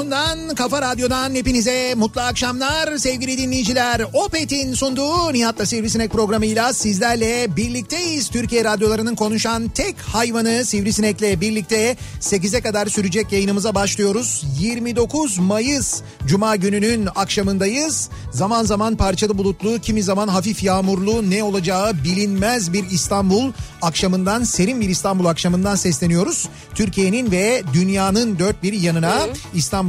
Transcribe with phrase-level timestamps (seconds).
[0.00, 4.02] radyosundan, kafa radyodan hepinize mutlu akşamlar sevgili dinleyiciler.
[4.12, 8.28] Opet'in sunduğu Nihat'la Sivrisinek programıyla sizlerle birlikteyiz.
[8.28, 14.44] Türkiye radyolarının konuşan tek hayvanı Sivrisinek'le birlikte 8'e kadar sürecek yayınımıza başlıyoruz.
[14.60, 18.08] 29 Mayıs Cuma gününün akşamındayız.
[18.30, 24.80] Zaman zaman parçalı bulutlu, kimi zaman hafif yağmurlu ne olacağı bilinmez bir İstanbul akşamından, serin
[24.80, 26.48] bir İstanbul akşamından sesleniyoruz.
[26.74, 29.26] Türkiye'nin ve dünyanın dört bir yanına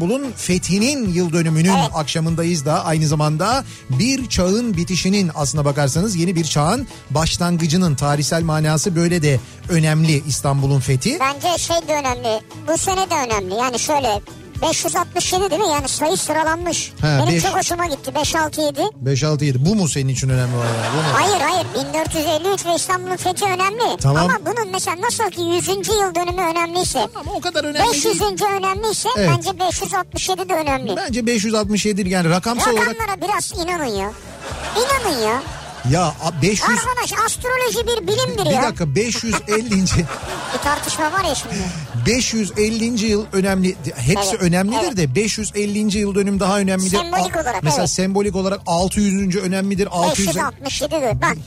[0.02, 6.44] İstanbul'un fethinin yıl dönümünün akşamındayız da aynı zamanda bir çağın bitişinin aslına bakarsanız yeni bir
[6.44, 9.40] çağın başlangıcının tarihsel manası böyle de
[9.70, 11.20] önemli İstanbul'un fethi.
[11.20, 12.42] Bence şey de önemli.
[12.68, 13.54] Bu sene de önemli.
[13.54, 14.22] Yani şöyle
[14.62, 15.68] 567 değil mi?
[15.68, 16.94] Yani sayı sıralanmış.
[17.02, 18.16] Ha, Benim beş- çok hoşuma gitti.
[18.16, 18.82] 5 6 7.
[18.96, 20.68] 5 6 7 bu mu senin için önemli olan?
[20.94, 21.04] Bu mu?
[21.14, 23.98] Hayır hayır 1453 ve İstanbul'un fethi önemli.
[24.02, 24.24] Tamam.
[24.26, 25.68] Ama bunun mesela nasıl ki 100.
[25.92, 28.20] yıl dönümü önemliyse Ama o kadar önemli 500.
[28.22, 28.44] değil.
[28.58, 29.30] önemliyse Evet.
[29.38, 30.96] bence 567 de önemli.
[30.96, 34.12] Bence 567 yani rakamsal olarak Rakamlara biraz inanın ya.
[34.78, 35.42] İnanın ya.
[35.90, 38.64] Ya a- 500 Arkadaş astroloji bir bilimdir bir ya.
[38.64, 39.72] dakika 550.
[40.54, 41.56] Bir tartışma var ya şimdi.
[42.06, 43.06] 550.
[43.06, 43.76] yıl önemli.
[43.96, 44.98] Hepsi Evet, önemlidir evet.
[44.98, 45.98] de 550.
[45.98, 46.90] yıl dönüm daha önemlidir.
[46.98, 47.90] Sembolik olarak, Mesela evet.
[47.90, 49.36] sembolik olarak 600.
[49.36, 49.88] önemlidir.
[49.92, 51.38] 600 567 de bak.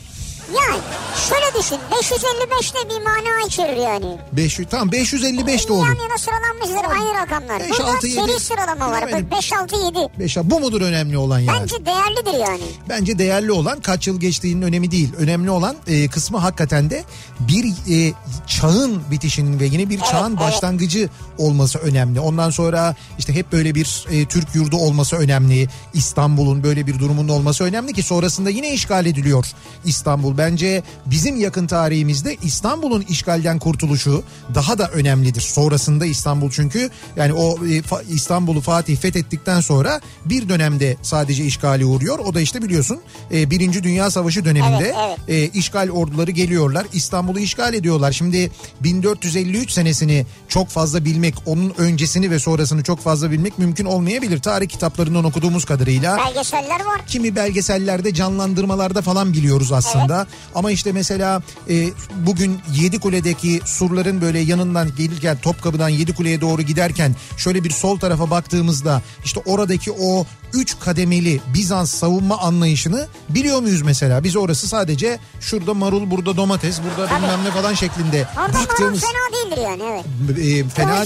[0.49, 0.81] Yani
[1.29, 4.19] şöyle düşün 555 de bir mana içerir yani.
[4.33, 5.87] 500 tamam 555 de olur.
[5.87, 7.61] Yan yana sıralanmıştır aynı rakamlar.
[7.61, 8.21] Beş, Burada altı, yedi.
[8.21, 9.07] seri sıralama var.
[9.07, 9.29] Bilemedim.
[9.31, 9.99] 5 6 7.
[10.19, 11.61] 5 bu mudur önemli olan yani?
[11.61, 12.63] Bence değerlidir yani.
[12.89, 15.13] Bence değerli olan kaç yıl geçtiğinin önemi değil.
[15.19, 17.05] Önemli olan e, kısmı hakikaten de
[17.41, 18.13] bir e,
[18.47, 20.41] çağın bitişinin ve yeni bir çağın evet.
[20.41, 22.21] başlangıcı olması önemli.
[22.21, 25.69] Ondan sonra işte hep böyle bir e, Türk yurdu olması önemli.
[25.95, 29.47] İstanbul'un böyle bir durumunda olması önemli ki sonrasında yine işgal ediliyor
[29.85, 30.34] İstanbul.
[30.39, 34.23] Bence bizim yakın tarihimizde İstanbul'un işgalden kurtuluşu
[34.55, 35.41] daha da önemlidir.
[35.41, 42.19] Sonrasında İstanbul çünkü yani o e, İstanbul'u Fatih fethettikten sonra bir dönemde sadece işgali uğruyor.
[42.19, 43.01] O da işte biliyorsun
[43.33, 45.53] e, Birinci Dünya Savaşı döneminde Evet, evet.
[45.55, 46.87] e, işgal orduları geliyorlar.
[46.93, 48.13] İstanbul'u işgal ediyorlar.
[48.13, 48.51] Şimdi
[48.81, 54.39] 1453 senesini çok fazla bilmek, onun öncesini ve sonrasını çok fazla bilmek mümkün olmayabilir.
[54.43, 57.07] Tarih kitaplarından okuduğumuz kadarıyla Belgeseller var.
[57.07, 60.24] kimi belgesellerde canlandırmalarda falan biliyoruz aslında.
[60.55, 67.65] Ama işte mesela e, bugün Yedikule'deki surların böyle yanından gelirken Topkapı'dan Yedikule'ye doğru giderken şöyle
[67.65, 74.25] bir sol tarafa baktığımızda işte oradaki o üç kademeli Bizans savunma anlayışını biliyor muyuz mesela?
[74.25, 77.23] Biz orası sadece şurada marul, burada domates, burada Tabii.
[77.23, 80.39] bilmem ne falan şeklinde Orada marul baktığımız fena değildir yani evet.
[80.39, 81.05] e, fena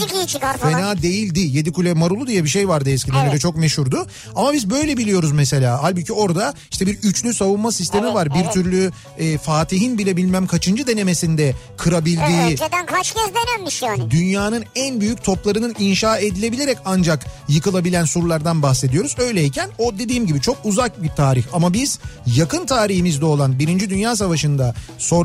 [0.60, 1.40] fena değildi.
[1.40, 3.28] Yedikule marulu diye bir şey vardı eskiden Evet.
[3.28, 4.06] öyle çok meşhurdu.
[4.34, 5.82] Ama biz böyle biliyoruz mesela.
[5.82, 8.34] Halbuki orada işte bir üçlü savunma sistemi Evet, var.
[8.34, 8.52] Bir evet.
[8.52, 14.10] türlü e, Fatih'in bile bilmem kaçıncı denemesinde kırabildiği Önceden kaç kez denenmiş yani.
[14.10, 19.16] dünyanın en büyük toplarının inşa edilebilerek ancak yıkılabilen surlardan bahsediyoruz.
[19.18, 21.44] Öyle böyleyken o dediğim gibi çok uzak bir tarih.
[21.52, 24.74] Ama biz yakın tarihimizde olan Birinci Dünya Savaşı'nda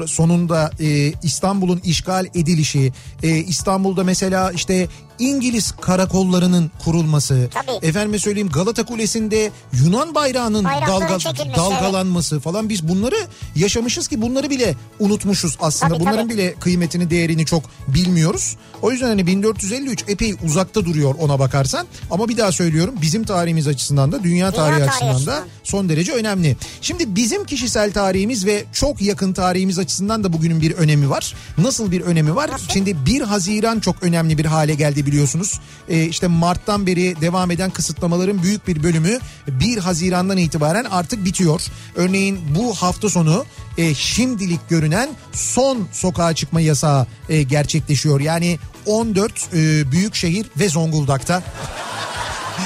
[0.08, 2.92] sonunda e, İstanbul'un işgal edilişi,
[3.24, 4.88] e, İstanbul'da mesela işte
[5.24, 7.86] İngiliz karakollarının kurulması, Tabii.
[7.88, 11.18] efendime söyleyeyim Galata Kulesi'nde Yunan bayrağının dalga,
[11.58, 13.16] dalgalanması falan biz bunları
[13.56, 15.94] yaşamışız ki bunları bile unutmuşuz aslında.
[15.94, 16.34] Tabii, Bunların tabii.
[16.34, 18.56] bile kıymetini, değerini çok bilmiyoruz.
[18.82, 21.88] O yüzden hani 1453 epey uzakta duruyor ona bakarsan.
[22.12, 25.44] Ama bir daha söylüyorum bizim tarihimiz açısından da dünya tarihi tarihi açısından da açısından.
[25.64, 26.58] son derece önemli.
[26.82, 31.34] Şimdi bizim kişisel tarihimiz ve çok yakın tarihimiz açısından da bugünün bir önemi var.
[31.58, 32.52] Nasıl bir önemi var?
[32.52, 32.70] Nasıl?
[32.70, 35.13] Şimdi 1 Haziran çok önemli bir hale geldi biliyorsunuz.
[35.90, 41.62] Ee, işte Mart'tan beri devam eden kısıtlamaların büyük bir bölümü 1 Haziran'dan itibaren artık bitiyor.
[41.96, 43.46] Örneğin bu hafta sonu
[43.78, 48.20] e, şimdilik görünen son sokağa çıkma yasağı e, gerçekleşiyor.
[48.20, 51.44] Yani 14 e, büyük şehir ve Zonguldak'ta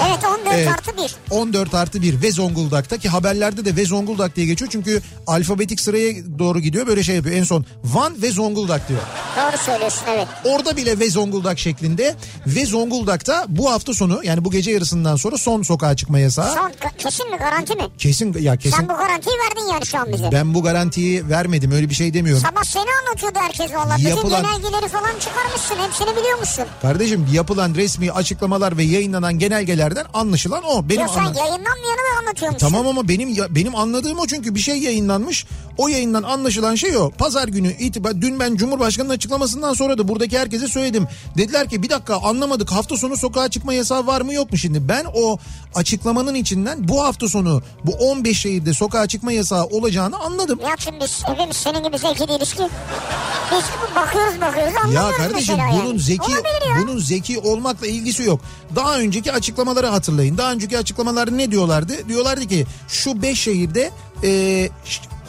[0.08, 0.68] Evet 14 Evet.
[0.68, 1.16] artı 1.
[1.32, 4.72] 14 artı 1 ve Zonguldak'ta ki haberlerde de ve Zonguldak diye geçiyor.
[4.72, 7.36] Çünkü alfabetik sıraya doğru gidiyor böyle şey yapıyor.
[7.36, 9.00] En son Van ve Zonguldak diyor.
[9.38, 10.28] Doğru söylüyorsun evet.
[10.44, 12.16] Orada bile ve Zonguldak şeklinde
[12.48, 16.54] ve Zonguldak'ta bu hafta sonu yani bu gece yarısından sonra son sokağa çıkma yasağı.
[16.56, 17.84] Son kesin mi garanti mi?
[17.98, 18.78] Kesin ya kesin.
[18.78, 20.30] Sen bu garantiyi verdin yani şu an bize.
[20.32, 22.44] Ben bu garantiyi vermedim öyle bir şey demiyorum.
[22.44, 23.96] Sabah seni anlatıyordu herkes valla.
[23.98, 25.76] Bütün Yapılan- genelgeleri falan çıkarmışsın.
[25.88, 26.66] Hepsini biliyor musun?
[26.82, 29.40] Kardeşim yapılan resmi açıklamalar ve yayınlanan
[29.78, 30.90] genelgelerden anlaşılan o.
[30.90, 32.68] Benim Yok sen anla- yayınlanmayanı da anlatıyormuşsun.
[32.68, 35.46] Tamam ama benim ya- benim anladığım o çünkü bir şey yayınlanmış.
[35.78, 37.10] O yayından anlaşılan şey o.
[37.10, 41.08] Pazar günü itibar dün ben Cumhurbaşkanı'nın açıklamasından sonra da buradaki herkese söyledim.
[41.38, 44.88] Dediler ki bir dakika anlamadık hafta sonu sokağa çıkma yasağı var mı yok mu şimdi?
[44.90, 45.38] Ben o
[45.76, 50.60] açıklamanın içinden bu hafta sonu bu 15 şehirde sokağa çıkma yasağı olacağını anladım.
[50.60, 52.64] Nihat'cığım biz hepimiz senin gibi zeki değiliz ki.
[53.52, 53.64] Biz
[53.96, 56.00] bakıyoruz bakıyoruz Ya anlamıyoruz kardeşim mesela bunun yani.
[56.00, 56.38] zeki ya.
[56.82, 58.40] bunun zeki olmakla ilgisi yok.
[58.76, 59.32] Daha önceki
[59.68, 60.38] açıklamaları hatırlayın.
[60.38, 61.94] Daha önceki açıklamalarda ne diyorlardı?
[62.10, 63.92] Diyorlardı ki şu 5 şehirde
[64.24, 64.70] e,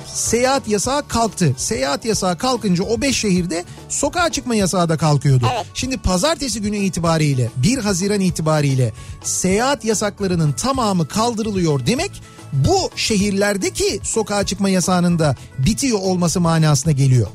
[0.07, 1.55] seyahat yasağı kalktı.
[1.57, 5.47] Seyahat yasağı kalkınca o 5 şehirde sokağa çıkma yasağı da kalkıyordu.
[5.55, 5.67] Evet.
[5.75, 8.93] Şimdi pazartesi günü itibariyle 1 Haziran itibariyle
[9.23, 17.29] seyahat yasaklarının tamamı kaldırılıyor demek bu şehirlerdeki sokağa çıkma yasağının da bitiyor olması manasına geliyor.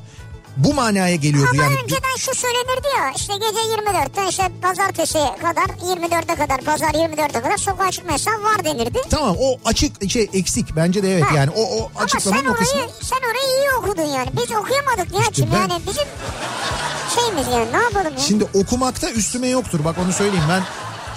[0.58, 1.76] Bu manaya geliyordu Ama yani.
[1.84, 7.58] önceden şu söylenirdi ya işte gece 24'ten işte pazartesi kadar 24'e kadar pazar 24'e kadar
[7.58, 9.02] sokağa çıkma yasağı var denirdi.
[9.10, 11.36] Tamam o açık şey eksik bence de evet Ha.
[11.38, 12.78] yani o, o Ama sen açıklamanın o kısmı.
[12.80, 14.30] orayı, sen orayı iyi okudun yani.
[14.34, 16.08] Biz okuyamadık Nihat'cığım ben- yani bizim
[17.16, 18.20] şeyimiz yani ne yapalım ya.
[18.20, 20.64] Şimdi okumakta üstüme yoktur bak onu söyleyeyim ben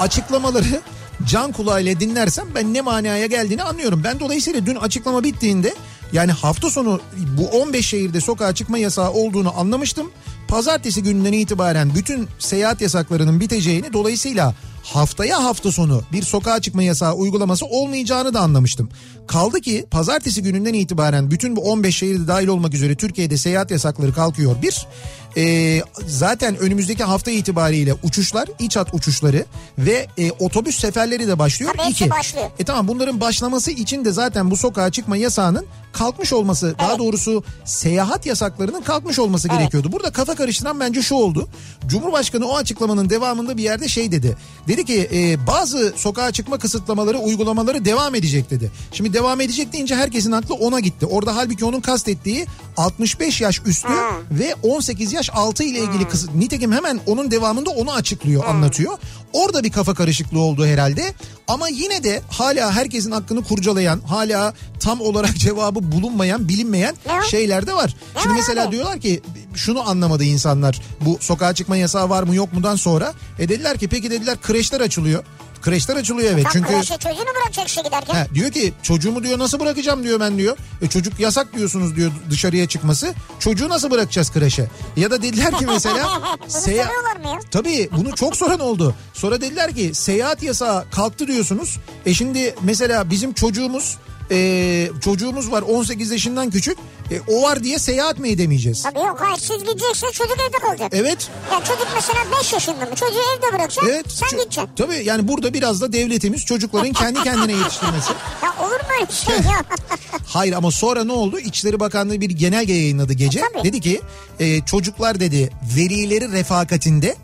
[0.05, 0.81] açıklamaları
[1.27, 4.01] can kulağıyla dinlersem ben ne manaya geldiğini anlıyorum.
[4.05, 5.75] Ben dolayısıyla dün açıklama bittiğinde
[6.13, 7.01] yani hafta sonu
[7.39, 10.11] bu 15 şehirde sokağa çıkma yasağı olduğunu anlamıştım.
[10.49, 17.15] Pazartesi gününden itibaren bütün seyahat yasaklarının biteceğini dolayısıyla haftaya hafta sonu bir sokağa çıkma yasağı
[17.15, 18.89] uygulaması olmayacağını da anlamıştım.
[19.27, 24.15] Kaldı ki pazartesi gününden itibaren bütün bu 15 şehirde dahil olmak üzere Türkiye'de seyahat yasakları
[24.15, 24.63] kalkıyor.
[24.63, 24.87] Bir,
[25.37, 29.45] e, zaten önümüzdeki hafta itibariyle uçuşlar, iç hat uçuşları
[29.79, 31.73] ve e, otobüs seferleri de başlıyor.
[31.77, 32.11] Tabii İki.
[32.11, 32.47] başlıyor.
[32.59, 36.99] E tamam bunların başlaması için de zaten bu sokağa çıkma yasağının kalkmış olması daha Evet.
[36.99, 39.59] doğrusu seyahat yasaklarının kalkmış olması Evet.
[39.59, 39.93] gerekiyordu.
[39.93, 41.49] Burada kafa karıştıran bence şu oldu.
[41.87, 44.37] Cumhurbaşkanı o açıklamanın devamında bir yerde şey dedi.
[44.69, 48.71] Dedi ki e, bazı sokağa çıkma kısıtlamaları uygulamaları devam edecek dedi.
[48.93, 51.07] Şimdi devam edecek deyince herkesin aklı ona gitti.
[51.07, 52.47] Orada halbuki onun kastettiği
[52.77, 54.11] 65 yaş üstü Ha.
[54.31, 56.35] ve 18 yaş altı ile ilgili kısıt.
[56.35, 58.99] Nitekim hemen onun devamında onu açıklıyor, anlatıyor.
[59.33, 61.15] Orada bir kafa karışıklığı oldu herhalde.
[61.49, 66.97] Ama yine de hala herkesin hakkını kurcalayan, hala tam olarak cevabı bulunmayan, bilinmeyen
[67.31, 67.97] şeyler de var.
[68.23, 69.23] Şimdi mesela diyorlar ki
[69.55, 70.83] şunu anlamadı insanlar.
[71.01, 73.15] Bu sokağa çıkma yasağı var mı yok mudan sonra.
[73.39, 75.25] E dediler ki peki dediler kreşler açılıyor.
[75.67, 78.15] Kreşler açılıyor evet Tam çünkü kreşe çocuğunu bırakacak işte giderken.
[78.15, 80.57] He, diyor ki çocuğumu diyor nasıl bırakacağım diyor ben diyor.
[80.83, 83.15] E, çocuk yasak diyorsunuz diyor dışarıya çıkması.
[83.39, 84.69] Çocuğu nasıl bırakacağız kreşe?
[84.97, 86.09] Ya da dediler ki mesela
[86.41, 87.41] Bunu seya- soruyorlar mı ya?
[87.51, 88.95] Tabii bunu çok soran oldu.
[89.15, 91.77] Sonra dediler ki seyahat yasağı kalktı diyorsunuz.
[92.07, 93.97] E şimdi mesela bizim çocuğumuz
[94.31, 96.79] e, çocuğumuz var 18 yaşından küçük.
[97.11, 98.83] E, o var diye seyahat mi edemeyeceğiz?
[98.83, 100.93] Tabii yok hayır siz gideceksiniz çocuk evde kalacak.
[100.95, 101.29] Evet.
[101.53, 104.07] Ya çocuk mesela 5 yaşında mı çocuğu evde bırakacak Evet.
[104.09, 104.71] sen Ço- gideceksin.
[104.77, 108.13] Tabii yani burada biraz da devletimiz çocukların kendi kendine yetiştirmesi.
[108.43, 109.63] Ya olur mu öyle bir şey ya?
[110.27, 111.39] Hayır ama sonra ne oldu?
[111.39, 113.39] İçişleri Bakanlığı bir genelge yayınladı gece.
[113.39, 113.65] E, tabii.
[113.65, 114.01] dedi ki
[114.41, 117.17] e, çocuklar dedi velileri refakatinde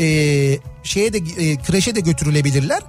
[0.00, 2.82] e, şeye de e, kreşe de götürülebilirler.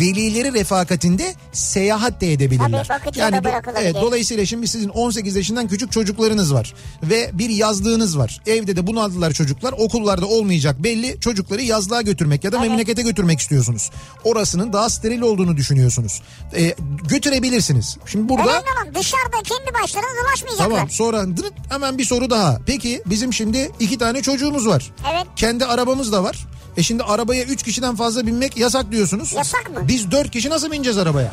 [0.00, 2.86] Velileri refakatinde seyahat de edebilirler.
[2.86, 8.18] Tabii, da do- evet, dolayısıyla şimdi sizin 18 yaşından küçük çocuklarınız var ve bir yazlığınız
[8.18, 8.40] var.
[8.46, 9.72] Evde de bunaldılar çocuklar.
[9.78, 11.20] Okullarda olmayacak belli.
[11.20, 13.90] Çocukları yazlığa götürmek ya da memlekete götürmek istiyorsunuz.
[14.24, 16.22] Orasının daha steril olduğunu düşünüyorsunuz.
[16.56, 16.74] E,
[17.08, 17.96] götürebilirsiniz.
[18.06, 20.74] Şimdi burada Önemli olan dışarıda kendi başlarına dolaşmayacaklar.
[20.76, 21.26] Tamam sonra
[21.68, 22.58] hemen bir soru daha.
[22.66, 24.92] Peki bizim şimdi iki tane çocuğumuz var.
[25.12, 25.26] Evet.
[25.36, 26.46] Kendi arabamız da var.
[26.80, 29.32] E şimdi arabaya üç kişiden fazla binmek yasak diyorsunuz.
[29.32, 29.88] Yasak mı?
[29.88, 31.32] Biz dört kişi nasıl bineceğiz arabaya?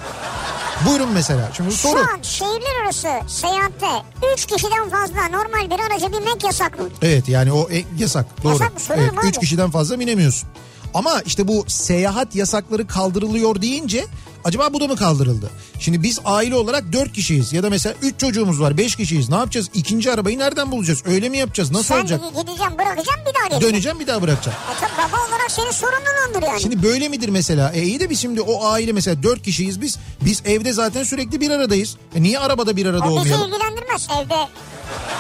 [0.86, 1.50] Buyurun mesela.
[1.58, 2.00] Şimdi Şu soru.
[2.00, 3.88] an şehirler arası seyahatte
[4.34, 6.90] 3 kişiden fazla normal bir araca binmek yasak mı?
[7.02, 8.44] Evet yani o e, yasak.
[8.44, 8.52] Doğru.
[8.54, 8.96] Yasak mı?
[8.98, 9.40] Evet, üç abi.
[9.40, 10.50] kişiden fazla binemiyorsun.
[10.94, 14.06] Ama işte bu seyahat yasakları kaldırılıyor deyince
[14.44, 15.50] acaba bu da mı kaldırıldı?
[15.80, 19.30] Şimdi biz aile olarak dört kişiyiz ya da mesela üç çocuğumuz var beş kişiyiz.
[19.30, 19.70] Ne yapacağız?
[19.74, 21.04] İkinci arabayı nereden bulacağız?
[21.06, 21.72] Öyle mi yapacağız?
[21.72, 22.22] Nasıl Sen olacak?
[22.30, 23.74] gideceğim bırakacağım bir daha geleceğim.
[23.74, 24.58] Döneceğim bir daha bırakacağım.
[24.78, 26.62] E tabii baba olarak senin sorumluluğundur yani.
[26.62, 27.72] Şimdi böyle midir mesela?
[27.72, 29.98] E iyi de biz şimdi o aile mesela dört kişiyiz biz.
[30.22, 31.98] Biz evde zaten sürekli bir aradayız.
[32.16, 33.52] E niye arabada bir arada o bizi olmayalım?
[33.54, 34.36] ilgilendirmez evde.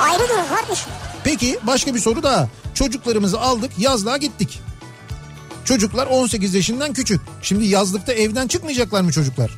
[0.02, 0.88] Ayrı durum kardeşim.
[1.24, 2.48] Peki başka bir soru daha.
[2.74, 4.60] Çocuklarımızı aldık yazlığa gittik.
[5.72, 7.22] Çocuklar 18 yaşından küçük.
[7.42, 9.52] Şimdi yazlıkta evden çıkmayacaklar mı çocuklar?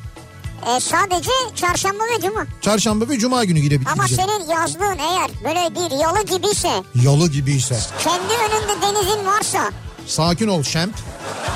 [0.76, 2.46] E, sadece çarşamba ve cuma.
[2.60, 3.92] Çarşamba ve cuma günü gidebilecek.
[3.92, 7.78] Ama senin yazlığın eğer böyle bir yalı gibiyse Yalı gibiyse.
[8.04, 9.70] kendi önünde denizin varsa
[10.06, 10.94] Sakin ol şemp.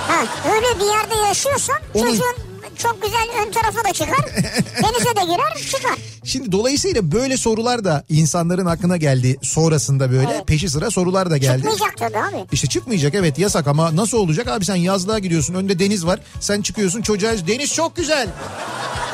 [0.08, 2.34] ha, öyle bir yerde yaşıyorsan Onun- çocuğun
[2.78, 4.24] çok güzel ön tarafa da çıkar
[4.82, 5.98] denize de girer çıkar.
[6.24, 10.46] Şimdi dolayısıyla böyle sorular da insanların aklına geldi sonrasında böyle Evet.
[10.46, 11.56] peşi sıra sorular da geldi.
[11.56, 12.46] Çıkmayacak tabii abi.
[12.52, 16.62] İşte çıkmayacak evet yasak ama nasıl olacak abi sen yazlığa gidiyorsun önde deniz var sen
[16.62, 18.28] çıkıyorsun çocuğa deniz çok güzel.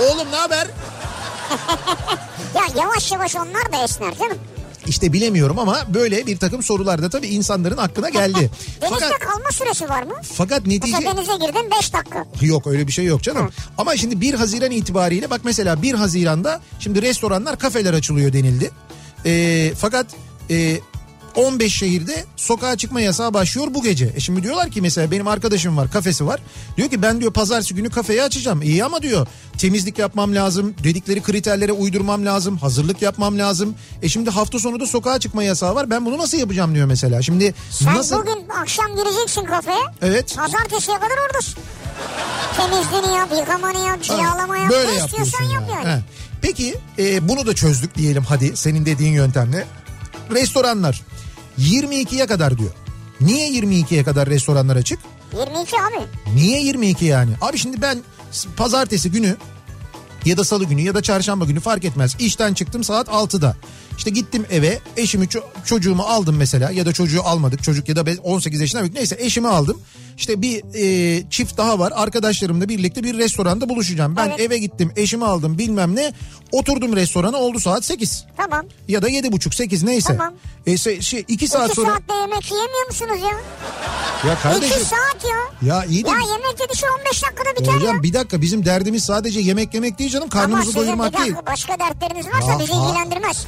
[0.01, 0.67] Oğlum ne haber?
[2.55, 4.39] Ya yavaş yavaş onlar da esner canım.
[4.91, 8.51] İşte bilemiyorum ama böyle bir takım sorular da tabii insanların aklına geldi.
[8.83, 10.15] Denizde fakat kalma süresi var mı?
[10.35, 12.25] fakat netice Mesela denize girdin 5 dakika.
[12.41, 13.51] yok öyle bir şey yok canım.
[13.79, 18.71] Ama şimdi 1 Haziran itibariyle bak mesela 1 Haziran'da şimdi restoranlar kafeler açılıyor denildi.
[19.27, 20.07] Ee, fakat
[20.51, 20.77] e,
[21.37, 24.13] 15 şehirde sokağa çıkma yasağı başlıyor bu gece.
[24.17, 26.41] E şimdi diyorlar ki mesela benim arkadaşım var kafesi var.
[26.77, 28.63] Diyor ki ben diyor pazartesi günü kafeyi açacağım.
[28.63, 29.27] İyi ama diyor
[29.59, 30.75] temizlik yapmam lazım.
[30.85, 32.57] Dedikleri kriterlere uydurmam lazım.
[32.59, 33.75] Hazırlık yapmam lazım.
[34.03, 35.91] E şimdi hafta sonu da sokağa çıkma yasağı var.
[35.91, 37.23] Ben bunu nasıl yapacağım diyor mesela.
[37.23, 38.17] Şimdi Sen nasıl...
[38.17, 39.81] bugün akşam gireceksin kafeye.
[40.03, 40.37] Evet.
[40.37, 41.55] Pazartesiye kadar oradasın.
[42.57, 44.71] Temizliğini yap, yıkamanı yap, cilalama yap.
[44.71, 45.97] Böyle ne yapıyorsun istiyorsan yap yani.
[45.97, 46.01] He.
[46.43, 49.67] Peki e, bunu da çözdük diyelim hadi senin dediğin yöntemle.
[50.31, 51.03] Restoranlar
[51.59, 52.71] 22'ye kadar diyor.
[53.21, 54.99] Niye 22'ye kadar restoranlar açık?
[55.39, 56.07] 22 abi.
[56.35, 57.31] Niye 22 yani?
[57.41, 57.99] Abi şimdi ben
[58.57, 59.37] pazartesi günü
[60.25, 62.17] ya da salı günü ya da çarşamba günü fark etmez.
[62.19, 63.57] İşten çıktım saat 6'da.
[63.99, 67.63] İşte gittim eve eşimi ço- çocuğumu aldım mesela ya da çocuğu almadık.
[67.63, 69.81] Çocuk ya da be- 18 yaşından büyük neyse eşimi aldım.
[70.21, 74.17] İşte bir e, çift daha var arkadaşlarımla birlikte bir restoranda buluşacağım.
[74.17, 74.41] Ben Evet.
[74.41, 76.13] eve gittim eşimi aldım bilmem ne
[76.53, 78.67] oturdum restorana oldu saat 8 Tamam.
[78.89, 80.17] ya da yedi buçuk 8 neyse.
[80.17, 80.35] Tamam.
[80.67, 83.39] E, se- şey, iki saat 2 sonra saatte yemek yiyemiyor musunuz ya?
[84.31, 85.77] ya 2 kardeşim saat ya.
[85.77, 88.03] ya iyi de Ya yemek yedişi 15 dakikada biter Hocam ya.
[88.03, 91.35] bir dakika bizim derdimiz sadece yemek yemek değil canım Ama karnımızı bir doyurmak değil.
[91.47, 93.47] başka dertleriniz varsa Ya, bizi ilgilendirmez.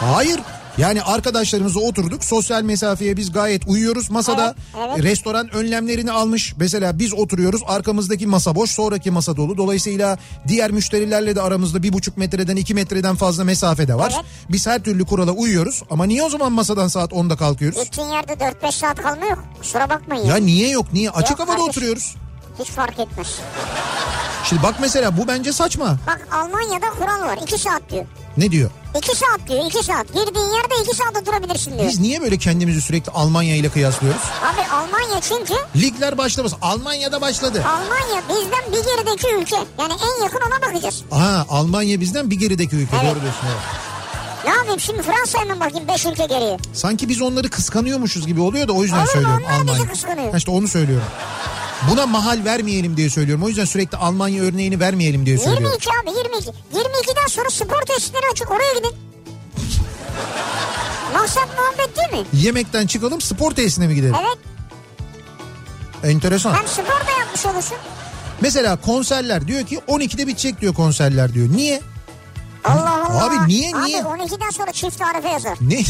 [0.00, 0.40] Hayır.
[0.78, 2.24] Yani arkadaşlarımızla oturduk.
[2.24, 4.10] Sosyal mesafeye biz gayet uyuyoruz.
[4.10, 5.02] Masada Evet, evet.
[5.04, 6.54] restoran önlemlerini almış.
[6.58, 7.60] Mesela biz oturuyoruz.
[7.66, 8.70] Arkamızdaki masa boş.
[8.70, 9.56] Sonraki masa dolu.
[9.56, 10.18] Dolayısıyla
[10.48, 14.12] diğer müşterilerle de aramızda bir buçuk metreden iki metreden fazla mesafede var.
[14.16, 14.24] Evet.
[14.50, 15.82] Biz her türlü kurala uyuyoruz.
[15.90, 17.84] Ama niye o zaman masadan saat 10'da kalkıyoruz?
[17.84, 19.44] Gittiğin yerde 4-5 saat kalma yok.
[19.60, 20.24] Kusura bakmayın.
[20.26, 20.92] Ya niye yok?
[20.92, 21.10] Niye?
[21.10, 21.70] Açık Yok havada kardeşim.
[21.70, 22.14] oturuyoruz.
[22.58, 23.26] Hiç fark etmez.
[24.44, 25.96] Şimdi bak mesela bu bence saçma.
[26.06, 27.38] Bak Almanya'da kural var.
[27.42, 28.04] 2 saat diyor.
[28.36, 28.70] Ne diyor?
[28.98, 30.06] 2 saat diyor 2 saat.
[30.06, 31.88] Girdiğin yerde 2 saat oturabilirsin diyor.
[31.88, 34.20] Biz niye böyle kendimizi sürekli Almanya ile kıyaslıyoruz?
[34.42, 36.52] Abi Almanya çünkü Ligler başlamış.
[36.62, 37.64] Almanya'da başladı.
[37.68, 39.56] Almanya bizden bir gerideki ülke.
[39.78, 41.02] Yani en yakın ona bakacağız.
[41.12, 42.96] Aha Almanya bizden bir gerideki ülke.
[42.96, 43.14] Evet.
[43.14, 43.40] Doğru diyorsun.
[43.46, 43.86] evet.
[44.44, 46.56] Ne yapayım şimdi Fransa'ya mı bakayım 5 ülke geriye?
[46.72, 49.92] Sanki biz onları kıskanıyormuşuz gibi oluyor da o yüzden Olur söylüyorum Onlar bizi Almanya.
[49.92, 50.30] kıskanıyor.
[50.30, 51.06] Ha İşte onu söylüyorum.
[51.90, 53.44] Buna mahal vermeyelim diye söylüyorum.
[53.44, 55.64] O yüzden sürekli Almanya örneğini vermeyelim diye söylüyorum.
[55.64, 56.50] 22 abi 22.
[56.74, 58.92] 22'den sonra spor tesisleri açık oraya gidin.
[61.14, 62.28] Maksat muhabbet değil mi?
[62.32, 64.14] Yemekten çıkalım spor tesisine mi gidelim?
[64.20, 64.38] Evet.
[66.12, 66.54] Enteresan.
[66.54, 67.76] Hem spor da yapmış olursun.
[68.40, 71.48] Mesela konserler diyor ki 12'de bitecek diyor konserler diyor.
[71.50, 71.80] Niye?
[72.64, 73.24] Allah Allah.
[73.24, 74.02] Abi niye, niye?
[74.02, 75.58] Abi 12'den sonra çift tarife yazar.
[75.60, 75.84] Ne?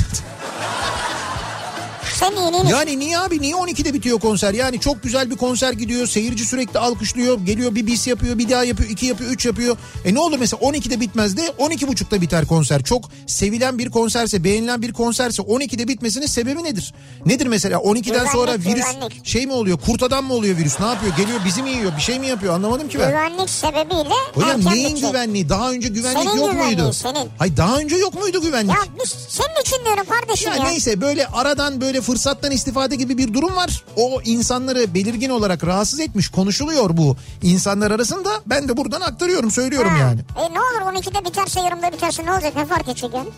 [2.19, 4.55] Senin iyiliğin Yani niye abi niye 12'de bitiyor konser?
[4.55, 6.07] Yani çok güzel bir konser gidiyor.
[6.07, 7.39] Seyirci sürekli alkışlıyor.
[7.41, 9.77] Geliyor bir bis yapıyor, bir daha yapıyor, iki yapıyor, üç yapıyor.
[10.05, 12.83] E ne olur mesela 12'de bitmez de 12.30'da biter konser.
[12.83, 16.95] Çok sevilen bir konserse, beğenilen bir konserse 12'de bitmesinin sebebi nedir?
[17.27, 19.27] Nedir mesela 12'den Güvenlik, sonra virüs güvenlik.
[19.27, 19.79] şey mi oluyor?
[19.87, 20.81] Kurt adam mı oluyor virüs?
[20.81, 21.17] Ne yapıyor?
[21.17, 21.93] Geliyor bizi mi yiyor?
[21.97, 22.55] Bir şey mi yapıyor?
[22.55, 23.09] Anlamadım ki ben.
[23.11, 25.09] güvenlik sebebiyle Hocam neyin bitecek.
[25.11, 25.49] güvenliği?
[25.49, 26.93] Daha önce güvenlik Senin yok muydu?
[26.93, 27.29] senin.
[27.39, 28.75] Hayır daha önce yok muydu güvenlik?
[28.77, 30.65] Ya biz senin için diyorum kardeşim Ya ya.
[30.65, 33.85] neyse böyle aradan böyle fırsattan istifade gibi bir durum var.
[33.97, 38.31] O insanları belirgin olarak rahatsız etmiş konuşuluyor bu insanlar arasında.
[38.47, 39.99] Ben de buradan aktarıyorum söylüyorum Ha.
[39.99, 40.21] yani.
[40.39, 43.29] E ne olur 12'de biterse yarımda biterse ne olacak ne fark edecek yani?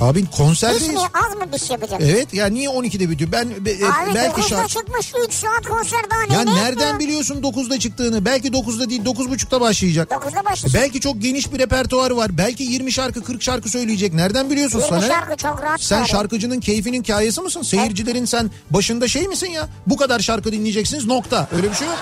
[0.00, 0.88] Abi Biz konserdeyiz.
[0.88, 2.00] mi az mı biz yapacak?
[2.04, 3.32] Evet ya niye 12'de bitiyor?
[3.32, 4.68] Ben be- e, Abi belki 9'da şarkı...
[4.68, 6.34] çıkmış 3 saat konser daha ne?
[6.34, 6.98] Ya ne nereden yapıyor?
[6.98, 8.24] biliyorsun 9'da çıktığını?
[8.24, 10.10] Belki 9'da değil 9.30'da başlayacak.
[10.10, 10.80] 9'da başlasın.
[10.80, 12.38] Belki çok geniş bir repertuarı var.
[12.38, 14.14] Belki 20 şarkı 40 şarkı söyleyecek.
[14.14, 15.00] Nereden biliyorsun 20 sana?
[15.00, 15.06] ne?
[15.08, 16.08] şarkı çok rahat Sen çağırıyor.
[16.20, 17.62] şarkıcının keyfinin kayası mısın?
[17.62, 19.68] Seyircilerin sen başında şey misin ya?
[19.86, 21.48] Bu kadar şarkı dinleyeceksiniz nokta.
[21.56, 21.98] Öyle bir şey yok.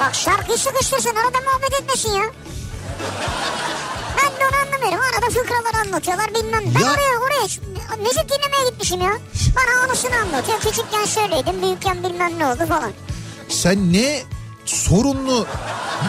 [0.00, 2.22] Bak şarkıyı sıkıştırsın arada muhabbet etmesin ya.
[5.28, 5.66] Ben de onu anlamıyorum.
[5.66, 6.62] Arada fıkralar anlatıyorlar bilmem.
[6.74, 7.42] Ben Ya- oraya oraya
[8.02, 9.12] müzik dinlemeye gitmişim ya.
[9.56, 10.60] Bana anısını anlatıyor.
[10.60, 12.90] Küçükken şöyleydim büyükken bilmem ne oldu falan.
[13.48, 14.22] Sen ne
[14.66, 15.46] sorunlu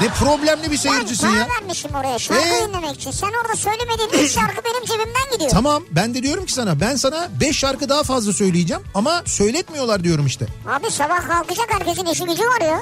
[0.01, 1.45] ne problemli bir seyircisin ben ya.
[1.47, 2.67] para vermişim oraya şarkı Ee?
[2.67, 3.11] dinlemek için.
[3.11, 5.51] Sen orada söylemediğin üç şarkı benim cebimden gidiyor.
[5.51, 10.03] Tamam ben de diyorum ki sana ben sana 5 şarkı daha fazla söyleyeceğim ama söyletmiyorlar
[10.03, 10.45] diyorum işte.
[10.67, 12.81] Abi sabah kalkacak herkesin işi gücü var ya.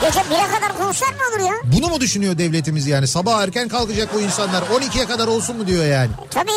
[0.00, 1.54] Gece 1'e kadar konser mi olur ya?
[1.64, 3.06] Bunu mu düşünüyor devletimiz yani?
[3.06, 6.10] Sabah erken kalkacak bu insanlar 12'ye kadar olsun mu diyor yani.
[6.30, 6.50] Tabii.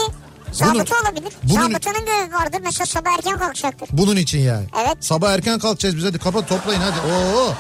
[0.52, 1.34] Zabıta olabilir.
[1.44, 2.60] bunun- Zabıtanın görevi vardır.
[2.64, 3.90] Mesela sabah erken kalkacaktır.
[3.92, 4.66] Bunun için yani.
[4.86, 4.98] Evet.
[5.00, 6.96] Sabah erken kalkacağız biz hadi kapat toplayın hadi.
[7.14, 7.54] Oo.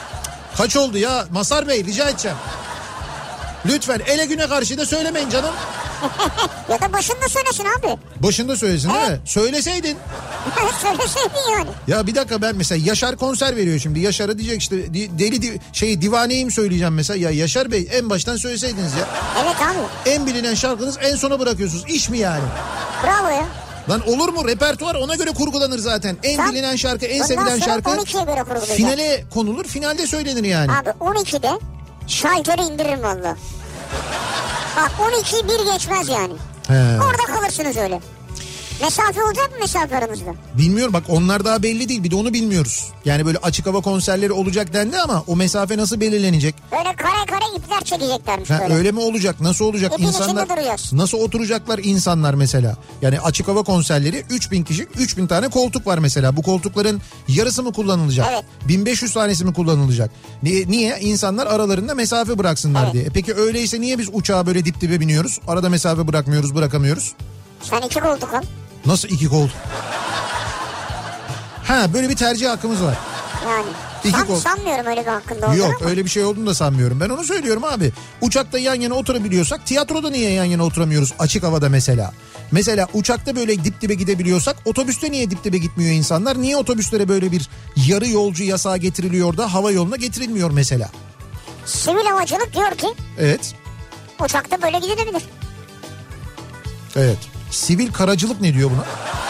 [0.57, 2.37] Kaç oldu ya Masar Bey rica edeceğim.
[3.65, 5.53] Lütfen ele güne karşı da söylemeyin canım.
[6.69, 7.97] Ya da başında söylesin abi.
[8.19, 9.07] Başında söylesin değil mi?
[9.09, 9.19] Evet.
[9.25, 9.97] Söyleseydin.
[10.81, 11.69] Söyleseydin yani.
[11.87, 13.99] Ya bir dakika ben mesela Yaşar konser veriyor şimdi.
[13.99, 17.19] Yaşar'a diyecek işte deli di- şey divaneyim söyleyeceğim mesela.
[17.19, 19.07] Ya Yaşar Bey en baştan söyleseydiniz ya.
[19.43, 20.09] Evet abi.
[20.11, 21.83] En bilinen şarkınız en sona bırakıyorsunuz.
[21.87, 22.43] İş mi yani?
[23.03, 23.45] Bravo ya.
[23.91, 24.47] Lan olur mu?
[24.47, 26.17] Repertuar ona göre kurgulanır zaten.
[26.23, 28.77] En Tam- bilinen şarkı, en sevilen şarkı 12'ye göre kurgulayacak.
[28.77, 29.65] finale konulur.
[29.65, 30.71] Finalde söylenir yani.
[30.71, 31.59] Abi 12'de
[32.07, 33.35] şalteri indiririm valla.
[34.77, 36.33] Bak 12'yi bir geçmez yani.
[36.67, 36.99] He.
[37.03, 37.99] Orada kalırsınız öyle.
[38.81, 40.33] Mesafe olacak mı mesafe aranızda?
[40.57, 42.03] Bilmiyorum bak onlar daha belli değil.
[42.03, 42.87] Bir de onu bilmiyoruz.
[43.05, 46.55] Yani böyle açık hava konserleri olacak dendi ama o mesafe nasıl belirlenecek?
[46.71, 48.73] Böyle kare kare ipler çekeceklermiş Ha, böyle.
[48.73, 49.41] öyle mi olacak?
[49.41, 49.93] Nasıl olacak?
[49.93, 50.47] İpin insanlar
[50.91, 52.75] nasıl oturacaklar insanlar mesela?
[53.01, 56.35] Yani açık hava konserleri 3000 kişi 3000 tane koltuk var mesela.
[56.37, 58.27] Bu koltukların yarısı mı kullanılacak?
[58.31, 58.43] Evet.
[58.67, 60.11] 1500 tanesi mi kullanılacak?
[60.43, 60.67] Niye?
[60.67, 60.99] niye?
[60.99, 62.93] İnsanlar aralarında mesafe bıraksınlar Evet.
[62.93, 63.03] diye.
[63.03, 65.39] E peki öyleyse niye biz uçağa böyle dip dibe biniyoruz?
[65.47, 67.13] Arada mesafe bırakmıyoruz, bırakamıyoruz.
[67.61, 68.41] Sen iki koltuk al.
[68.85, 69.57] Nasıl iki koltuk?
[71.63, 72.97] Ha böyle bir tercih hakkımız var.
[73.49, 73.65] Yani.
[74.03, 74.43] İki San- koltuk.
[74.43, 75.89] sanmıyorum öyle bir hakkında olduğunu Yok ama.
[75.89, 76.99] öyle bir şey olduğunu da sanmıyorum.
[76.99, 77.91] Ben onu söylüyorum abi.
[78.21, 82.11] Uçakta yan yana oturabiliyorsak tiyatroda niye yan yana oturamıyoruz açık havada mesela?
[82.51, 86.41] Mesela uçakta böyle dip dibe gidebiliyorsak otobüste niye dip dibe gitmiyor insanlar?
[86.41, 90.89] Niye otobüslere böyle bir yarı yolcu yasağı getiriliyor da hava yoluna getirilmiyor mesela?
[91.65, 92.87] Sivil havacılık diyor ki
[93.19, 93.53] Evet.
[94.25, 95.23] uçakta böyle gidilebilir.
[96.95, 97.17] Evet.
[97.51, 98.85] Sivil karacılık ne diyor buna?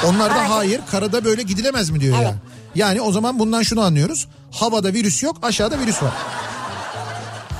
[0.09, 2.25] Onlar da hayır karada böyle gidilemez mi diyor Evet.
[2.25, 2.35] yani.
[2.75, 4.27] Yani o zaman bundan şunu anlıyoruz.
[4.51, 6.11] Havada virüs yok aşağıda virüs var.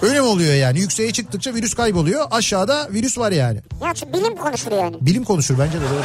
[0.01, 0.79] Öyle mi oluyor yani?
[0.79, 2.25] Yükseğe çıktıkça virüs kayboluyor.
[2.31, 3.61] Aşağıda virüs var yani.
[3.81, 4.95] Ya bilim konuşur yani.
[5.01, 6.03] Bilim konuşur bence de doğru.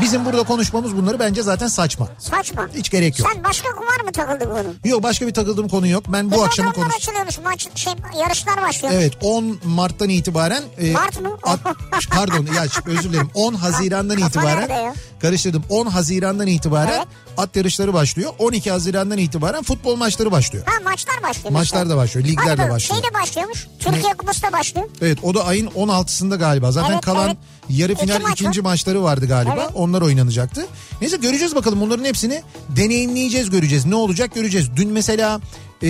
[0.00, 2.08] Bizim burada konuşmamız bunları bence zaten saçma.
[2.18, 2.68] Saçma.
[2.74, 3.30] Hiç gerek yok.
[3.34, 4.78] Sen başka kumar mı takıldı bunun?
[4.92, 6.04] Yok başka bir takıldığım konu yok.
[6.08, 6.96] Ben bu akşamı konuş.
[6.96, 8.94] açılıyormuş maç şey yarışlar başlıyor.
[8.96, 11.38] Evet 10 Mart'tan itibaren e, Mart mı?
[11.42, 11.60] at-
[12.10, 17.06] pardon ya özür dilerim 10 Haziran'dan itibaren karıştırdım 10 Haziran'dan itibaren Evet.
[17.36, 20.64] At yarışları başlıyor 12 Haziran'dan itibaren futbol maçları başlıyor.
[20.66, 21.52] Ha maçlar başlıyor.
[21.52, 23.02] Maçlar da başlıyor, ligler Hadi de başlıyor.
[23.02, 23.66] Şey de başlıyormuş.
[23.78, 24.88] Türkiye Kupası da başlıyor.
[25.02, 26.72] Evet o da ayın 16'sında galiba.
[26.72, 27.36] Zaten Evet, kalan evet.
[27.68, 28.70] yarı İki final maç ikinci var.
[28.70, 29.56] maçları vardı galiba.
[29.58, 29.70] Evet.
[29.74, 30.66] Onlar oynanacaktı.
[31.00, 32.42] Neyse göreceğiz bakalım bunların hepsini
[32.76, 33.86] deneyimleyeceğiz göreceğiz.
[33.86, 34.68] Ne olacak göreceğiz.
[34.76, 35.40] Dün mesela
[35.82, 35.88] e,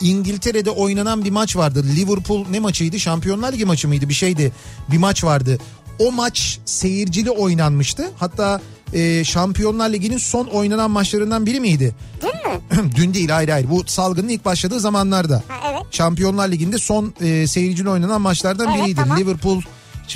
[0.00, 1.84] İngiltere'de oynanan bir maç vardı.
[1.96, 3.00] Liverpool ne maçıydı?
[3.00, 4.08] Şampiyonlar Ligi maçı mıydı?
[4.08, 4.52] Bir şeydi.
[4.90, 5.58] Bir maç vardı.
[5.98, 8.10] O maç seyircili oynanmıştı.
[8.16, 8.60] Hatta
[8.92, 11.94] e, Şampiyonlar Ligi'nin son oynanan maçlarından biri miydi?
[12.22, 12.90] Dün mü?
[12.96, 13.70] Dün değil hayır hayır.
[13.70, 15.42] Bu salgının ilk başladığı zamanlarda.
[15.48, 15.82] Ha, evet.
[15.90, 19.00] Şampiyonlar Ligi'nde son e, seyircili oynanan maçlardan Evet, biriydi.
[19.00, 19.18] tamam.
[19.18, 19.62] Liverpool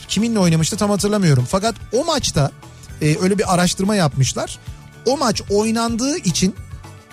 [0.08, 1.44] kiminle oynamıştı tam hatırlamıyorum.
[1.48, 2.50] Fakat o maçta
[3.02, 4.58] e, öyle bir araştırma yapmışlar.
[5.06, 6.54] O maç oynandığı için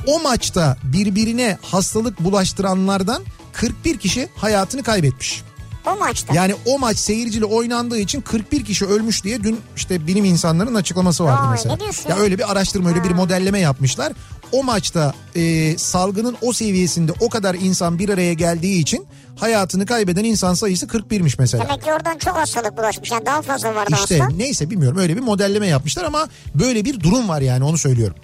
[0.08, 5.44] o maçta birbirine hastalık bulaştıranlardan 41 kişi hayatını kaybetmiş.
[5.88, 6.34] O maçta.
[6.34, 11.24] Yani o maç seyirciyle oynandığı için 41 kişi ölmüş diye dün işte bilim insanlarının açıklaması
[11.24, 11.74] vardı Vay, mesela.
[11.76, 14.14] ne diyorsun Ya öyle bir araştırma öyle bir modelleme yapmışlar.
[14.52, 19.06] O maçta e, salgının o seviyesinde o kadar insan bir araya geldiği için
[19.40, 21.64] hayatını kaybeden insan sayısı 41'miş mesela.
[21.64, 23.12] Demek ki oradan çok hastalık bulaşmış.
[23.12, 24.36] Yani daha fazla vardı İşte hasta.
[24.36, 28.16] neyse bilmiyorum öyle bir modelleme yapmışlar ama böyle bir durum var yani onu söylüyorum.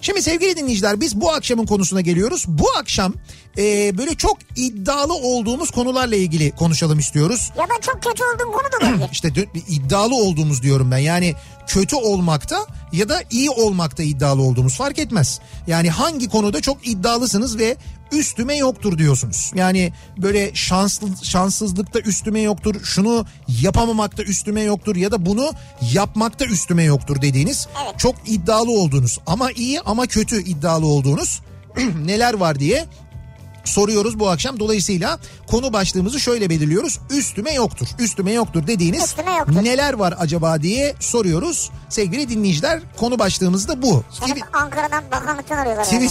[0.00, 2.44] Şimdi sevgili dinleyiciler biz bu akşamın konusuna geliyoruz.
[2.48, 3.14] Bu akşam
[3.58, 7.50] e, böyle çok iddialı olduğumuz konularla ilgili konuşalım istiyoruz.
[7.58, 9.08] Ya da çok kötü olduğun konu da olabilir.
[9.12, 9.32] İşte
[9.68, 11.34] iddialı olduğumuz diyorum ben yani
[11.66, 15.40] kötü olmakta ya da iyi olmakta iddialı olduğumuz fark etmez.
[15.66, 17.76] Yani hangi konuda çok iddialısınız ve
[18.12, 19.52] üstüme yoktur diyorsunuz.
[19.54, 23.26] Yani böyle şanslı şanssızlıkta üstüme yoktur, şunu
[23.62, 25.52] yapamamakta üstüme yoktur ya da bunu
[25.92, 27.98] yapmakta üstüme yoktur dediğiniz Evet.
[27.98, 31.40] çok iddialı olduğunuz ama iyi ama kötü iddialı olduğunuz
[32.04, 32.86] neler var diye
[33.64, 34.60] soruyoruz bu akşam.
[34.60, 36.98] Dolayısıyla konu başlığımızı şöyle belirliyoruz.
[37.10, 37.86] Üstüme yoktur.
[37.98, 39.64] Üstüme yoktur dediğiniz Üstüme yoktur.
[39.64, 41.70] neler var acaba diye soruyoruz.
[41.88, 44.04] Sevgili dinleyiciler konu başlığımız da bu.
[44.10, 45.86] Seni Twi- Ankara'dan bakanlıktan arıyorlar.
[45.92, 46.10] yani.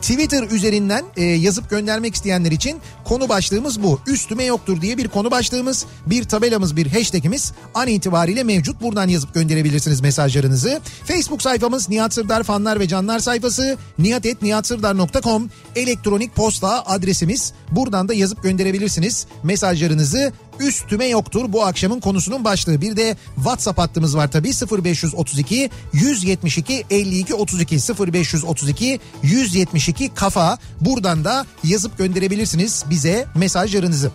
[0.00, 4.00] Twitter üzerinden e, yazıp göndermek isteyenler için konu başlığımız bu.
[4.06, 8.82] Üstüme yoktur diye bir konu başlığımız, bir tabelamız, bir hashtagimiz an itibariyle mevcut.
[8.82, 10.80] Buradan yazıp gönderebilirsiniz mesajlarınızı.
[11.04, 17.52] Facebook sayfamız Nihat Sırdar fanlar ve canlar sayfası nihatetnihatsırdar.com elektronik posta adresimiz.
[17.72, 20.32] Buradan da yazıp gönderebilirsiniz mesajlarınızı.
[20.60, 22.80] Üstüme yoktur bu akşamın konusunun başlığı.
[22.80, 24.50] Bir de WhatsApp hattımız var tabii
[24.84, 27.76] 0532 172 52 32
[28.12, 30.58] 0532 172 kafa.
[30.80, 34.10] Buradan da yazıp gönderebilirsiniz bize mesajlarınızı.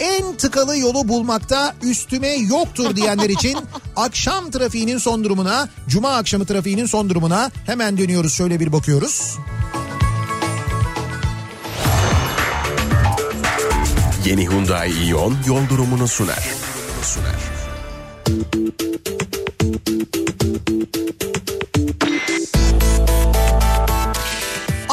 [0.00, 3.58] En tıkalı yolu bulmakta üstüme yoktur diyenler için
[3.96, 9.38] akşam trafiğinin son durumuna, cuma akşamı trafiğinin son durumuna hemen dönüyoruz şöyle bir bakıyoruz.
[14.24, 16.44] Yeni Hyundai Ion yol durumunu sunar.
[17.02, 17.40] Sunar.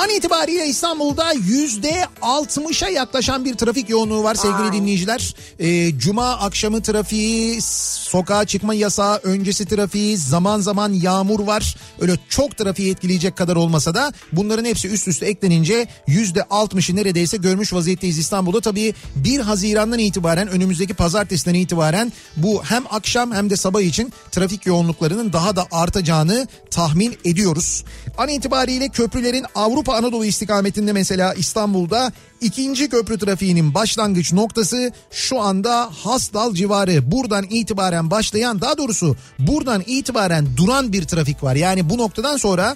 [0.07, 5.35] An itibariyle İstanbul'da yüzde 60'a yaklaşan bir trafik yoğunluğu var sevgili dinleyiciler.
[5.59, 11.75] Ee, Cuma akşamı trafiği, sokağa çıkma yasağı öncesi trafiği, zaman zaman yağmur var.
[11.99, 17.37] Öyle çok trafiği etkileyecek kadar olmasa da bunların hepsi üst üste eklenince yüzde 60'ı neredeyse
[17.37, 18.61] görmüş vaziyetteyiz İstanbul'da.
[18.61, 24.65] Tabii 1 Haziran'dan itibaren önümüzdeki pazartesiden itibaren bu hem akşam hem de sabah için trafik
[24.65, 27.83] yoğunluklarının daha da artacağını tahmin ediyoruz.
[28.17, 35.89] An itibariyle köprülerin Avrupa Anadolu istikametinde mesela İstanbul'da ikinci köprü trafiğinin başlangıç noktası şu anda
[36.03, 37.11] Hasdal civarı.
[37.11, 41.55] Buradan itibaren başlayan daha doğrusu buradan itibaren duran bir trafik var.
[41.55, 42.75] Yani bu noktadan sonra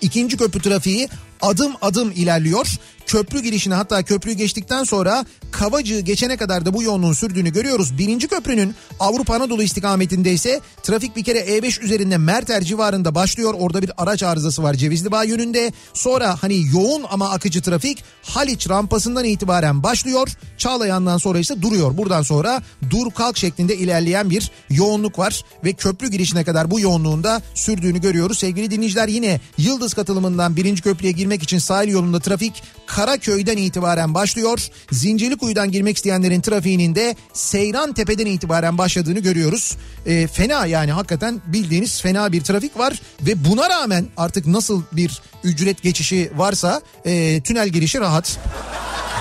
[0.00, 1.08] İkinci köprü trafiği
[1.40, 2.66] adım adım ilerliyor.
[3.06, 7.98] Köprü girişine hatta köprüyü geçtikten sonra Kavacığı geçene kadar da bu yoğunluğun sürdüğünü görüyoruz.
[7.98, 13.54] Birinci köprünün Avrupa Anadolu istikametinde ise trafik bir kere E5 üzerinde Merter civarında başlıyor.
[13.58, 15.72] Orada bir araç arızası var Cevizli Bağ yönünde.
[15.94, 20.28] Sonra hani yoğun ama akıcı trafik Haliç rampasından itibaren başlıyor.
[20.58, 21.96] Çağlayan'dan sonra ise duruyor.
[21.96, 25.44] Buradan sonra dur kalk şeklinde ilerleyen bir yoğunluk var.
[25.64, 28.38] Ve köprü girişine kadar bu yoğunluğun da sürdüğünü görüyoruz.
[28.38, 32.62] Sevgili dinleyiciler yine Yıldız katılımından birinci köprüye girmek için sahil yolunda trafik
[32.96, 34.68] Karaköy'den itibaren başlıyor.
[34.90, 39.76] Zincirlikuyu'dan girmek isteyenlerin trafiğinin de Seyran Tepe'den itibaren başladığını görüyoruz.
[40.06, 45.22] Ee, fena yani hakikaten bildiğiniz fena bir trafik var ve buna rağmen artık nasıl bir
[45.44, 48.38] ücret geçişi varsa e, tünel girişi rahat.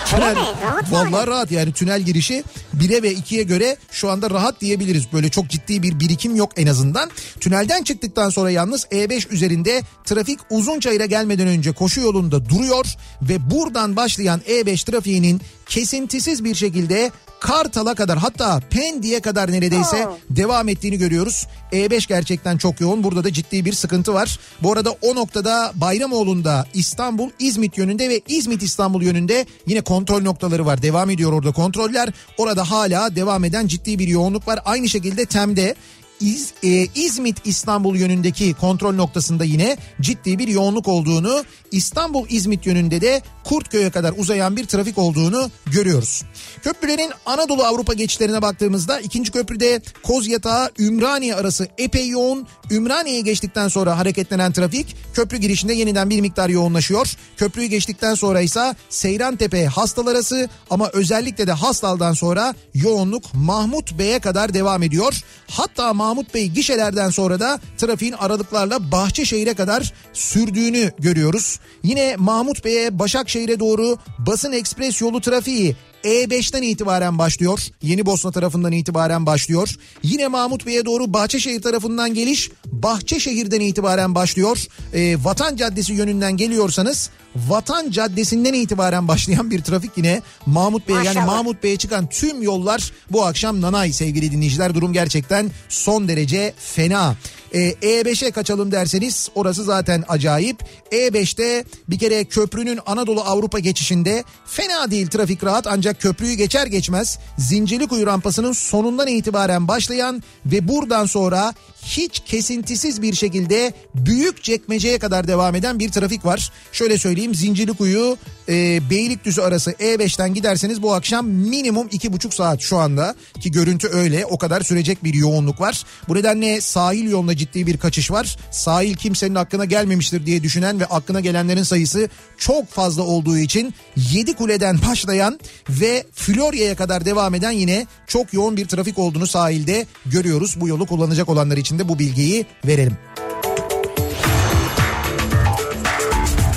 [0.05, 0.35] Tünel?
[0.35, 2.43] Rahat vallahi rahat yani tünel girişi
[2.77, 5.03] 1'e ve 2'ye göre şu anda rahat diyebiliriz.
[5.13, 7.09] Böyle çok ciddi bir birikim yok en azından.
[7.39, 12.85] Tünelden çıktıktan sonra yalnız E5 üzerinde trafik Uzunçayır'a gelmeden önce koşu yolunda duruyor
[13.21, 20.17] ve buradan başlayan E5 trafiğinin kesintisiz bir şekilde Kartal'a kadar hatta Pendik'e kadar neredeyse Oo.
[20.29, 21.47] devam ettiğini görüyoruz.
[21.71, 23.03] E5 gerçekten çok yoğun.
[23.03, 24.39] Burada da ciddi bir sıkıntı var.
[24.63, 30.65] Bu arada o noktada Bayramoğlu'nda İstanbul İzmit yönünde ve İzmit İstanbul yönünde yine kontrol noktaları
[30.65, 30.81] var.
[30.81, 32.09] Devam ediyor orada kontroller.
[32.37, 34.59] Orada hala devam eden ciddi bir yoğunluk var.
[34.65, 35.75] Aynı şekilde Tem'de
[36.19, 43.01] İz, e, İzmit İstanbul yönündeki kontrol noktasında yine ciddi bir yoğunluk olduğunu İstanbul İzmit yönünde
[43.01, 46.23] de Kurtköy'e kadar uzayan bir trafik olduğunu görüyoruz.
[46.63, 52.47] Köprülerin Anadolu Avrupa geçişlerine baktığımızda ikinci köprüde Kozyatağı Ümraniye arası epey yoğun.
[52.71, 57.13] Ümraniye'yi geçtikten sonra hareketlenen trafik köprü girişinde yeniden bir miktar yoğunlaşıyor.
[57.37, 64.19] Köprüyü geçtikten sonra ise Seyrantepe Hastal arası ama özellikle de Hastal'dan sonra yoğunluk Mahmut Bey'e
[64.19, 65.21] kadar devam ediyor.
[65.47, 71.59] Hatta Mahmut Bey gişelerden sonra da trafiğin aralıklarla Bahçeşehir'e kadar sürdüğünü görüyoruz.
[71.83, 72.99] Yine Mahmut Bey'e
[73.35, 77.59] Başakşehir'e doğru basın ekspres yolu trafiği E5'ten itibaren başlıyor.
[77.81, 79.75] Yeni Bosna tarafından itibaren başlıyor.
[80.03, 84.65] Yine Mahmut Bey'e doğru Bahçeşehir tarafından geliş Bahçeşehir'den itibaren başlıyor.
[84.93, 91.19] Ee, Vatan Caddesi yönünden geliyorsanız Vatan Caddesi'nden itibaren başlayan bir trafik yine Mahmut Bey'e yani.
[91.19, 94.73] Mahmut Bey'e çıkan tüm yollar bu akşam nanay sevgili dinleyiciler.
[94.73, 97.15] Durum gerçekten son derece fena.
[97.53, 100.57] Ee, E5'e kaçalım derseniz orası zaten acayip.
[100.91, 107.19] E5'te bir kere köprünün Anadolu Avrupa geçişinde fena değil trafik rahat ancak köprüyü geçer geçmez
[107.37, 111.53] Zincirlikuyu rampasının sonundan itibaren başlayan ve buradan sonra
[111.85, 116.51] hiç kesintisiz bir şekilde büyük çekmeceye kadar devam eden bir trafik var.
[116.71, 118.17] Şöyle söyleyeyim Zincirlikuyu
[118.49, 123.87] e, Beylikdüzü arası E5'ten giderseniz bu akşam minimum iki buçuk saat şu anda ki görüntü
[123.87, 125.83] öyle o kadar sürecek bir yoğunluk var.
[126.07, 128.37] Bu nedenle sahil yoluna ciddi bir kaçış var.
[128.51, 133.73] Sahil kimsenin aklına gelmemiştir diye düşünen ve aklına gelenlerin sayısı çok fazla olduğu için
[134.11, 139.85] 7 kuleden başlayan ve Florya'ya kadar devam eden yine çok yoğun bir trafik olduğunu sahilde
[140.05, 140.53] görüyoruz.
[140.61, 142.97] Bu yolu kullanacak olanlar için de bu bilgiyi verelim.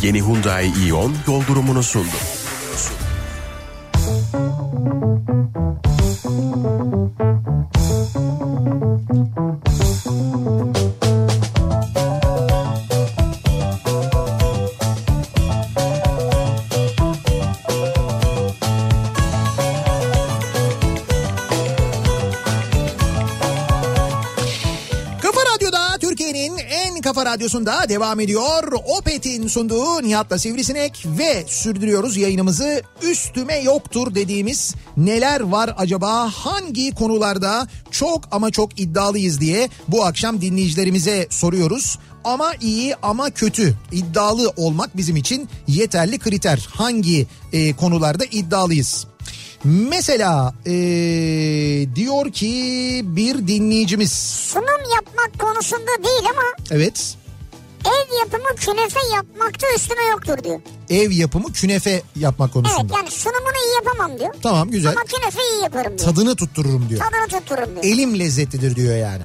[0.02, 2.37] Yeni Hyundai Ion yol durumunu sundu.
[27.28, 28.72] Radyosunda devam ediyor.
[28.98, 32.82] Opet'in sunduğu Nihat'la Sivrisinek ve sürdürüyoruz yayınımızı.
[33.02, 36.30] Üstüme yoktur dediğimiz neler var acaba?
[36.34, 41.98] Hangi konularda çok ama çok iddialıyız diye bu akşam dinleyicilerimize soruyoruz.
[42.24, 46.68] Ama iyi ama kötü iddialı olmak bizim için yeterli kriter.
[46.72, 49.06] Hangi e, konularda iddialıyız?
[49.64, 50.72] Mesela e,
[51.94, 57.17] diyor ki bir dinleyicimiz Sunum yapmak konusunda değil ama Evet.
[57.84, 60.60] Ev yapımı künefe yapmakta üstüme yoktur diyor.
[60.90, 62.94] Ev yapımı künefe yapmak Evet konusunda.
[62.96, 64.34] yani sunumunu iyi yapamam diyor.
[64.42, 64.92] Tamam güzel.
[64.92, 66.10] Ama künefe iyi yaparım diyor.
[66.10, 67.00] Tadını tuttururum diyor.
[67.00, 67.84] Tadını tuttururum diyor.
[67.94, 69.22] Elim lezzetlidir diyor yani.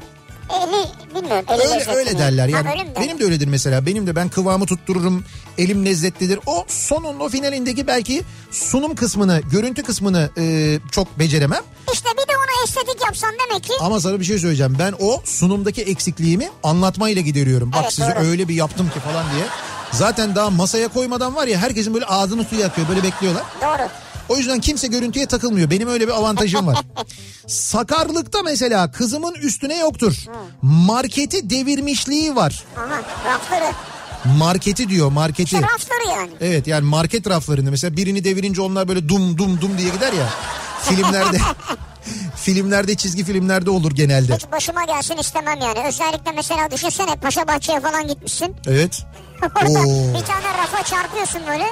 [0.49, 1.45] Eli bilmiyorum.
[1.49, 2.19] Eli Öyle lezzetli öyle mi?
[2.19, 2.67] derler yani.
[2.67, 3.85] Ha, öyle benim de öyledir mesela.
[3.85, 5.25] Benim de ben kıvamı tuttururum.
[5.57, 6.39] Elim lezzetlidir.
[6.45, 11.61] O sonun o finalindeki belki sunum kısmını, görüntü kısmını e, çok beceremem.
[11.93, 14.75] İşte bir de ona estetik yapsan demek ki Ama sana bir şey söyleyeceğim.
[14.79, 17.71] Ben o sunumdaki eksikliğimi anlatmayla gideriyorum.
[17.71, 18.19] Bak Evet, sizi doğru.
[18.25, 19.43] öyle bir yaptım ki falan diye.
[19.91, 22.87] Zaten daha masaya koymadan var ya herkesin böyle ağzını suya akıyor.
[22.89, 23.43] Böyle bekliyorlar.
[23.61, 23.87] doğru.
[24.29, 25.69] O yüzden kimse görüntüye takılmıyor.
[25.69, 26.77] Benim öyle bir avantajım var.
[27.47, 30.13] Sakarlıkta mesela kızımın üstüne yoktur.
[30.61, 32.63] Marketi devirmişliği var.
[32.77, 33.01] Aha
[33.33, 33.71] rafları.
[34.37, 35.43] Marketi diyor marketi.
[35.55, 36.31] İşte rafları yani.
[36.41, 40.29] Evet yani market raflarında mesela birini devirince onlar böyle dum dum dum diye gider ya.
[40.81, 41.37] Filmlerde
[42.35, 44.35] filmlerde çizgi filmlerde olur genelde.
[44.35, 45.87] Hiç başıma gelsin istemem yani.
[45.87, 48.55] Özellikle mesela düşünsene Paşa Bahçe'ye falan gitmişsin.
[48.67, 49.03] Evet.
[49.43, 50.19] Orada Oo.
[50.19, 51.65] bir tane rafa çarpıyorsun böyle.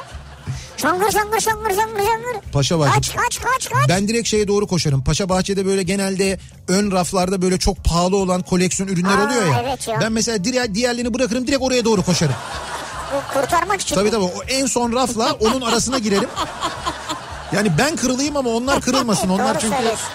[0.81, 2.51] Şangır şangır şangır şangır şangır.
[2.53, 2.93] Paşa Bahçe.
[2.93, 3.89] Kaç kaç kaç kaç.
[3.89, 5.03] Ben direkt şeye doğru koşarım.
[5.03, 9.61] Paşa Bahçe'de böyle genelde ön raflarda böyle çok pahalı olan koleksiyon ürünler Aa, oluyor ya.
[9.63, 9.97] evet ya.
[10.01, 12.35] Ben mesela diğer, diğerlerini bırakırım direkt oraya doğru koşarım.
[13.15, 13.95] Bu kurtarmak için.
[13.95, 16.29] Tabii tabii o en son rafla onun arasına girerim.
[17.55, 19.29] Yani ben kırılayım ama onlar kırılmasın.
[19.35, 20.07] Onlar çünkü söylüyorsun.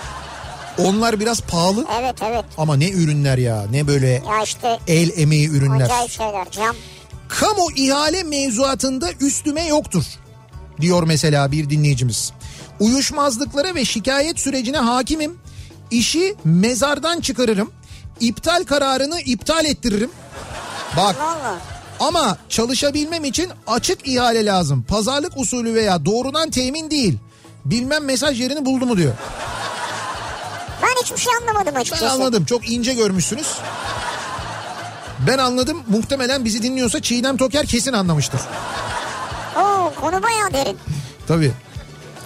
[0.79, 2.45] onlar biraz pahalı Evet evet.
[2.59, 3.65] ama ne ürünler ya.
[3.71, 5.85] Ne böyle Ya işte el emeği ürünler.
[5.85, 6.51] acayip şeyler.
[6.51, 6.77] Cam.
[7.29, 10.05] Kamu ihale mevzuatında üstüme yoktur
[10.81, 12.33] diyor mesela bir dinleyicimiz.
[12.81, 15.39] Uyuşmazlıklara ve şikayet sürecine hakimim.
[15.91, 17.71] İşi mezardan çıkarırım.
[18.21, 20.11] İptal kararını iptal ettiririm.
[20.97, 21.59] Bak Valla.
[22.01, 24.83] ama çalışabilmem için açık ihale lazım.
[24.89, 27.19] Pazarlık usulü veya doğrudan temin değil.
[27.65, 29.13] Bilmem mesaj yerini buldu mu diyor.
[30.83, 32.11] Ben hiçbir şey anlamadım Ben açıkçası.
[32.11, 33.47] anladım çok ince görmüşsünüz.
[35.27, 38.41] Ben anladım muhtemelen bizi dinliyorsa Çiğdem Toker kesin anlamıştır.
[39.87, 40.79] Oo konu bayağı derin.
[41.29, 41.53] Tabii.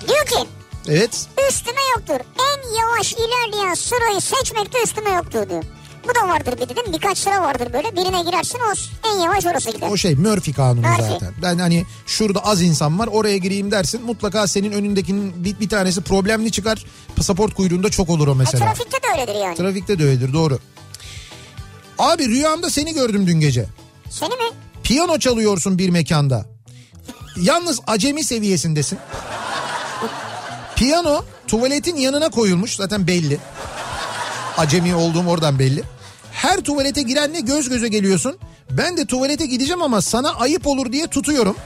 [0.09, 0.49] Diyor ki
[0.89, 1.27] Evet.
[1.51, 2.15] üstüme yoktur.
[2.41, 5.65] En yavaş ilerleyen sırayı seçmekte üstüme yoktur diyor.
[6.09, 6.95] Bu da vardır bir de değil mi?
[6.95, 7.97] Birkaç sıra vardır böyle.
[7.97, 8.73] Birine girersin o
[9.15, 9.89] en yavaş orası gider.
[9.91, 11.09] O şey Murphy kanunu Murphy.
[11.11, 11.35] zaten.
[11.43, 16.01] Ben hani şurada az insan var oraya gireyim dersin mutlaka senin önündekinin bir, bir tanesi
[16.01, 16.85] problemli çıkar.
[17.17, 18.65] Pasaport kuyruğunda çok olur o E, mesela.
[18.65, 19.57] trafikte de öyledir yani.
[19.57, 20.59] Trafikte de öyledir doğru.
[21.99, 23.67] Abi rüyamda seni gördüm dün gece.
[24.11, 24.51] Seni mi?
[24.83, 26.47] Piyano çalıyorsun bir mekanda.
[27.41, 28.99] Yalnız acemi seviyesindesin.
[30.77, 33.39] Piyano tuvaletin yanına koyulmuş zaten belli.
[34.59, 35.83] Acemi olduğum oradan belli.
[36.33, 38.39] Her tuvalete girenle göz göze geliyorsun.
[38.71, 41.57] Ben de tuvalete gideceğim ama sana ayıp olur diye tutuyorum.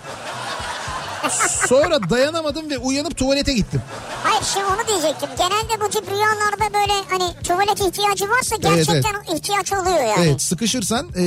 [1.68, 3.82] Sonra dayanamadım ve uyanıp tuvalete gittim.
[4.24, 5.28] Hayır şimdi onu diyecektim.
[5.38, 10.26] Genelde bu tip rüyalarda böyle hani tuvalet ihtiyacı varsa gerçekten ihtiyaç oluyor yani.
[10.26, 11.22] Evet sıkışırsan e,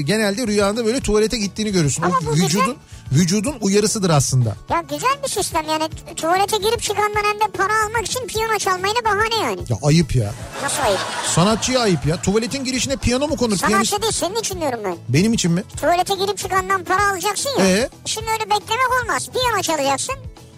[0.00, 2.02] genelde rüyanda böyle tuvalete gittiğini görürsün.
[2.02, 2.76] Ama o bu vücudun
[3.14, 4.56] vücudun uyarısıdır aslında.
[4.70, 9.04] Ya güzel bir sistem yani tuvalete girip çıkandan hem de para almak için piyano çalmayla
[9.04, 9.60] bahane yani.
[9.68, 10.32] Ya ayıp ya.
[10.62, 10.98] Nasıl ayıp?
[11.26, 12.22] Sanatçıya ayıp ya.
[12.22, 13.58] Tuvaletin girişine piyano mu konur?
[13.58, 13.90] Piyanist...
[13.90, 14.96] Sanatçı değil senin için diyorum ben.
[15.08, 15.64] Benim için mi?
[15.80, 17.66] Tuvalete girip çıkandan para alacaksın ya.
[17.66, 17.88] Ee?
[18.04, 19.28] Şimdi öyle beklemek olmaz.
[19.32, 20.14] Piyano çalacaksın.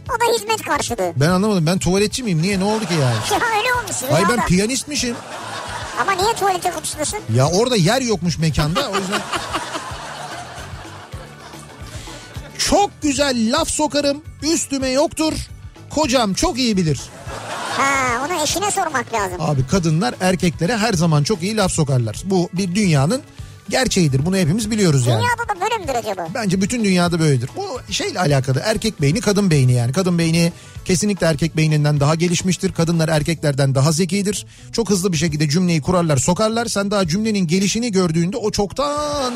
[0.09, 1.13] O da hizmet karşılığı.
[1.17, 1.67] Ben anlamadım.
[1.67, 2.43] Ben tuvaletçi miyim?
[2.43, 2.61] Niye?
[2.61, 3.17] Ne oldu ki yani?
[3.31, 5.17] Ya öyle olmuş Hayır ben piyanistmişim.
[6.01, 7.19] Ama niye tuvalete kapısındasın?
[7.35, 8.91] Ya orada yer yokmuş mekanda.
[8.91, 9.21] O yüzden...
[12.71, 14.23] Çok güzel laf sokarım.
[14.43, 15.33] Üstüme yoktur.
[15.91, 17.01] Kocam çok iyi bilir.
[17.77, 19.37] Ha onu eşine sormak lazım.
[19.41, 22.23] Abi kadınlar erkeklere her zaman çok iyi laf sokarlar.
[22.25, 23.23] Bu bir dünyanın
[23.69, 24.27] gerçeğidir.
[24.27, 25.23] Bunu hepimiz biliyoruz yani.
[25.23, 26.29] Dünyada da böyle midir acaba?
[26.35, 27.51] Bence bütün dünyada böyledir.
[27.57, 29.93] Bu şeyle alakalı erkek beyni kadın beyni yani.
[29.93, 30.53] Kadın beyni
[30.85, 32.73] kesinlikle erkek beyninden daha gelişmiştir.
[32.73, 34.47] Kadınlar erkeklerden daha zekidir.
[34.73, 36.67] Çok hızlı bir şekilde cümleyi kurarlar sokarlar.
[36.67, 39.35] Sen daha cümlenin gelişini gördüğünde o çoktan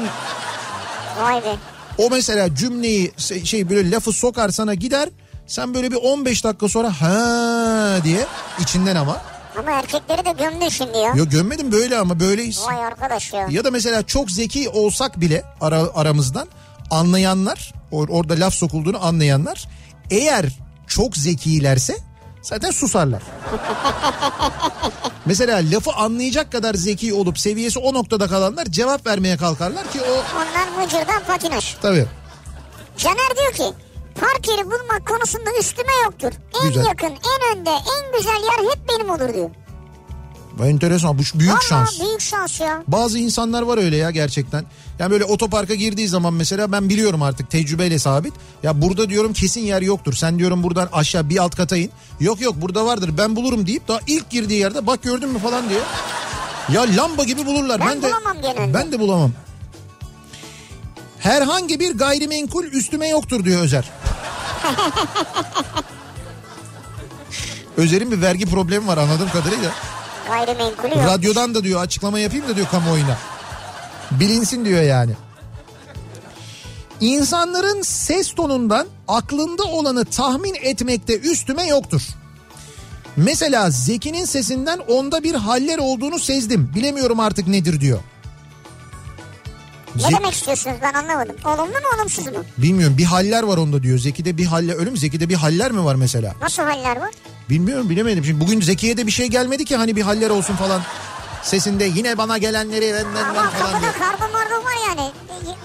[1.23, 1.78] Vay be.
[1.99, 3.13] O mesela cümleyi
[3.45, 5.09] şey böyle lafı sokar sana gider.
[5.47, 8.27] Sen böyle bir 15 dakika sonra ha diye
[8.61, 9.23] içinden ama.
[9.59, 11.13] Ama erkekleri de gömdün şimdi ya.
[11.17, 12.61] Yok gömmedim böyle ama böyleyiz.
[12.67, 13.47] Vay arkadaş ya.
[13.51, 16.49] Ya da mesela çok zeki olsak bile ara, aramızdan
[16.91, 19.69] anlayanlar or- orada laf sokulduğunu anlayanlar
[20.11, 20.45] eğer
[20.87, 21.97] çok zekilerse
[22.43, 23.23] zaten susarlar.
[25.27, 30.13] mesela lafı anlayacak kadar zeki olup seviyesi o noktada kalanlar cevap vermeye kalkarlar ki o
[30.37, 31.75] Onlar vıcırdan patinaj.
[31.83, 32.07] tabii
[32.97, 33.77] Caner diyor ki
[34.21, 36.33] park yeri bulmak konusunda üstüme yoktur.
[36.63, 36.85] En Güzel.
[36.87, 39.51] yakın, en önde, en güzel yer hep benim olur diyor.
[40.67, 42.01] Enteresan bu büyük Vallahi şans.
[42.01, 42.83] büyük şans ya.
[42.89, 44.65] Bazı insanlar var öyle ya gerçekten.
[44.99, 48.33] Yani böyle otoparka girdiği zaman mesela ben biliyorum artık tecrübeyle sabit.
[48.63, 50.13] Ya burada diyorum kesin yer yoktur.
[50.13, 51.91] Sen diyorum buradan aşağı bir alt kata in.
[52.21, 55.69] Yok yok burada vardır ben bulurum deyip daha ilk girdiği yerde bak gördün mü falan
[55.69, 55.81] diye.
[56.73, 57.81] Ya lamba gibi bulurlar.
[57.81, 58.75] Ben de bulamam genelde.
[58.75, 59.33] Ben de bulamam.
[61.19, 63.91] Herhangi bir gayrimenkul üstüme yoktur diyor Özer.
[67.77, 69.71] Özer'in bir vergi problemi var anladığım kadarıyla.
[70.29, 71.07] Gayrimenkulü yok.
[71.07, 73.17] Radyodan da diyor açıklama yapayım da diyor kamuoyuna.
[74.11, 75.13] Bilinsin diyor yani.
[77.01, 82.03] İnsanların ses tonundan aklında olanı tahmin etmekte üstüme yoktur.
[83.17, 86.73] Mesela Zeki'nin sesinden onda bir haller olduğunu sezdim.
[86.75, 87.99] Bilemiyorum artık nedir diyor.
[89.99, 91.37] Ne Ze- demek istiyorsunuz ben anlamadım.
[91.45, 92.33] Olumlu mu olumsuz mu?
[92.59, 93.99] Bilmiyorum bir haller var onda diyor.
[93.99, 94.99] Zeki'de bir haller öyle mi?
[94.99, 96.35] Zeki'de bir haller mi var mesela?
[96.43, 97.11] Nasıl haller var?
[97.51, 98.25] Bilmiyorum bilemedim.
[98.25, 100.83] Şimdi bugün Zeki'ye de bir şey gelmedi ki hani bir haller olsun falan.
[101.43, 103.91] Sesinde yine bana gelenleri benden Ama ben falan diye.
[104.33, 105.11] margo var yani.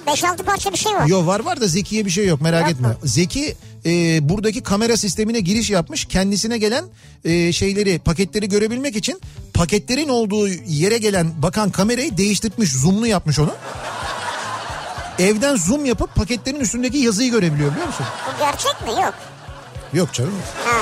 [0.07, 1.05] 5-6 parça bir şey var.
[1.07, 2.87] Yo var var da Zeki'ye bir şey yok merak Yok etme.
[2.87, 2.93] mu?
[3.03, 3.89] Zeki e,
[4.29, 6.05] buradaki kamera sistemine giriş yapmış.
[6.05, 6.85] Kendisine gelen
[7.25, 9.21] e, şeyleri paketleri görebilmek için
[9.53, 12.71] paketlerin olduğu yere gelen bakan kamerayı değiştirmiş.
[12.71, 13.51] Zoomlu yapmış onu.
[15.19, 18.05] Evden zoom yapıp paketlerin üstündeki yazıyı görebiliyor biliyor musun?
[18.27, 19.01] Bu gerçek mi?
[19.03, 19.13] Yok.
[19.93, 20.33] Yok canım.
[20.65, 20.77] Ha.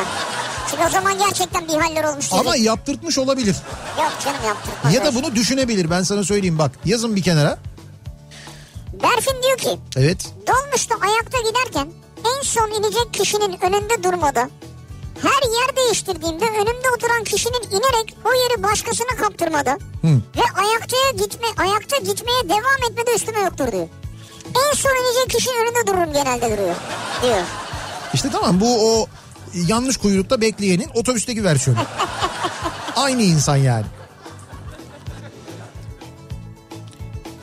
[0.69, 2.65] Çünkü o zaman gerçekten bir haller olmuş Ama diyecek.
[2.65, 3.55] yaptırtmış olabilir.
[3.97, 4.93] Yok canım yaptırmaz.
[4.93, 6.71] Ya da bunu düşünebilir ben sana söyleyeyim bak.
[6.85, 7.57] Yazın bir kenara.
[9.03, 10.29] Berfin diyor ki Evet.
[10.47, 11.91] dolmuşta ayakta giderken
[12.37, 14.39] en son inecek kişinin önünde durmadı.
[15.21, 19.69] Her yer değiştirdiğimde önümde oturan kişinin inerek o yeri başkasına kaptırmadı.
[20.03, 23.87] Ve ayakta gitme ayakta gitmeye devam etmede üstüme yoktur diyor.
[24.55, 26.75] En son inecek kişinin önünde dururum genelde duruyor
[27.23, 27.41] diyor.
[28.13, 29.07] İşte tamam bu o
[29.53, 31.79] yanlış kuyrukta bekleyenin otobüsteki versiyonu.
[32.95, 33.85] Aynı insan yani.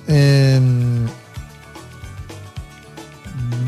[0.09, 0.59] Ee,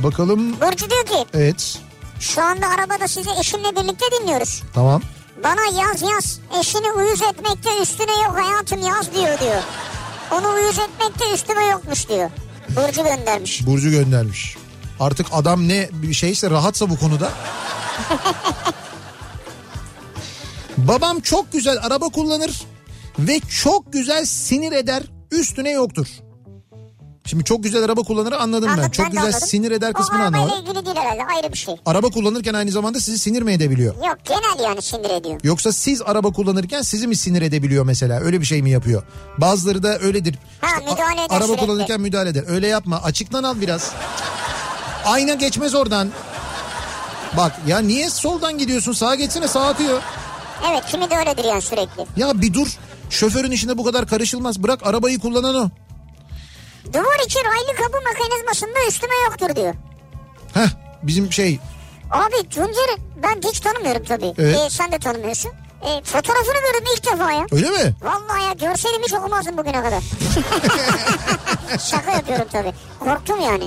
[0.02, 0.60] bakalım.
[0.60, 1.78] Burcu diyor ki Evet.
[2.20, 4.62] şu anda arabada sizi eşimle birlikte dinliyoruz.
[4.74, 5.02] Tamam.
[5.44, 9.62] Bana yaz yaz eşini uyuz etmekte üstüne yok hayatım yaz diyor diyor.
[10.30, 12.30] Onu uyuz etmekte üstüme yokmuş diyor.
[12.76, 13.66] Burcu göndermiş.
[13.66, 14.56] Burcu göndermiş.
[15.00, 17.32] Artık adam ne bir şeyse rahatsa bu konuda.
[20.76, 22.62] Babam çok güzel araba kullanır
[23.18, 26.06] ve çok güzel sinir eder üstüne yoktur.
[27.30, 28.72] Şimdi çok güzel araba kullanır anladım ben.
[28.72, 29.48] Anladım, Çok de güzel anladım.
[29.48, 30.64] sinir eder kısmını O arabayla anlamadım.
[30.70, 31.74] ilgili değil herhalde ayrı bir şey.
[31.86, 33.94] Araba kullanırken aynı zamanda sizi sinir mi edebiliyor?
[33.94, 35.40] Yok genel yani sinir ediyor.
[35.42, 38.20] Yoksa siz araba kullanırken sizi mi sinir edebiliyor mesela?
[38.20, 39.02] Öyle bir şey mi yapıyor?
[39.38, 40.38] Bazıları da öyledir.
[40.60, 41.66] Ha, müdahale eder Araba sürekli.
[41.66, 42.44] kullanırken müdahale eder.
[42.48, 43.02] Öyle yapma.
[43.02, 43.90] Açıktan al biraz.
[45.04, 46.08] Ayna geçmez oradan.
[47.36, 48.92] Bak ya niye soldan gidiyorsun?
[48.92, 50.02] Sağa geçsene sağa akıyor.
[50.70, 52.06] Evet kimi de öyledir yani sürekli.
[52.16, 52.68] Ya bir dur.
[53.10, 54.62] Şoförün işine bu kadar karışılmaz.
[54.62, 55.68] Bırak arabayı kullanan o.
[56.92, 59.74] Duvar içi raylı kapı mekanizmasında üstüme yoktur diyor.
[60.54, 60.68] Heh
[61.02, 61.58] bizim şey
[62.10, 64.32] Abi Tuncer'i ben hiç tanımıyorum tabii.
[64.38, 64.56] Evet.
[64.66, 65.50] Ee, sen de tanımıyorsun.
[65.82, 67.46] Ee, fotoğrafını gördüm ilk defa ya.
[67.52, 67.94] Öyle mi?
[68.02, 70.02] Vallahi ya görseydim hiç okumazdım bugüne kadar.
[71.90, 72.72] Şaka yapıyorum tabii.
[73.00, 73.64] Korktum yani.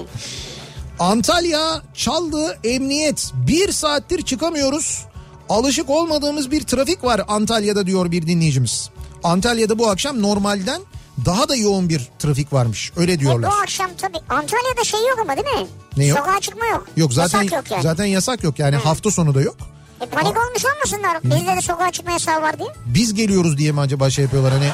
[1.00, 3.32] Antalya çaldı emniyet.
[3.34, 5.06] Bir saattir çıkamıyoruz.
[5.50, 8.90] Alışık olmadığımız bir trafik var Antalya'da diyor bir dinleyicimiz.
[9.24, 10.82] Antalya'da bu akşam normalden
[11.26, 12.92] daha da yoğun bir trafik varmış.
[12.98, 13.52] Öyle E, diyorlar.
[13.52, 15.68] bu akşam tabii Antalya'da şey yok ama değil mi?
[15.98, 16.18] Ne yok?
[16.20, 16.88] Sokağa çıkma yok.
[16.98, 17.84] Yok zaten Yasak yok yani.
[17.84, 19.56] zaten yasak yok yani hafta sonu da yok.
[20.02, 21.24] E, panik olmuş olmasınlar.
[21.24, 22.70] Bizde de sokağa çıkma yasağı var diye.
[22.86, 24.70] Biz geliyoruz diye mi acaba şey yapıyorlar hani?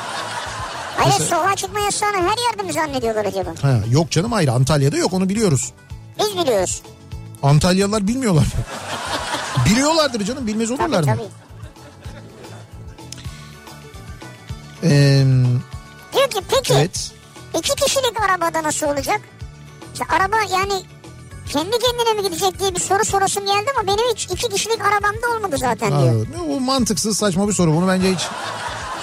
[0.97, 3.49] Hayır Mesela- sokağa çıkma yasağını her yerde mi zannediyorlar acaba?
[3.61, 5.71] Ha, yok canım hayır Antalya'da yok onu biliyoruz.
[6.19, 6.81] Biz biliyoruz.
[7.43, 8.45] Antalyalılar bilmiyorlar.
[9.65, 11.05] Biliyorlardır canım bilmez Tabii olurlar mı?
[11.05, 11.27] tabii.
[14.83, 15.25] Ee,
[16.20, 17.11] Diyor ki peki evet.
[17.59, 19.22] iki kişilik arabada nasıl olacak?
[19.93, 20.74] İşte araba yani
[21.49, 25.28] kendi kendine mi gidecek diye bir soru sorasım geldi ama benim hiç iki kişilik arabamda
[25.38, 26.28] olmadı zaten Ha, diyor.
[26.49, 28.22] bu mantıksız saçma bir soru bunu bence hiç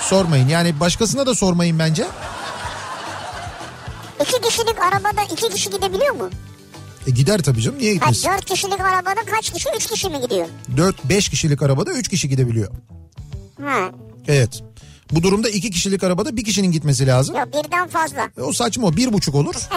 [0.00, 0.48] sormayın.
[0.48, 2.06] Yani başkasına da sormayın bence.
[4.22, 6.30] İki kişilik arabada iki kişi gidebiliyor mu?
[7.06, 8.30] E gider tabii canım niye Ha, gitmesin?
[8.30, 9.68] dört kişilik arabada kaç kişi?
[9.76, 10.46] Üç kişi mi gidiyor?
[10.76, 12.70] 4-5 kişilik arabada 3 kişi gidebiliyor.
[13.64, 13.90] Ha.
[14.28, 14.62] Evet.
[15.12, 17.36] Bu durumda 2 kişilik arabada bir kişinin gitmesi lazım.
[17.36, 18.28] Yok birden fazla.
[18.38, 19.54] E, o saçma o bir buçuk olur.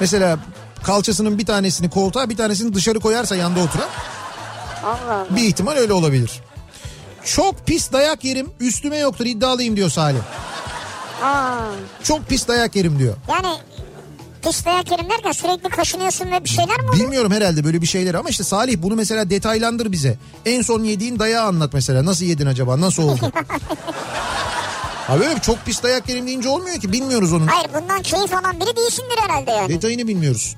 [0.00, 0.38] Mesela
[0.82, 3.88] kalçasının bir tanesini koltuğa bir tanesini dışarı koyarsa yanda oturan
[4.84, 5.36] Allah Allah.
[5.36, 6.30] bir ihtimal öyle olabilir.
[7.24, 10.20] Çok pis dayak yerim üstüme yoktur iddialıyım diyor Salih.
[11.22, 11.56] Aa.
[12.02, 13.16] Çok pis dayak yerim diyor.
[13.28, 13.46] Yani
[14.42, 17.04] pis dayak yerim derken sürekli kaşınıyorsun ve bir şeyler mi oluyor?
[17.04, 20.18] Bilmiyorum herhalde böyle bir şeyler ama işte Salih bunu mesela detaylandır bize.
[20.46, 22.04] En son yediğin dayağı anlat mesela.
[22.04, 22.80] Nasıl yedin acaba?
[22.80, 23.32] Nasıl oldu?
[25.08, 26.92] Abi öyle çok pis dayak yerim deyince olmuyor ki.
[26.92, 27.46] Bilmiyoruz onun.
[27.46, 29.68] Hayır bundan keyif alan biri değilsindir herhalde yani.
[29.68, 30.56] Detayını bilmiyoruz.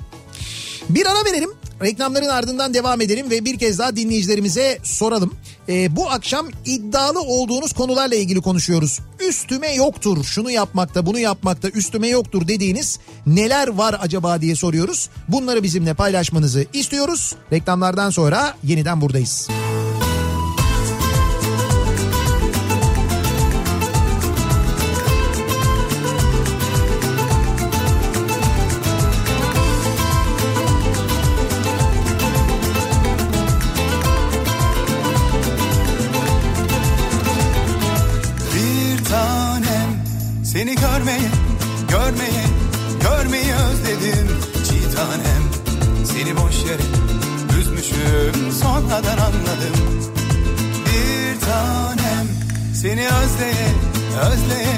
[0.89, 1.51] Bir ara verelim.
[1.83, 5.35] Reklamların ardından devam edelim ve bir kez daha dinleyicilerimize soralım.
[5.69, 8.99] Ee, bu akşam iddialı olduğunuz konularla ilgili konuşuyoruz.
[9.29, 15.09] Üstüme yoktur, şunu yapmakta, bunu yapmakta üstüme yoktur dediğiniz neler var acaba diye soruyoruz.
[15.29, 17.35] Bunları bizimle paylaşmanızı istiyoruz.
[17.53, 19.49] Reklamlardan sonra yeniden buradayız.
[19.51, 20.02] Bir
[48.93, 49.77] sonradan anladım.
[50.87, 52.27] Bir tanem
[52.75, 53.69] seni özleye,
[54.31, 54.77] özleye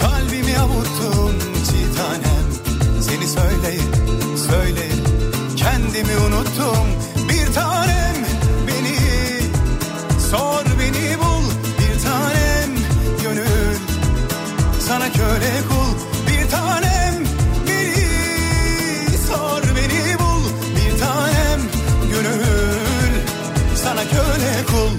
[0.00, 1.38] kalbimi avuttum.
[1.66, 2.46] Çiğ tanem
[3.02, 3.80] seni söyleye,
[4.50, 4.92] söyleye
[5.56, 6.86] kendimi unuttum.
[7.28, 8.16] Bir tanem
[8.66, 8.98] beni
[10.30, 12.70] Sor beni bul bir tanem
[13.22, 13.76] gönül
[14.88, 15.77] sana köle kul
[24.66, 24.92] kul.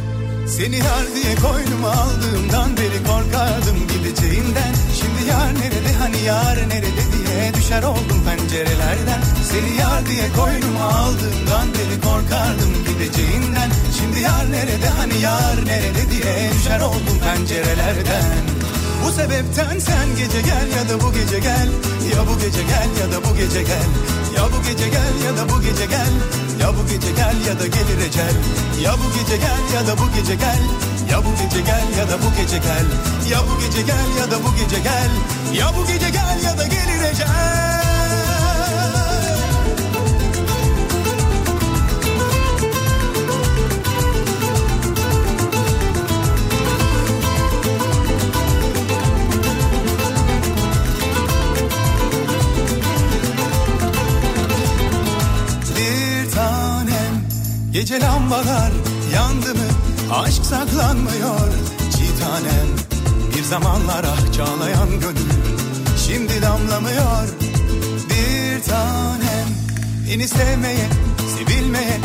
[0.47, 4.73] Seni yar diye koynuma aldığımdan beri korkardım gideceğinden.
[4.99, 9.21] Şimdi yar nerede hani yar nerede diye düşer oldum pencerelerden.
[9.51, 13.69] Seni yar diye koynuma aldığımdan beri korkardım gideceğinden.
[13.97, 18.25] Şimdi yar nerede hani yar nerede diye düşer oldum pencerelerden.
[19.05, 21.69] Bu sebepten sen gece gel ya da bu gece gel.
[22.15, 23.89] Ya bu gece gel ya da bu gece gel.
[24.35, 26.13] Ya bu gece gel ya da bu gece gel
[26.59, 28.35] Ya bu gece gel ya da gelir ecel.
[28.83, 30.61] Ya bu gece gel ya da bu gece gel.
[31.11, 32.85] Ya bu gece gel ya da bu gece gel.
[33.31, 35.09] Ya bu gece gel ya da bu gece gel.
[35.59, 37.88] Ya bu gece gel ya da gelir ecel
[57.79, 58.71] Gece lambalar
[59.13, 59.69] yandı mı?
[60.13, 61.49] Aşk saklanmıyor.
[61.91, 62.67] Çiğ tanem
[63.35, 65.29] bir zamanlar ah çağlayan gönül
[66.07, 67.27] Şimdi damlamıyor.
[68.09, 69.47] Bir tanem
[70.09, 70.89] Beni sevmeye
[71.37, 71.99] sevilmeye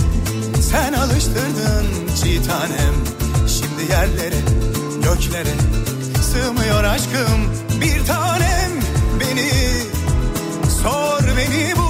[0.70, 1.86] sen alıştırdın
[2.22, 2.94] çiğ tanem.
[3.48, 4.40] Şimdi yerlere
[5.04, 5.54] göklere
[6.22, 7.52] sığmıyor aşkım.
[7.80, 8.70] Bir tanem
[9.20, 9.50] Beni
[10.82, 11.84] Sor beni bul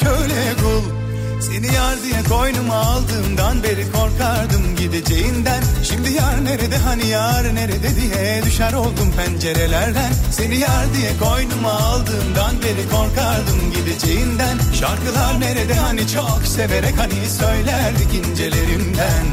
[0.00, 1.00] köle kul.
[1.40, 5.62] Seni yar diye koy koynuma aldığımdan beri korkardım gideceğinden.
[5.82, 10.12] Şimdi yar nerede hani yar nerede diye düşer oldum pencerelerden.
[10.30, 14.58] Seni yar diye koynuma aldığımdan beri korkardım gideceğinden.
[14.80, 19.24] Şarkılar nerede hani çok severek hani söylerdik incelerimden.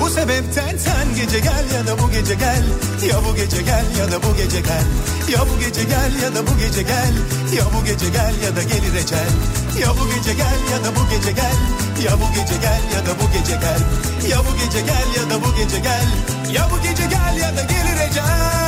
[0.00, 2.64] Bu sebepten sen gece gel ya da bu gece gel.
[3.10, 4.86] Ya bu gece gel ya da bu gece gel.
[5.32, 7.14] Ya bu gece gel ya da bu gece gel.
[7.56, 11.10] Ya bu gece gel ya da gelir ecel Ya bu gece gel ya da bu
[11.10, 11.56] gece gel.
[12.04, 13.80] Ya bu gece gel ya da bu gece gel.
[14.30, 16.08] Ya bu gece gel ya da bu gece gel.
[16.52, 18.59] Ya bu gece gel ya da gelir ecel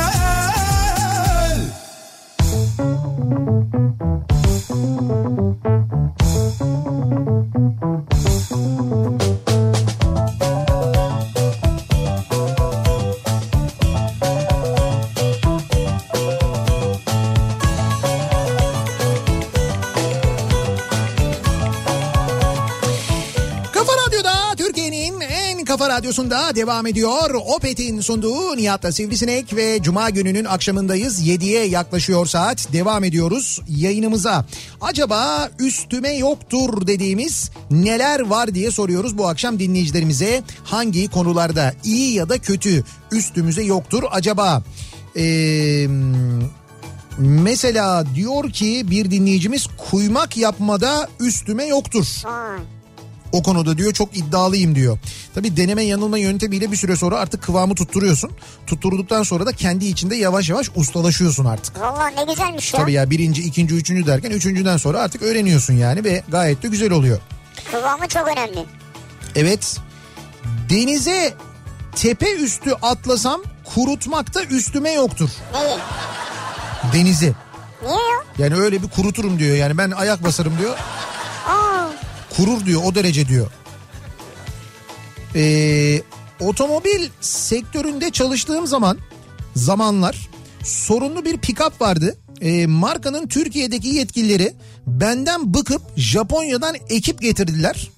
[25.93, 27.33] radyosunda devam ediyor.
[27.55, 31.27] Opet'in sunduğu Nihat'la Sivrisinek ve Cuma gününün akşamındayız.
[31.27, 32.73] 7'ye yaklaşıyor saat.
[32.73, 34.45] Devam ediyoruz yayınımıza.
[34.81, 40.43] Acaba üstüme yoktur dediğimiz neler var diye soruyoruz bu akşam dinleyicilerimize.
[40.63, 44.63] Hangi konularda iyi ya da kötü üstümüze yoktur acaba?
[45.15, 45.89] Eee...
[47.17, 52.05] Mesela diyor ki bir dinleyicimiz kuymak yapmada üstüme yoktur.
[52.25, 52.59] Vay.
[53.33, 54.97] O konuda diyor çok iddialıyım diyor.
[55.35, 58.31] Tabi deneme yanılma yöntemiyle bir süre sonra artık kıvamı tutturuyorsun.
[58.67, 61.79] Tutturduktan sonra da kendi içinde yavaş yavaş ustalaşıyorsun artık.
[61.79, 62.79] Valla ne güzelmiş ya.
[62.79, 66.91] Tabii ya birinci, ikinci, üçüncü derken üçüncüden sonra artık öğreniyorsun yani ve gayet de güzel
[66.91, 67.19] oluyor.
[67.71, 68.65] Kıvamı çok önemli.
[69.35, 69.77] Evet
[70.69, 71.33] denize
[71.95, 73.41] tepe üstü atlasam
[73.75, 75.29] kurutmakta üstüme yoktur.
[75.53, 75.77] Neyi?
[76.93, 77.33] Denizi.
[77.83, 78.45] Niye ya?
[78.45, 80.77] Yani öyle bir kuruturum diyor yani ben ayak basarım diyor.
[82.37, 83.47] Kurur diyor o derece diyor.
[85.35, 86.01] Ee,
[86.39, 88.97] otomobil sektöründe çalıştığım zaman
[89.55, 90.29] zamanlar
[90.63, 92.17] sorunlu bir pick-up vardı.
[92.41, 94.53] Ee, markanın Türkiye'deki yetkilileri
[94.87, 97.89] benden bıkıp Japonya'dan ekip getirdiler.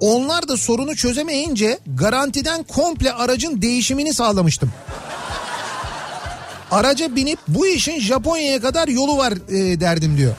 [0.00, 4.72] Onlar da sorunu çözemeyince garantiden komple aracın değişimini sağlamıştım.
[6.70, 10.34] Araca binip bu işin Japonya'ya kadar yolu var e, derdim diyor.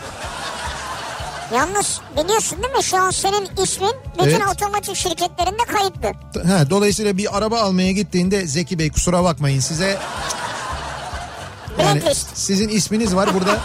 [1.54, 4.42] Yalnız biliyorsun değil mi şu an senin ismin bütün Evet.
[4.54, 6.12] otomotiv şirketlerinde kayıtlı.
[6.50, 9.98] Ha, dolayısıyla bir araba almaya gittiğinde Zeki Bey kusura bakmayın size
[11.80, 12.28] yani Blacklist.
[12.38, 13.58] sizin isminiz var burada.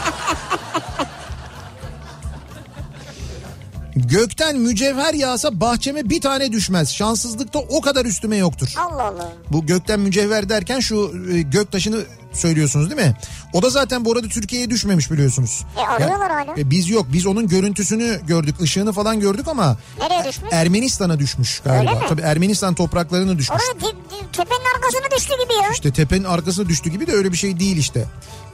[3.97, 6.95] Gökten mücevher yağsa bahçeme bir tane düşmez.
[6.95, 8.69] Şanssızlıkta o kadar üstüme yoktur.
[8.77, 9.33] Allah Allah.
[9.51, 12.01] Bu gökten mücevher derken şu e, göktaşını
[12.35, 13.17] söylüyorsunuz değil mi?
[13.53, 15.65] O da zaten bu arada Türkiye'ye düşmemiş biliyorsunuz.
[15.79, 16.61] E, arıyorlar hala.
[16.61, 17.07] e, biz yok.
[17.13, 20.53] Biz onun görüntüsünü gördük, ışığını falan gördük ama Nereye düşmüş?
[20.53, 21.91] Ermenistan'a düşmüş galiba.
[21.91, 22.07] Öyle mi?
[22.09, 23.61] Tabii Ermenistan topraklarına düşmüş.
[23.63, 23.95] Oraya
[24.33, 25.71] tepenin arkasına düştü gibi ya.
[25.73, 28.05] İşte tepenin arkasına düştü gibi de öyle bir şey değil işte.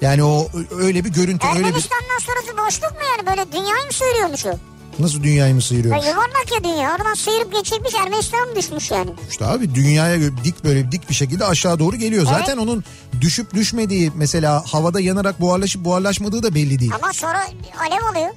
[0.01, 3.93] Yani o öyle bir görüntü öyle bir Ermenistan'dan sonrası boşluk mu yani böyle dünyayı mı
[3.93, 4.59] sıyırıyormuş o?
[5.01, 6.07] Nasıl dünyayı mı Ya sıyırıyormuş?
[6.07, 9.11] yuvarlak ya dünya oradan sıyırıp geçirmiş Ermenistan'a mı düşmüş yani?
[9.31, 12.27] İşte abi dünyaya dik böyle dik bir şekilde aşağı doğru geliyor.
[12.31, 12.39] Evet.
[12.39, 12.85] Zaten onun
[13.21, 16.93] düşüp düşmediği mesela havada yanarak buharlaşıp buharlaşmadığı da belli değil.
[17.03, 17.43] Ama sonra
[17.81, 18.31] alev alıyor.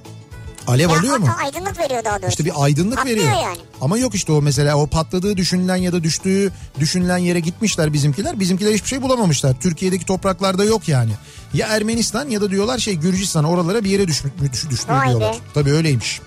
[0.68, 1.28] Alev Ya alıyor mu?
[1.44, 2.30] Aydınlık veriyor daha doğrusu.
[2.30, 3.34] İşte bir aydınlık Patlıyor veriyor.
[3.44, 3.58] yani.
[3.82, 8.40] Ama yok işte o mesela o patladığı düşünülen ya da düştüğü düşünülen yere gitmişler bizimkiler.
[8.40, 9.54] Bizimkiler hiçbir şey bulamamışlar.
[9.60, 11.12] Türkiye'deki topraklarda yok yani.
[11.54, 15.10] Ya Ermenistan ya da diyorlar şey Gürcistan oralara bir yere düşmüş, düş, düştü Vay be.
[15.10, 15.36] diyorlar.
[15.54, 16.22] Tabii öyleymiş.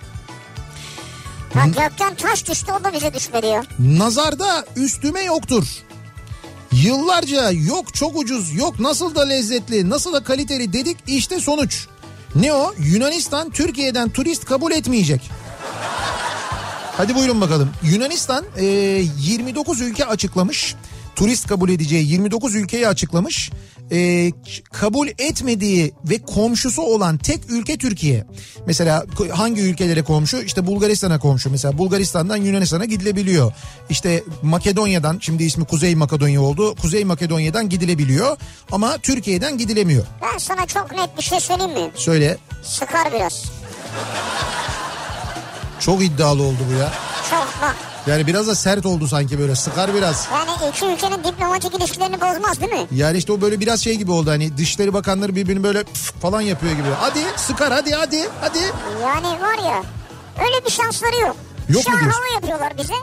[1.56, 3.62] Ha, gökten taş düştü o da bize düşmedi ya.
[3.78, 5.64] Nazarda üstüme yoktur.
[6.72, 11.86] Yıllarca yok çok ucuz, yok nasıl da lezzetli, nasıl da kaliteli dedik işte sonuç.
[12.34, 12.74] Ne o?
[12.78, 15.30] Yunanistan Türkiye'den turist kabul etmeyecek.
[16.96, 17.70] Hadi buyurun bakalım.
[17.82, 20.74] Yunanistan e, 29 ülke açıklamış.
[21.16, 23.50] Turist kabul edeceği 29 ülkeyi açıklamış.
[23.92, 24.32] E,
[24.72, 28.24] kabul etmediği ve komşusu olan tek ülke Türkiye.
[28.66, 30.36] Mesela hangi ülkelere komşu?
[30.42, 31.50] İşte Bulgaristan'a komşu.
[31.50, 33.52] Mesela Bulgaristan'dan Yunanistan'a gidilebiliyor.
[33.90, 36.74] İşte Makedonya'dan şimdi ismi Kuzey Makedonya oldu.
[36.74, 38.36] Kuzey Makedonya'dan gidilebiliyor.
[38.72, 40.06] Ama Türkiye'den gidilemiyor.
[40.22, 41.90] Ben sana çok net bir şey söyleyeyim mi?
[41.94, 42.36] Söyle.
[42.62, 43.44] Sıkar biraz.
[45.80, 46.92] Çok iddialı oldu bu ya.
[47.30, 47.95] Çok bak.
[48.06, 49.54] Yani biraz da sert oldu sanki böyle.
[49.56, 50.28] Sıkar biraz.
[50.32, 52.86] Yani iki ülkenin diplomatik ilişkilerini bozmaz değil mi?
[52.92, 55.84] Yani işte o böyle biraz şey gibi oldu hani dışişleri bakanları birbirini böyle
[56.22, 56.88] falan yapıyor gibi.
[57.00, 58.58] Hadi sıkar hadi hadi hadi.
[59.02, 59.82] Yani var ya
[60.46, 61.36] öyle bir şansları yok.
[61.68, 62.22] Yok Şu mu diyorsun?
[62.34, 62.94] yapıyorlar bize.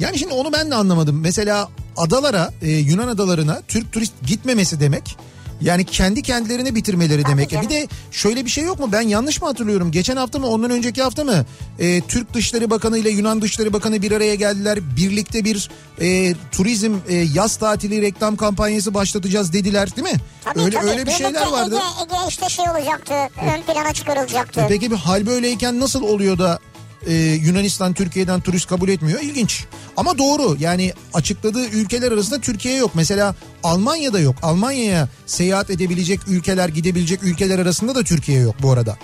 [0.00, 1.20] Yani şimdi onu ben de anlamadım.
[1.20, 5.16] Mesela adalara e, Yunan adalarına Türk turist gitmemesi demek
[5.60, 7.50] Yani kendi kendilerini bitirmeleri Tabii demek.
[7.50, 7.66] canım.
[7.66, 8.88] Bir de şöyle bir şey yok mu?
[8.92, 9.90] Ben yanlış mı hatırlıyorum?
[9.92, 11.44] Geçen hafta mı ondan önceki hafta mı?
[11.78, 14.78] e, Türk Dışişleri Bakanı ile Yunan Dışişleri Bakanı bir araya geldiler.
[14.96, 20.20] Birlikte bir e, turizm e, yaz tatili reklam kampanyası başlatacağız dediler değil mi?
[20.44, 20.90] Tabii öyle tabii.
[20.90, 21.74] öyle bir şeyler vardı.
[21.74, 23.14] Ege, Ege işte şey olacaktı.
[23.56, 24.60] Ön plana çıkarılacaktı.
[24.60, 26.58] E Peki bir hal böyleyken nasıl oluyor da
[27.06, 29.20] e, Yunanistan Türkiye'den turist kabul etmiyor?
[29.20, 29.64] İlginç.
[29.96, 32.90] Ama doğru yani açıkladığı ülkeler arasında Türkiye yok.
[32.94, 34.36] Mesela Almanya'da yok.
[34.42, 38.96] Almanya'ya seyahat edebilecek ülkeler, gidebilecek ülkeler arasında da Türkiye yok bu arada.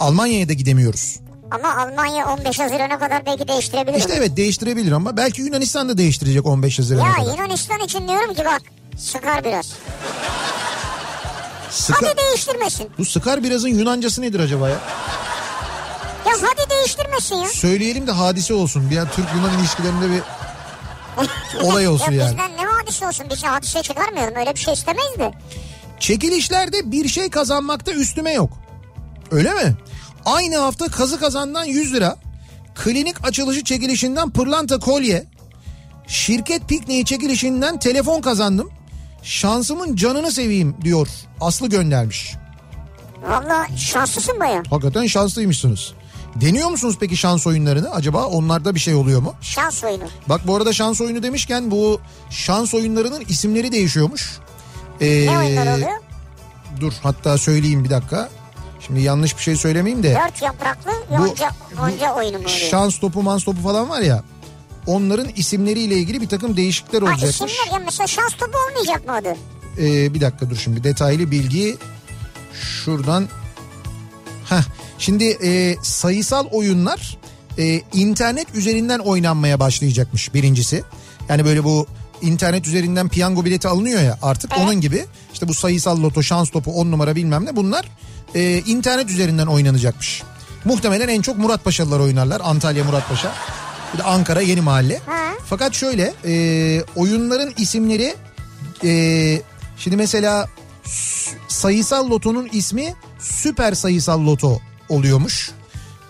[0.00, 1.16] Almanya'ya da gidemiyoruz.
[1.50, 3.98] Ama Almanya 15 Haziran'a kadar belki değiştirebilir.
[3.98, 7.32] İşte evet değiştirebilir ama belki Yunanistan da değiştirecek 15 Haziran'a Ya kadar.
[7.36, 8.62] Yunanistan için diyorum ki bak
[8.98, 9.72] sıkar biraz.
[11.70, 12.88] Sıkar, Hadi değiştirmesin.
[12.98, 14.78] bu sıkar birazın Yunancası nedir acaba ya?
[16.42, 17.48] Ya hadi değiştirmesin ya.
[17.48, 18.90] Söyleyelim de hadise olsun.
[18.90, 20.22] Bir an Türk-Yunan ilişkilerinde bir
[21.66, 22.30] olay olsun ya yani.
[22.30, 25.32] bizden ne hadise olsun biz hadise çıkarmıyorum öyle bir şey istemeyiz de.
[26.00, 28.50] Çekilişlerde bir şey kazanmakta üstüme yok.
[29.30, 29.76] Öyle mi?
[30.24, 32.16] Aynı hafta kazı kazandan 100 lira,
[32.74, 35.26] klinik açılışı çekilişinden pırlanta kolye,
[36.06, 38.70] şirket pikniği çekilişinden telefon kazandım.
[39.22, 41.08] Şansımın canını seveyim diyor.
[41.40, 42.34] Aslı göndermiş.
[43.28, 44.62] Valla şanslısın baya.
[44.70, 45.92] Hakikaten şanslıymışsınız.
[46.40, 47.90] Deniyor musunuz peki şans oyunlarını?
[47.90, 49.34] Acaba onlarda bir şey oluyor mu?
[49.40, 50.04] Şans oyunu.
[50.28, 54.38] Bak bu arada şans oyunu demişken bu şans oyunlarının isimleri değişiyormuş.
[55.00, 55.90] Ee, Ne oyunlar oluyor?
[56.80, 58.28] Dur hatta söyleyeyim bir dakika.
[58.86, 60.14] Şimdi yanlış bir şey söylemeyeyim de.
[60.26, 62.48] Dört yapraklı yonca, yonca oyunu mu oluyor?
[62.70, 64.22] Şans topu mans topu falan var ya.
[64.86, 67.34] Onların isimleriyle ilgili bir takım değişiklikler Ha olacakmış.
[67.52, 69.36] isimler ya mesela şans topu olmayacak mı adı?
[69.78, 71.76] Ee, bir dakika dur şimdi detaylı bilgi
[72.84, 73.28] şuradan.
[74.48, 74.62] Heh,
[74.98, 77.18] şimdi e, sayısal oyunlar
[77.58, 80.84] e, internet üzerinden oynanmaya başlayacakmış birincisi.
[81.28, 81.86] Yani böyle bu
[82.22, 84.64] internet üzerinden piyango bileti alınıyor ya artık Evet.
[84.64, 85.04] onun gibi.
[85.32, 87.88] İşte bu sayısal loto, şans topu, on numara bilmem ne bunlar
[88.34, 90.22] e, internet üzerinden oynanacakmış.
[90.64, 92.40] Muhtemelen en çok Muratpaşalılar oynarlar.
[92.44, 93.32] Antalya Muratpaşa.
[93.94, 95.00] Bir de Ankara Yeni Mahalle.
[95.06, 95.24] Ha.
[95.46, 98.14] Fakat şöyle e, oyunların isimleri
[98.84, 99.42] e,
[99.78, 100.48] şimdi mesela
[101.48, 105.50] sayısal lotonun ismi süper sayısal loto oluyormuş.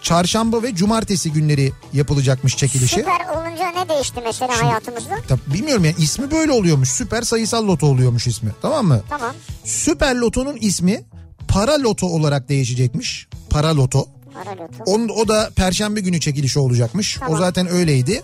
[0.02, 2.94] Çarşamba ve cumartesi günleri yapılacakmış çekilişi.
[2.94, 5.14] Süper olunca ne değişti mesela hayatımızda?
[5.28, 6.88] Tabii bilmiyorum yani ismi böyle oluyormuş.
[6.88, 8.50] Süper sayısal loto oluyormuş ismi.
[8.62, 9.02] Tamam mı?
[9.10, 9.34] Tamam.
[9.64, 11.04] Süper lotonun ismi
[11.48, 13.28] para loto olarak değişecekmiş.
[13.50, 14.06] Para loto.
[14.34, 14.84] Para loto.
[14.86, 17.16] Onun, o da perşembe günü çekilişi olacakmış.
[17.20, 17.34] Tamam.
[17.34, 18.22] O zaten öyleydi.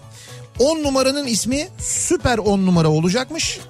[0.59, 3.61] 10 numaranın ismi süper 10 numara olacakmış.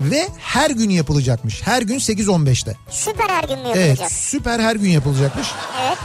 [0.00, 1.62] Ve her gün yapılacakmış.
[1.66, 2.76] Her gün 8-15'te.
[2.90, 4.12] Süper her gün mü Evet yapılacak?
[4.12, 5.48] süper her gün yapılacakmış.
[5.86, 5.98] Evet.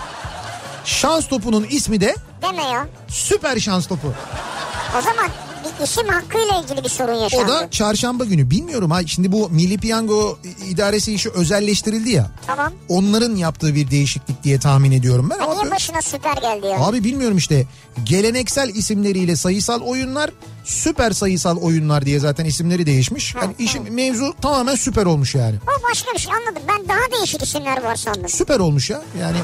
[0.86, 2.88] Şans topunun ismi de Deme ya.
[3.08, 4.14] süper şans topu.
[4.98, 5.30] O zaman
[5.84, 7.48] isim hakkıyla ilgili bir sorun O yaşandı.
[7.52, 8.50] da çarşamba günü.
[8.50, 12.32] Bilmiyorum ha şimdi bu Milli Piyango idaresi işi özelleştirildi ya.
[12.48, 12.74] Tamam.
[12.90, 15.40] Onların yaptığı bir değişiklik diye tahmin ediyorum ben.
[15.40, 16.80] Ha, niye başına süper geldi ya?
[16.80, 17.66] Abi bilmiyorum işte
[18.04, 20.30] geleneksel isimleriyle sayısal oyunlar
[20.64, 23.36] süper sayısal oyunlar diye zaten isimleri değişmiş.
[23.36, 25.56] Yani işin mevzu tamamen süper olmuş yani.
[25.64, 26.64] O başka bir şey anladım.
[26.68, 28.30] Ben daha değişik isimler var sandım.
[28.30, 29.02] Süper olmuş ya.
[29.22, 29.38] Yani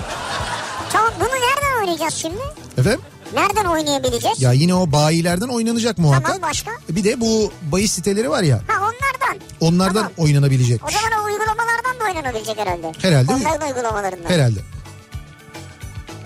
[0.91, 2.41] Tamam bunu nereden oynayacağız şimdi?
[2.77, 3.01] efendim
[3.33, 4.41] Nereden oynayabileceğiz?
[4.41, 6.25] ya yine o bayilerden oynanacak muhakkak.
[6.25, 6.71] Tamam başka?
[6.89, 9.47] Bir de bu bahis siteleri var ya Ha onlardan.
[9.59, 10.11] onlardan Tamam.
[10.17, 10.81] oynanabilecek.
[10.87, 12.91] O zaman o uygulamalardan da oynanabilecek herhalde.
[13.01, 13.31] Herhalde.
[13.33, 14.29] Onların uygulamalarından.
[14.29, 14.59] Herhalde.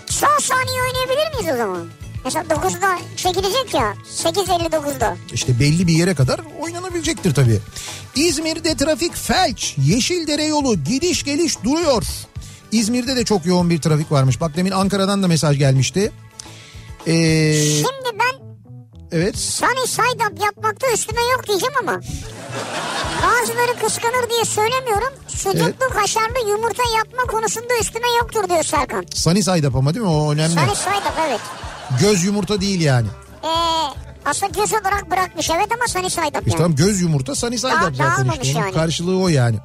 [0.10, 1.88] Son saniye oynayabilir miyiz o zaman?
[2.26, 3.94] Mesela 9'da çekilecek ya.
[4.24, 5.18] 8.59'da.
[5.34, 7.60] İşte belli bir yere kadar oynanabilecektir tabii.
[8.16, 9.76] İzmir'de trafik felç.
[9.78, 12.04] Yeşildere yolu gidiş geliş duruyor.
[12.72, 14.42] İzmir'de de çok yoğun bir trafik varmış.
[14.42, 16.12] Bak demin Ankara'dan da mesaj gelmişti.
[17.08, 18.46] Ee, Şimdi ben
[19.12, 19.38] evet.
[19.38, 22.00] Sunny side up yapmakta üstüme yok diyeceğim ama.
[23.24, 25.14] Bazıları kıskanır diye söylemiyorum.
[25.28, 25.94] Sucuklu Evet.
[25.94, 29.06] kaşarlı yumurta yapma konusunda üstüme yoktur diyor Serkan.
[29.14, 30.12] Sunny side up ama değil mi?
[30.12, 30.54] O önemli.
[30.54, 31.40] Sunny side up evet.
[32.02, 33.08] Göz yumurta değil yani.
[33.44, 33.48] Ee,
[34.26, 36.58] aslında göz olarak bırakmış evet ama sunny side up İşte yani.
[36.58, 38.60] tamam göz yumurta sunny side up zaten işte.
[38.60, 38.72] Yani.
[38.74, 39.58] karşılığı o yani.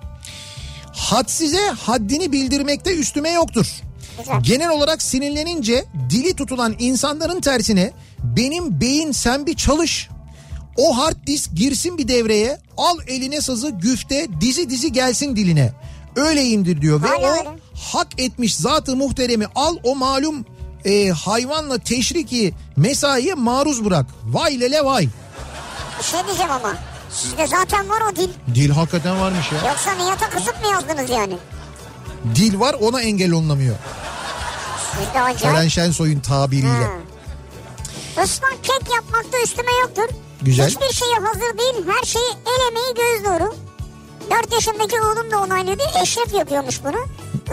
[0.97, 3.67] Hadsize haddini bildirmekte üstüme yoktur.
[4.21, 4.41] Güzel.
[4.43, 7.93] Genel olarak sinirlenince dili tutulan insanların tersine
[8.23, 10.09] benim beyin sen bir çalış.
[10.77, 15.73] O hard disk girsin bir devreye al eline sazı güfte dizi dizi gelsin diline.
[16.17, 17.45] Öyleyimdir diyor ve Hala o
[17.93, 20.45] hak etmiş zatı muhteremi al o malum
[20.85, 24.07] e, hayvanla teşriki mesaiye maruz bırak.
[24.25, 25.09] Vay lele vay.
[25.99, 26.75] Bir şey diyeceğim ama.
[27.11, 28.29] Sizde zaten var o dil.
[28.55, 29.71] Dil hakikaten varmış ya.
[29.71, 31.37] Yoksa Nihat'a kızıp mı yazdınız yani?
[32.35, 33.77] Dil var ona engel olunamıyor.
[35.25, 35.71] Acayip.
[35.71, 36.69] Şensoy'un tabiriyle.
[36.69, 38.23] Ha.
[38.25, 40.09] Islak kek yapmakta üstüme yoktur.
[40.43, 40.67] Güzel.
[40.69, 41.85] Hiçbir şeye hazır değil.
[41.89, 43.55] Her şeyi el emeği göz nuru.
[44.31, 45.83] 4 yaşındaki oğlum da onaylıyordu.
[46.03, 47.07] Eşref yapıyormuş bunu.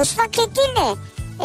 [0.04, 0.96] Islak kek değil de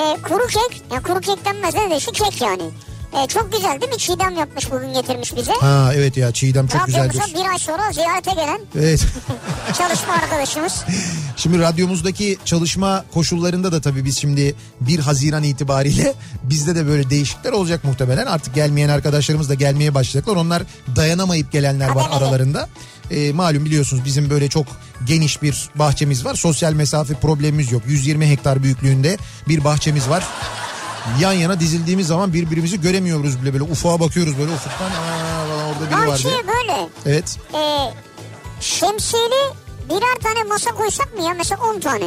[0.00, 0.82] e, kuru kek.
[0.92, 2.70] Ya kuru kek denmez de şu kek yani.
[3.12, 3.98] E, çok güzel değil mi?
[3.98, 5.52] Çiğdem yapmış bugün getirmiş bize.
[5.52, 7.34] Ha evet ya Çiğdem çok Radyomuza güzeldir.
[7.44, 9.06] bir ay sonra ziyarete gelen Evet.
[9.78, 10.84] çalışma arkadaşımız.
[11.36, 17.52] Şimdi radyomuzdaki çalışma koşullarında da tabii biz şimdi 1 Haziran itibariyle bizde de böyle değişiklikler
[17.52, 18.26] olacak muhtemelen.
[18.26, 20.36] Artık gelmeyen arkadaşlarımız da gelmeye başlayacaklar.
[20.36, 20.62] Onlar
[20.96, 22.68] dayanamayıp gelenler var Hadi, aralarında.
[23.10, 24.66] Ee, malum biliyorsunuz bizim böyle çok
[25.06, 26.34] geniş bir bahçemiz var.
[26.34, 27.82] Sosyal mesafe problemimiz yok.
[27.86, 30.24] 120 hektar büyüklüğünde bir bahçemiz var.
[31.20, 34.90] Yan yana dizildiğimiz zaman birbirimizi göremiyoruz bile böyle ufağa bakıyoruz böyle ufuktan aa,
[35.46, 36.34] falan orada biri var diye.
[36.46, 37.38] Böyle Evet.
[37.54, 37.60] e,
[38.60, 39.54] şemsiyeli
[39.90, 41.34] birer tane masa koysak mı ya?
[41.34, 42.04] Mesela 10 tane.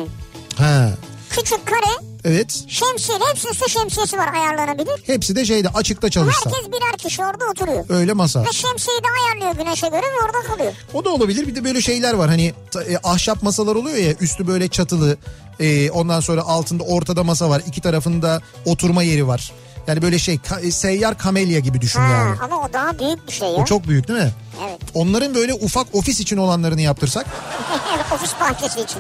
[0.58, 0.90] Ha.
[1.30, 2.64] Küçük kare Evet.
[2.68, 5.04] şemsiyeli hepsinin su şemsiyesi var ayarlanabilir.
[5.06, 6.52] Hepsi de şeyde açıkta çalışsa.
[6.52, 7.86] Herkes birer kişi orada oturuyor.
[7.90, 8.42] Öyle masa.
[8.46, 10.74] Ve şemsiyeyi de ayarlıyor güneşe göre ve orada kalıyor.
[10.94, 11.48] O da olabilir.
[11.48, 12.30] Bir de böyle şeyler var.
[12.30, 12.54] Hani
[12.90, 15.18] e, ahşap masalar oluyor ya üstü böyle çatılı.
[15.60, 17.62] e, ondan sonra altında ortada masa var.
[17.68, 19.52] iki tarafında oturma yeri var.
[19.88, 22.36] Yani böyle şey ka- e, seyyar kamelya gibi düşün Ha, yani.
[22.42, 23.56] ama o daha büyük bir şey ya.
[23.56, 24.32] O çok büyük değil mi?
[24.70, 24.80] Evet.
[24.94, 27.26] Onların böyle ufak ofis için olanlarını yaptırsak.
[28.16, 29.00] Ofis bahçesi için.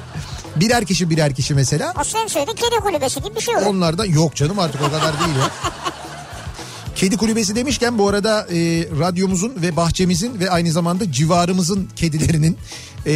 [0.56, 1.94] Birer kişi birer kişi mesela.
[2.02, 3.66] O sen söyledi kedi kulübesi gibi bir şey olur.
[3.66, 5.50] Onlardan yok canım artık o kadar değil ya.
[6.96, 8.56] Kedi kulübesi demişken bu arada e,
[9.00, 12.58] radyomuzun ve bahçemizin ve aynı zamanda civarımızın kedilerinin
[13.06, 13.12] e,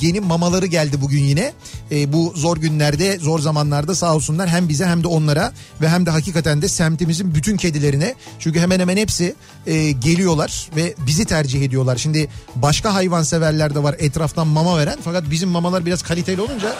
[0.00, 1.52] yeni mamaları geldi bugün yine.
[1.90, 6.06] E, bu zor günlerde zor zamanlarda sağ olsunlar hem bize hem de onlara ve hem
[6.06, 8.14] de hakikaten de semtimizin bütün kedilerine.
[8.38, 9.34] Çünkü hemen hemen hepsi
[9.66, 11.96] e, geliyorlar ve bizi tercih ediyorlar.
[11.96, 16.76] Şimdi başka hayvan severler de var etraftan mama veren fakat bizim mamalar biraz kaliteli olunca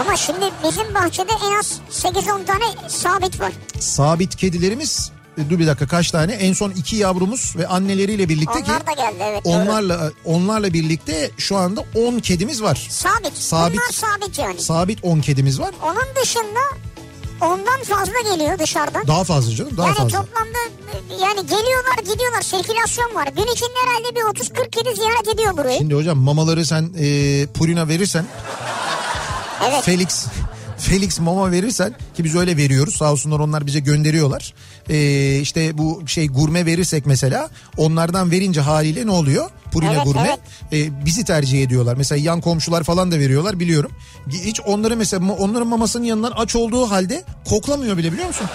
[0.00, 3.52] Ama şimdi bizim bahçede en az 8-10 tane sabit var.
[3.80, 8.62] sabit kedilerimiz e, dur bir dakika kaç tane en son iki yavrumuz ve anneleriyle birlikte
[8.62, 9.44] ki Onlar da geldi evet.
[9.44, 9.52] doğru.
[9.54, 12.86] onlarla onlarla birlikte şu anda 10 kedimiz var.
[12.90, 13.36] Sabit.
[13.36, 13.78] Sabit.
[13.78, 14.60] Bunlar sabit yani.
[14.60, 15.70] Sabit 10 kedimiz var.
[15.84, 16.60] Onun dışında
[17.40, 19.06] ondan fazla geliyor dışarıdan.
[19.06, 20.18] Daha fazla canım daha yani fazla.
[20.22, 20.58] toplamda
[21.22, 23.26] yani geliyorlar gidiyorlar sirkülasyon var.
[23.26, 25.78] Gün içinde herhalde bir 30-40 kedi ziyaret ediyor burayı.
[25.78, 28.26] Şimdi hocam mamaları sen e, Purina verirsen
[29.68, 29.84] Evet.
[29.84, 30.26] Felix
[30.80, 34.54] Felix mama verirsen ki biz öyle veriyoruz sağ olsunlar onlar bize gönderiyorlar.
[34.90, 39.50] Ee, işte bu şey gurme verirsek mesela onlardan verince haliyle ne oluyor?
[39.72, 40.38] Purina Evet, gurme
[40.72, 40.88] evet.
[40.88, 41.96] Ee, bizi tercih ediyorlar.
[41.96, 43.90] Mesela yan komşular falan da veriyorlar biliyorum.
[44.28, 48.46] Hiç onları mesela onların mamasının yanından aç olduğu halde koklamıyor bile biliyor musun?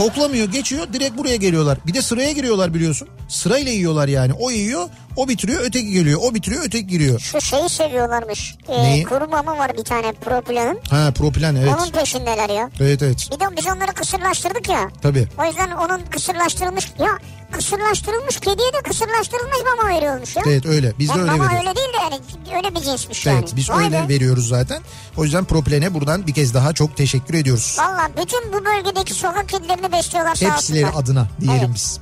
[0.00, 1.78] Koklamıyor geçiyor direkt buraya geliyorlar.
[1.86, 3.08] Bir de sıraya giriyorlar biliyorsun.
[3.28, 4.32] Sırayla yiyorlar yani.
[4.32, 6.20] O yiyor o bitiriyor öteki geliyor.
[6.22, 7.20] O bitiriyor öteki giriyor.
[7.20, 8.54] Şu şeyi seviyorlarmış.
[8.68, 9.04] Ee, Neyi?
[9.04, 10.78] kuru mama var bir tane propilanın.
[10.90, 11.72] Ha propilen evet.
[11.78, 12.70] Onun peşindeler ya.
[12.80, 14.90] Evet evet Bir de biz onları kısırlaştırdık ya.
[15.02, 15.28] tabii.
[15.38, 17.18] O yüzden onun kısırlaştırılmış ya
[17.52, 20.42] kısırlaştırılmış kediye de kısırlaştırılmış mama veriyormuş ya.
[20.46, 21.66] Evet öyle biz de Yani öyle mama veriyoruz.
[21.68, 23.38] öyle değil de yani öyle bir cinsmiş yani.
[23.38, 24.08] Evet biz Vay öyle be.
[24.08, 24.82] veriyoruz zaten.
[25.16, 27.76] O yüzden Proplen'e buradan bir kez daha çok teşekkür ediyoruz.
[27.78, 31.02] Valla bütün bu bölgedeki sokak kedilerini besliyorlar sağ Hepsileri olsunlar.
[31.02, 31.70] adına diyelim Evet.
[31.74, 31.98] biz.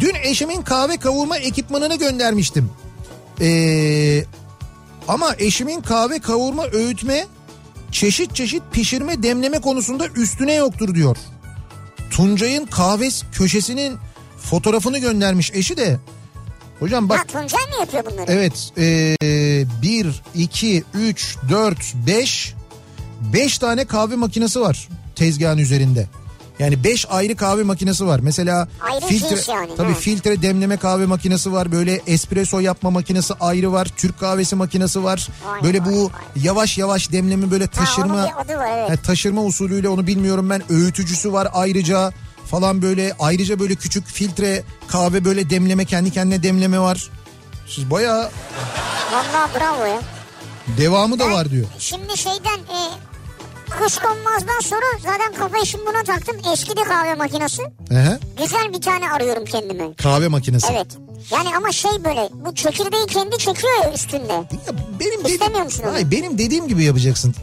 [0.00, 2.70] Dün eşimin kahve kavurma ekipmanını göndermiştim.
[3.40, 4.24] Ee,
[5.08, 7.26] ama eşimin kahve kavurma öğütme
[7.92, 11.16] çeşit çeşit pişirme demleme konusunda üstüne yoktur diyor.
[12.10, 13.98] Tuncay'ın kahve köşesinin
[14.42, 15.98] fotoğrafını göndermiş eşi de.
[16.80, 18.32] Hocam bak Ha Tuncay mı yapıyor bunları?
[18.32, 18.70] Evet.
[18.78, 22.54] Ee, 1, 2, 3, 4, 5.
[23.32, 26.06] 5 tane kahve makinesi var tezgahın üzerinde.
[26.58, 28.20] Yani 5 ayrı kahve makinesi var.
[28.22, 29.98] Mesela Ayrı filtre cins yani, tabii ha.
[29.98, 31.72] filtre demleme kahve makinesi var.
[31.72, 33.88] Böyle espresso yapma makinesi ayrı var.
[33.96, 35.28] Türk kahvesi makinesi var.
[35.46, 36.10] Vay böyle vay bu vay.
[36.44, 38.90] yavaş yavaş demleme böyle taşırma adı var, evet.
[38.90, 40.62] Ha, taşırma usulüyle onu bilmiyorum ben.
[40.72, 42.12] Öğütücüsü var ayrıca
[42.52, 47.08] falan böyle ayrıca böyle küçük filtre kahve böyle demleme kendi kendine demleme var.
[47.68, 48.30] Siz bayağı
[49.12, 50.00] Valla bravo ya.
[50.78, 51.66] devamı da var diyor.
[51.78, 52.80] Şimdi şeyden e,
[53.78, 56.36] kuşkonmazdan sonra zaten kafayı şimdi buna taktım.
[56.52, 57.62] Eski de kahve makinesi.
[57.90, 59.94] Ehe, Güzel bir tane arıyorum kendime.
[59.94, 60.66] kahve makinesi.
[60.72, 60.86] Evet.
[61.30, 64.32] Yani ama şey böyle bu çekirdeği kendi çekiyor ya üstünde.
[64.32, 65.92] Ya benim İstemiyor musun onu?
[65.92, 67.34] Hayır, benim dediğim gibi yapacaksın.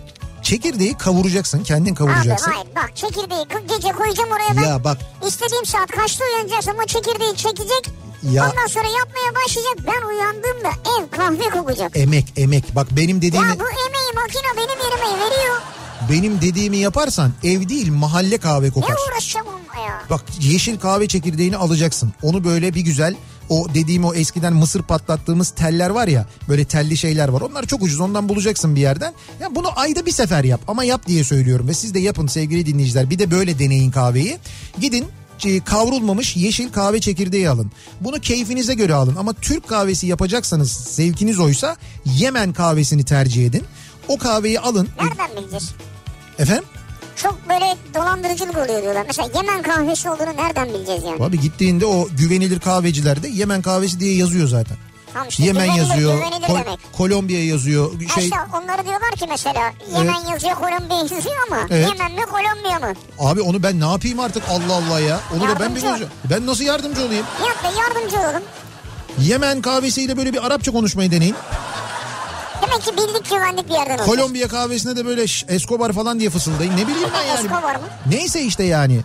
[0.53, 2.51] Çekirdeği kavuracaksın, kendin kavuracaksın.
[2.51, 4.61] Abi hayır bak çekirdeği gece koyacağım oraya ben.
[4.69, 4.97] Ya bak
[5.27, 7.89] İstediğim saat kaçta uyanacaksam o çekirdeği çekecek.
[8.31, 9.77] Ya- Ondan sonra yapmaya başlayacak.
[9.87, 10.69] Ben uyandığımda
[10.99, 11.97] ev kahve kokacak.
[11.97, 12.75] emek emek.
[12.75, 15.61] Bak benim dediğimi Ya bu emeği makine benim yerime veriyor.
[16.11, 18.95] benim dediğimi yaparsan ev değil mahalle kahve Ne kokar.
[19.11, 20.01] uğraşacağım onunla ya?
[20.09, 22.13] Bak yeşil kahve çekirdeğini alacaksın.
[22.23, 23.15] Onu böyle bir güzel
[23.49, 27.41] o dediğim o eskiden mısır patlattığımız teller var ya böyle telli şeyler var.
[27.41, 29.13] Onlar çok ucuz ondan bulacaksın bir yerden.
[29.41, 32.65] Ya bunu ayda bir sefer yap ama yap diye söylüyorum ve siz de yapın sevgili
[32.65, 33.09] dinleyiciler.
[33.09, 34.37] Bir de böyle deneyin kahveyi.
[34.79, 35.05] Gidin
[35.45, 37.71] e, kavrulmamış yeşil kahve çekirdeği alın.
[38.01, 43.63] Bunu keyfinize göre alın ama Türk kahvesi yapacaksanız zevkiniz oysa Yemen kahvesini tercih edin.
[44.07, 44.89] O kahveyi alın.
[45.01, 45.71] Nereden bileceğiz?
[46.39, 46.63] Efendim?
[47.23, 49.03] Çok böyle dolandırıcılık oluyor diyorlar.
[49.07, 51.23] Mesela Yemen kahvesi olduğunu nereden bileceğiz yani?
[51.23, 54.77] Abi gittiğinde o güvenilir kahvecilerde Yemen kahvesi diye yazıyor zaten.
[55.13, 56.79] Tamam işte Yemen güvenilir, yazıyor, güvenilir Kol- demek.
[56.97, 57.91] Kolombiya yazıyor.
[58.15, 61.87] Şey, İşte onları diyorlar ki mesela Yemen yazıyor Kolombiya yazıyor ama Evet.
[61.89, 62.93] Yemen mi Kolombiya mı?
[63.19, 65.19] abi onu ben ne yapayım artık Allah Allah ya.
[65.33, 66.07] Onu da ben Yardımcı bilmiyorum.
[66.29, 67.25] Ben nasıl yardımcı olayım?
[67.39, 68.43] Yok be yardımcı olalım.
[69.19, 71.35] Yemen kahvesiyle böyle bir Arapça konuşmayı deneyin.
[72.69, 74.05] Demek ki bildik güvenlik bir yerden olacak.
[74.07, 76.77] Kolombiya kahvesine de böyle "Şş, Escobar falan diye fısıldayın.
[76.77, 77.39] Ne bileyim ben yani.
[77.39, 77.81] Escobar mı?
[78.09, 78.99] Neyse işte yani.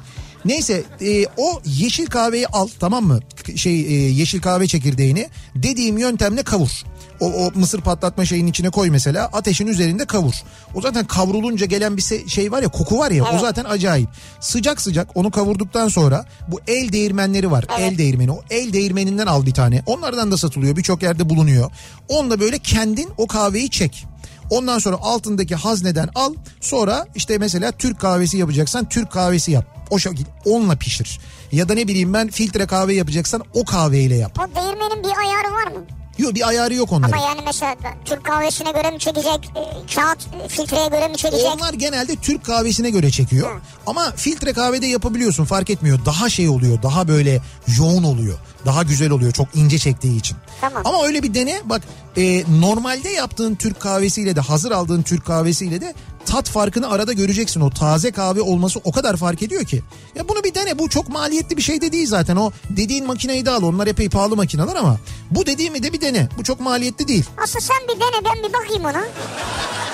[0.45, 3.21] Neyse e, o yeşil kahveyi al tamam mı?
[3.57, 6.83] Şey e, yeşil kahve çekirdeğini dediğim yöntemle kavur.
[7.21, 10.35] O, o mısır patlatma şeyin içine koy mesela ateşin üzerinde kavur.
[10.75, 13.41] O zaten kavrulunca gelen bir şey var ya koku var ya o Evet.
[13.41, 14.09] zaten acayip.
[14.41, 17.65] Sıcak sıcak onu kavurduktan sonra bu el değirmenleri var.
[17.79, 19.83] El değirmeni o el değirmeninden al bir tane.
[19.87, 21.71] Onlardan da satılıyor birçok yerde bulunuyor.
[22.09, 24.07] Onunla böyle kendin o kahveyi çek.
[24.51, 26.35] Ondan sonra altındaki hazneden al.
[26.61, 29.74] Sonra işte mesela Türk kahvesi yapacaksan Türk kahvesi yap.
[29.91, 31.21] O şekilde onunla pişir.
[31.53, 34.39] Ya da ne bileyim ben filtre kahve yapacaksan o kahveyle yap.
[34.39, 35.85] O değirmenin bir ayarı var mı?
[36.19, 37.13] Yok bir ayarı yok onların.
[37.19, 39.51] Ama yani mesela Türk kahvesine göre mi çekecek?
[39.57, 41.47] e, Kağıt e, filtreye göre mi çekecek?
[41.57, 43.61] Onlar genelde Türk kahvesine göre çekiyor.
[43.87, 45.99] Ama filtre kahvede yapabiliyorsun fark etmiyor.
[46.05, 47.41] Daha şey oluyor daha böyle
[47.79, 48.39] yoğun oluyor.
[48.67, 50.37] Daha güzel oluyor çok ince çektiği için.
[50.61, 50.83] Tamam.
[50.85, 51.83] Ama öyle bir dene bak
[52.17, 55.95] e, normalde yaptığın Türk kahvesiyle de hazır aldığın Türk kahvesiyle de
[56.27, 57.61] tat farkını arada göreceksin.
[57.61, 59.83] O taze kahve olması o kadar fark ediyor ki.
[60.15, 62.37] Ya bunu bir dene bu çok maliyetli bir şey de değil zaten.
[62.37, 64.97] O dediğin makineyi de al onlar epey pahalı makineler ama
[65.31, 66.29] bu dediğimi de bir dene.
[66.39, 67.25] Bu çok maliyetli değil.
[67.45, 69.05] Aslında sen bir dene ben bir bakayım ona.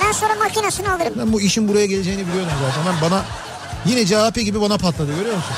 [0.05, 1.15] Ben sonra makinesini alırım.
[1.19, 2.93] Ben bu işin buraya geleceğini biliyordum zaten.
[2.93, 3.25] Ben bana
[3.87, 5.55] yine CHP gibi bana patladı görüyor musun?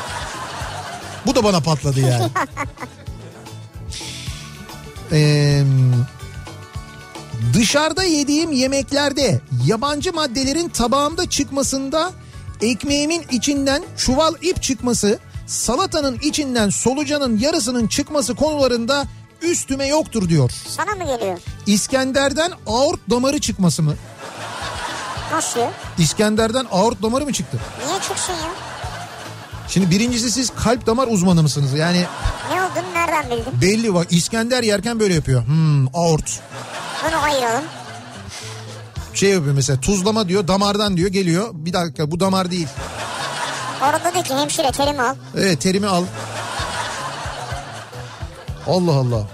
[1.26, 2.24] Bu da bana patladı yani.
[5.14, 5.62] Ee,
[7.54, 12.12] dışarıda yediğim yemeklerde yabancı maddelerin tabağımda çıkmasında
[12.60, 19.04] ekmeğimin içinden çuval ip çıkması, salatanın içinden solucanın yarısının çıkması konularında
[19.42, 20.50] üstüme yoktur diyor.
[20.68, 21.38] Sana mı geliyor?
[21.66, 23.94] İskender'den aort damarı çıkması mı?
[25.32, 25.60] Nasıl?
[25.98, 27.58] İskender'den aort damarı mı çıktı?
[27.86, 28.48] Niye çıksın ya?
[29.68, 31.72] Şimdi birincisi siz kalp damar uzmanı mısınız?
[31.74, 32.04] Yani
[32.52, 33.60] Ne olduğunu nereden bildin?
[33.62, 35.46] belli bak İskender yerken böyle yapıyor.
[35.46, 36.40] Hmm aort.
[37.08, 37.64] Bunu ayıralım.
[39.14, 41.48] Şey yapıyor mesela tuzlama diyor damardan diyor geliyor.
[41.52, 42.68] Bir dakika bu damar değil.
[43.82, 45.14] Orada diyor ki hemşire terimi al.
[45.36, 46.04] Evet terimi al.
[48.66, 49.26] Allah Allah.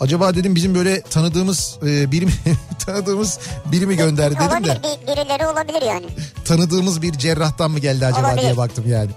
[0.00, 2.32] Acaba dedim bizim böyle tanıdığımız e, biri mi
[2.86, 3.38] tanıdığımız
[3.72, 6.06] biri mi gönderdi dedim de olabilir bir, birileri olabilir yani.
[6.44, 8.42] tanıdığımız bir cerrahtan mı geldi acaba Olabilir.
[8.42, 9.10] diye baktım yani.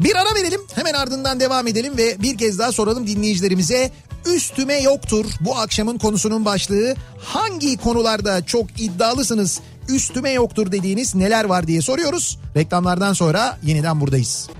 [0.00, 3.90] Bir ara verelim hemen ardından devam edelim ve bir kez daha soralım dinleyicilerimize
[4.34, 11.66] üstüme yoktur bu akşamın konusunun başlığı hangi konularda çok iddialısınız üstüme yoktur dediğiniz neler var
[11.66, 12.38] diye soruyoruz.
[12.56, 14.50] Reklamlardan sonra yeniden buradayız.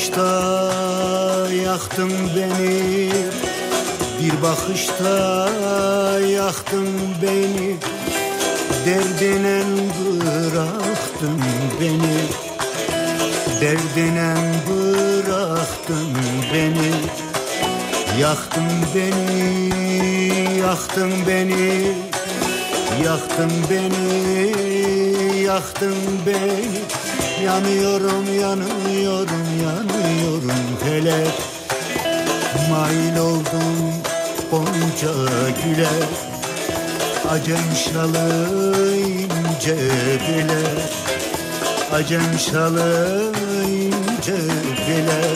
[0.00, 3.10] Bakışta yaktın beni.
[4.20, 5.48] Bir bakışta
[6.20, 6.88] yaktın
[7.22, 7.76] beni.
[8.86, 9.62] Derdine
[9.96, 11.42] bıraktın
[11.80, 12.18] beni.
[13.60, 14.34] Derdine
[14.68, 16.08] bıraktın
[16.54, 16.92] beni.
[18.20, 21.92] Yaktın beni, yaktın beni.
[23.04, 25.96] Yaktın beni, yaktın
[26.26, 27.00] beni.
[27.44, 29.89] Yanıyorum, yanıyorum, yanıyorum
[30.84, 31.26] hele
[32.70, 33.94] Mail oldum
[34.50, 35.12] Gonca
[35.64, 35.88] güle.
[37.30, 39.76] Acem şalı ince
[40.28, 40.62] bile
[41.92, 43.32] Acem şalı
[43.68, 44.36] ince
[44.86, 45.29] bile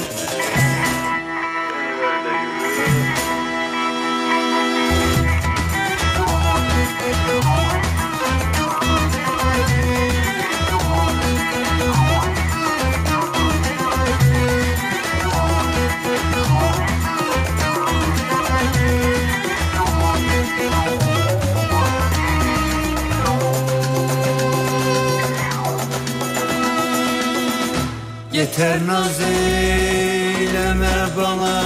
[28.75, 31.62] Yeter naz eyleme bana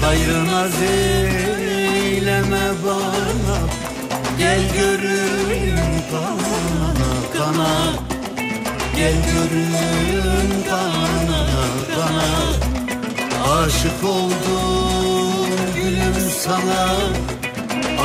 [0.00, 3.58] Gayrı naz eyleme bana.
[4.38, 5.76] Gel görün
[6.10, 6.54] kana
[7.38, 7.72] kana
[8.96, 11.46] Gel görün kana
[11.94, 12.28] kana
[13.54, 16.84] Aşık oldum gülüm sana.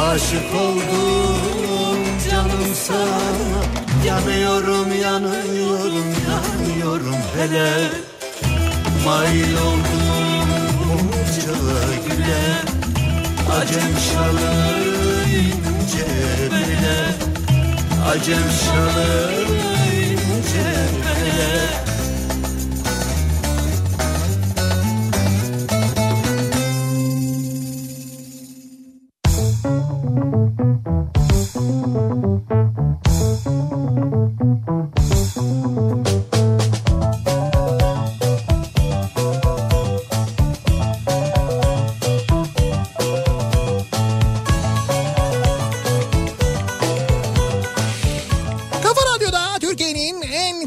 [0.10, 2.00] Aşık oldum
[2.30, 3.60] canım sana.
[4.06, 5.49] Yanıyorum yanıyorum
[6.90, 7.70] yanıyorum hele.
[9.06, 11.54] Mail oldum bunca
[12.08, 12.44] güle
[13.62, 14.76] Acem şalı
[16.52, 17.00] bile
[18.12, 19.32] Acem şalı
[21.26, 21.89] bile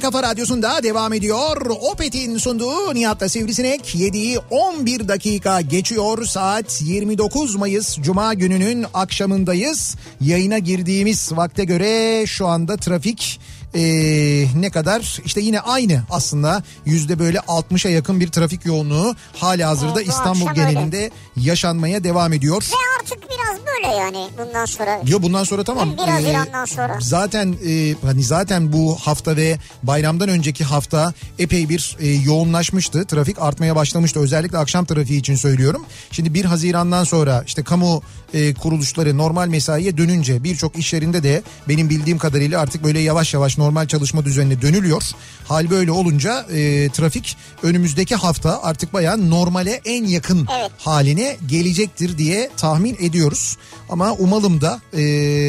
[0.00, 1.66] Kafa radyosunda devam ediyor.
[1.66, 6.24] Opet'in sunduğu Nihat'la Sivrisinek 7'yi 11 dakika geçiyor.
[6.24, 9.96] Saat 29 Mayıs Cuma gününün akşamındayız.
[10.20, 13.40] Yayına girdiğimiz vakte göre şu anda trafik
[13.74, 19.68] ee, ne kadar işte yine aynı aslında yüzde böyle 60'a yakın bir trafik yoğunluğu hala
[19.68, 20.72] hazırda Evet, bu İstanbul akşam öyle.
[20.72, 22.62] genelinde yaşanmaya devam ediyor.
[22.72, 25.00] Ve artık biraz böyle yani bundan sonra.
[25.06, 25.92] Yo bundan sonra tamam.
[25.92, 26.96] 1 Haziran'dan sonra.
[27.00, 33.04] Zaten e, hani zaten bu hafta ve bayramdan önceki hafta epey bir e, yoğunlaşmıştı.
[33.06, 34.20] Trafik artmaya başlamıştı.
[34.20, 35.84] Özellikle akşam trafiği için söylüyorum.
[36.10, 38.02] Şimdi 1 Haziran'dan sonra işte kamu
[38.34, 43.34] e, kuruluşları normal mesaiye dönünce birçok iş yerinde de benim bildiğim kadarıyla artık böyle yavaş
[43.34, 45.02] yavaş normal çalışma düzenine dönülüyor.
[45.44, 50.70] Hal böyle olunca e, trafik önümüzdeki hafta artık bayağı normale en yakın Evet.
[50.78, 53.56] haline gelecektir diye tahmin ediyoruz.
[53.88, 55.02] Ama umalım da e,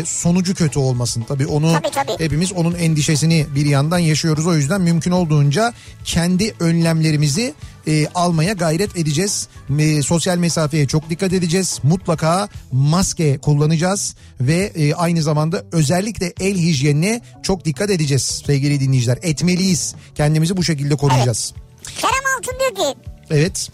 [0.05, 1.26] sonucu kötü olmasın.
[1.28, 2.24] Tabii onu Tabii, tabii.
[2.24, 4.47] hepimiz onun endişesini bir yandan yaşıyoruz.
[4.47, 5.74] O yüzden mümkün olduğunca
[6.05, 7.53] kendi önlemlerimizi
[7.88, 9.48] e, almaya gayret edeceğiz.
[9.80, 11.80] E, sosyal mesafeye çok dikkat edeceğiz.
[11.84, 19.18] Mutlaka maske kullanacağız ve e, aynı zamanda özellikle el hijyenine çok dikkat edeceğiz sevgili dinleyiciler.
[19.22, 19.96] Etmeliyiz.
[20.16, 21.54] Kendimizi bu şekilde koruyacağız.
[21.98, 23.70] Kerem Altun diyor ki Evet.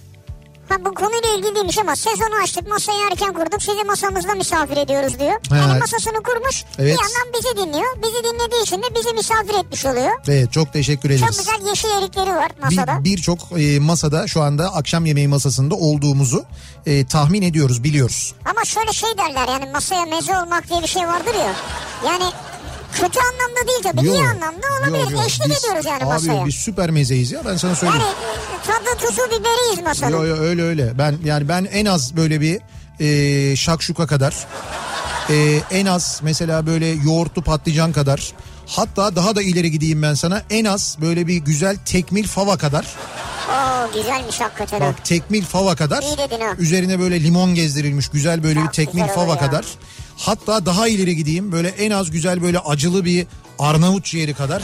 [0.70, 5.20] Ha bu konuyla ilgili değilmiş ama sezonu açtık masayı erken kurduk sizi masamızda misafir ediyoruz
[5.20, 5.32] diyor.
[5.50, 5.56] Ha.
[5.58, 6.98] Yani masasını kurmuş Evet.
[6.98, 7.96] bir yandan bizi dinliyor.
[8.04, 10.12] Bizi dinlediği için de bizi misafir etmiş oluyor.
[10.28, 11.38] Evet çok teşekkür Çok ederiz.
[11.38, 13.04] güzel yeşil erikleri var Bir- masada.
[13.04, 16.46] Birçok e, masada şu anda akşam yemeği masasında olduğumuzu
[16.86, 18.34] e, tahmin ediyoruz, biliyoruz.
[18.46, 21.54] Ama şöyle şey derler yani masaya meze olmak diye bir şey vardır ya.
[22.06, 22.24] Yani
[22.94, 25.00] kötü anlamda değil tabii iyi anlamda olabilir.
[25.04, 25.24] Yok, yok.
[25.28, 26.46] Eşlik Biz- ediyoruz yani abi, masaya.
[26.46, 28.04] Biz süper mezeyiz ya ben sana söyleyeyim.
[28.06, 28.14] Yani
[28.64, 30.12] e, tadı tuzu biberiyiz masanın.
[30.18, 30.98] Yo, yo, öyle öyle.
[30.98, 32.60] Ben yani ben en az böyle bir
[33.00, 34.36] e, şakşuka kadar
[35.30, 38.32] e, en az mesela böyle yoğurtlu patlıcan kadar
[38.68, 42.86] hatta daha da ileri gideyim ben sana en az böyle bir güzel tekmil fava kadar
[43.50, 44.82] Oo güzelmiş hakikaten.
[44.82, 44.88] ha.
[44.88, 46.54] bak tekmil fava kadar İyi dedin ha.
[46.60, 49.40] üzerine böyle limon gezdirilmiş güzel böyle bir Çok tekmil güzel fava ya.
[49.40, 49.66] kadar
[50.20, 53.28] hatta daha ileri gideyim böyle en az güzel böyle acılı bir
[53.60, 54.62] Arnavut ciğeri kadar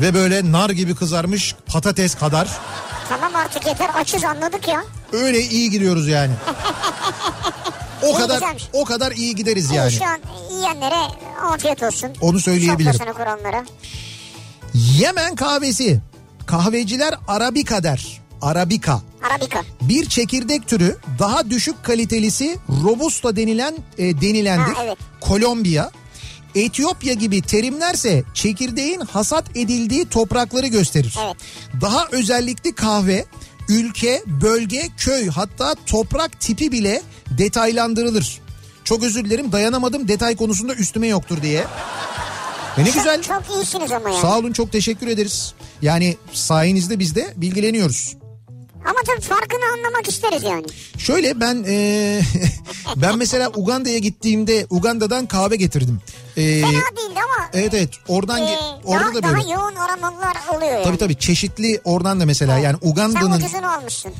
[0.00, 2.48] ve böyle nar gibi kızarmış patates kadar
[3.08, 4.84] Tamam artık yeter açız anladık ya.
[5.12, 6.32] Öyle iyi gidiyoruz yani.
[8.02, 8.64] O İyi kadar güzelmiş.
[8.72, 9.92] o kadar iyi gideriz yani.
[9.92, 10.18] Şu an
[10.50, 11.00] yiyenlere
[11.52, 12.10] afiyet olsun.
[12.20, 12.92] Onu söyleyebilirim.
[12.92, 13.64] Sofrasını kuranlara.
[14.74, 16.00] Yemen kahvesi
[16.46, 18.21] Kahveciler Arabika der.
[18.42, 19.02] Arabika.
[19.30, 19.62] Arabika.
[19.82, 24.72] Bir çekirdek türü daha düşük kalitelisi Robusta denilen e, denilendir.
[24.74, 24.98] Ha, evet.
[25.20, 25.90] Kolombiya.
[26.54, 31.16] Etiyopya gibi terimlerse çekirdeğin hasat edildiği toprakları gösterir.
[31.24, 31.36] Evet.
[31.80, 33.24] Daha özellikli kahve,
[33.68, 37.02] ülke, bölge, köy hatta toprak tipi bile
[37.38, 38.40] detaylandırılır.
[38.84, 41.64] Çok özür dilerim dayanamadım detay konusunda üstüme yoktur diye.
[42.78, 43.22] E ne güzel.
[43.22, 44.20] Çok iyisiniz ama yani.
[44.20, 45.54] Sağ olun çok teşekkür ederiz.
[45.82, 48.16] Yani sayenizde biz de bilgileniyoruz.
[48.84, 50.66] Ama tabii farkını anlamak isteriz yani.
[50.98, 52.20] Şöyle ben e,
[52.96, 56.00] ben mesela Uganda'ya gittiğimde Uganda'dan kahve getirdim.
[56.36, 59.26] E, Fena değildi ama evet evet oradan e, orada daha, da böyle.
[59.26, 60.84] daha yoğun aromalar oluyor yani.
[60.84, 64.12] Tabii tabii çeşitli oradan da mesela yani Sen Uganda'nın ucuzunu almışsın.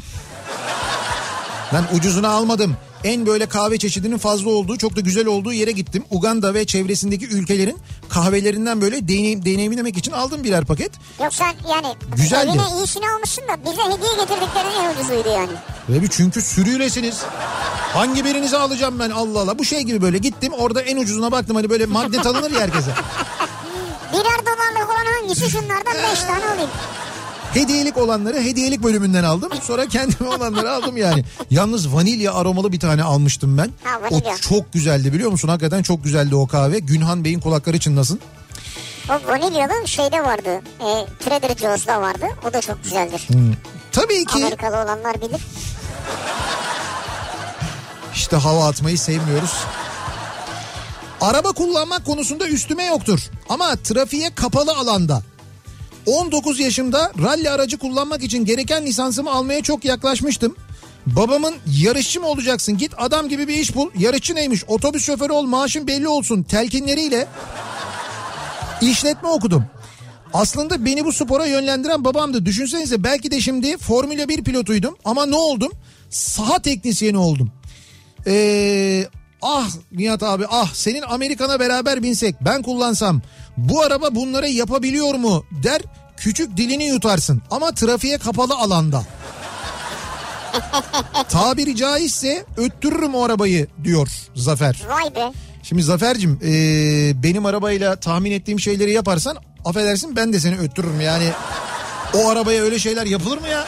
[1.73, 2.77] ben ucuzunu almadım.
[3.05, 6.05] En böyle kahve çeşidinin fazla olduğu çok da güzel olduğu yere gittim.
[6.11, 7.79] Uganda ve çevresindeki ülkelerin
[8.09, 10.93] kahvelerinden böyle deneyim, deneyimlemek için aldım birer paket.
[11.21, 12.51] Yok sen yani Güzeldi.
[12.51, 16.03] evine iyisini almışsın da bize hediye getirdikleri en ucuzuydu yani.
[16.03, 17.23] Bir çünkü sürüylesiniz.
[17.95, 19.59] Hangi birinizi alacağım ben Allah Allah.
[19.59, 22.91] Bu şey gibi böyle gittim orada en ucuzuna baktım hani böyle magnet alınır ya herkese.
[24.13, 26.71] Birer dolarlık olan hangisi şunlardan beş tane alayım.
[27.55, 29.51] Hediyelik olanları hediyelik bölümünden aldım.
[29.63, 31.25] Sonra kendime olanları aldım yani.
[31.51, 33.71] Yalnız vanilya aromalı bir tane almıştım ben.
[33.85, 35.49] Ha, o çok güzeldi biliyor musun?
[35.49, 36.79] Hakikaten çok güzeldi o kahve.
[36.79, 38.21] Günhan Bey'in kulakları çınlasın.
[39.11, 40.61] O vanilyalı şeyde vardı.
[40.81, 42.27] E, Trader Joe's'da vardı.
[42.51, 43.29] O da çok güzeldir.
[43.93, 45.41] Tabii ki Amerikalı olanlar bilir.
[48.15, 49.53] işte hava atmayı sevmiyoruz.
[51.21, 53.21] Araba kullanmak konusunda üstüme yoktur.
[53.49, 55.23] Ama trafiğe kapalı alanda
[56.07, 60.57] 19 yaşımda ralli aracı kullanmak için gereken lisansımı almaya çok yaklaşmıştım.
[61.07, 63.91] Babamın yarışçı mı olacaksın git adam gibi bir iş bul.
[63.99, 67.27] Yarışçı neymiş otobüs şoförü ol maaşın belli olsun telkinleriyle
[68.83, 69.65] işletme okudum.
[70.35, 72.47] Aslında beni bu spora yönlendiren babamdı.
[72.47, 75.73] Düşünsenize belki de şimdi Formula 1 pilotuydum ama ne oldum?
[76.11, 77.53] Saha teknisyeni oldum.
[78.27, 79.07] Ee,
[79.43, 83.23] ah Nihat abi ah senin Amerikan'a beraber binsek ben kullansam
[83.57, 85.83] bu araba bunları yapabiliyor mu der
[86.17, 89.03] küçük dilini yutarsın ama trafiğe kapalı alanda.
[91.29, 94.83] Tabiri caizse öttürürüm o arabayı diyor Zafer.
[94.89, 95.33] Vay be.
[95.63, 101.29] Şimdi Zafer'cim ee, benim arabayla tahmin ettiğim şeyleri yaparsan affedersin ben de seni öttürürüm yani.
[102.15, 103.65] O arabaya öyle şeyler yapılır mı ya?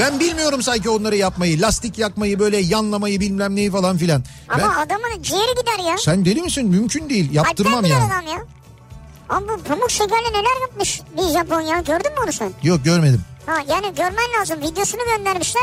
[0.00, 1.60] Ben bilmiyorum sanki onları yapmayı.
[1.60, 4.22] Lastik yakmayı böyle yanlamayı bilmem neyi falan filan.
[4.48, 5.98] Ama Ben, adamın ciğeri gider ya.
[5.98, 6.68] sen deli misin?
[6.68, 7.32] Mümkün değil.
[7.32, 8.12] Yaptırmam gider yani.
[8.12, 8.44] adam ya.
[9.28, 11.80] Ama bu pamuk şekerle neler yapmış bir Japon ya.
[11.80, 12.52] Gördün mü onu sen?
[12.62, 13.20] Yok görmedim.
[13.46, 14.60] Ha, yani görmen lazım.
[14.62, 15.62] Videosunu göndermişler.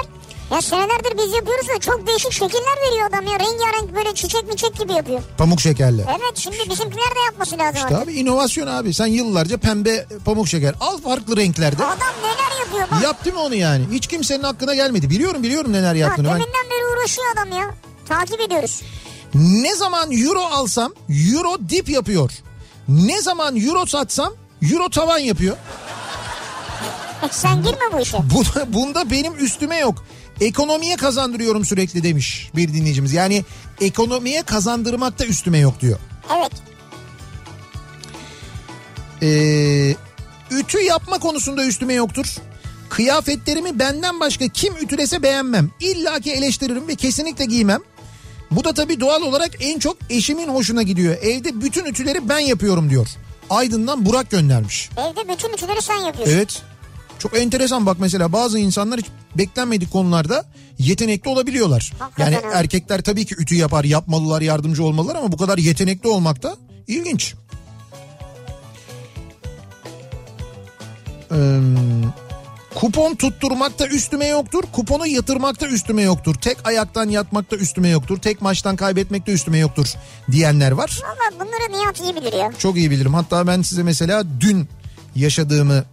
[0.52, 3.40] Ya senelerdir biz yapıyoruz da çok değişik şekiller veriyor adam ya.
[3.40, 5.22] Rengarenk böyle çiçek miçek gibi yapıyor.
[5.38, 6.06] Pamuk şekerle.
[6.10, 8.10] Evet şimdi bizimkiler de yapması lazım İşte artık.
[8.10, 8.94] abi inovasyon abi.
[8.94, 10.76] Sen yıllarca pembe pamuk şeker.
[10.80, 11.86] Al farklı renklerde.
[11.86, 13.04] Adam neler yapıyor bak.
[13.04, 13.86] Yap değil mi onu yani?
[13.92, 15.10] Hiç kimsenin aklına gelmedi.
[15.10, 16.28] Biliyorum biliyorum neler Ha, yaptığını.
[16.28, 17.76] Ben deminden beri uğraşıyor adam ya.
[18.10, 18.82] Takip ediyoruz.
[19.34, 22.32] ne zaman euro alsam euro dip yapıyor.
[22.92, 24.34] Ne zaman euro satsam
[24.72, 25.58] euro tavan yapıyor.
[27.32, 28.18] Sen girme bu işe.
[28.18, 30.06] Bunda, bunda benim üstüme yok.
[30.42, 33.14] Ekonomiye kazandırıyorum sürekli demiş bir dinleyicimiz.
[33.14, 33.44] Yani
[33.82, 36.00] ekonomiye kazandırmakta üstüme yok diyor.
[36.38, 36.52] Evet.
[39.22, 39.96] Ee,
[40.52, 42.26] ütü yapma konusunda üstüme yoktur.
[42.90, 45.72] Kıyafetlerimi benden başka kim ütülese beğenmem.
[45.80, 47.82] İlla ki eleştiririm ve kesinlikle giymem.
[48.52, 51.18] Bu da tabii doğal olarak en çok eşimin hoşuna gidiyor.
[51.22, 53.08] Evde bütün ütüleri ben yapıyorum diyor.
[53.50, 54.90] Aydın'dan Burak göndermiş.
[54.98, 56.36] Evde bütün ütüleri sen yapıyorsun.
[56.36, 56.62] Evet.
[57.20, 59.06] Çok enteresan bak mesela bazı insanlar hiç
[59.38, 60.46] beklenmedik konularda
[60.80, 61.94] yetenekli olabiliyorlar.
[62.00, 62.58] Hakikaten yani öyle.
[62.58, 66.56] erkekler tabii ki ütü yapar, yapmalılar, yardımcı olmalılar ama bu kadar yetenekli olmak da
[66.88, 67.34] ilginç.
[71.32, 71.60] Ee,
[72.76, 74.64] kupon tutturmakta üstüme yoktur.
[74.72, 76.36] Kuponu yatırmakta üstüme yoktur.
[76.36, 78.18] Tek ayaktan yatmakta üstüme yoktur.
[78.18, 79.88] Tek maçtan kaybetmekte üstüme yoktur
[80.32, 81.00] diyenler var.
[81.04, 82.52] Valla bunları Nihat iyi bilir ya.
[82.58, 83.14] Çok iyi bilirim.
[83.14, 84.70] Hatta ben size mesela dün
[85.16, 85.84] yaşadığımı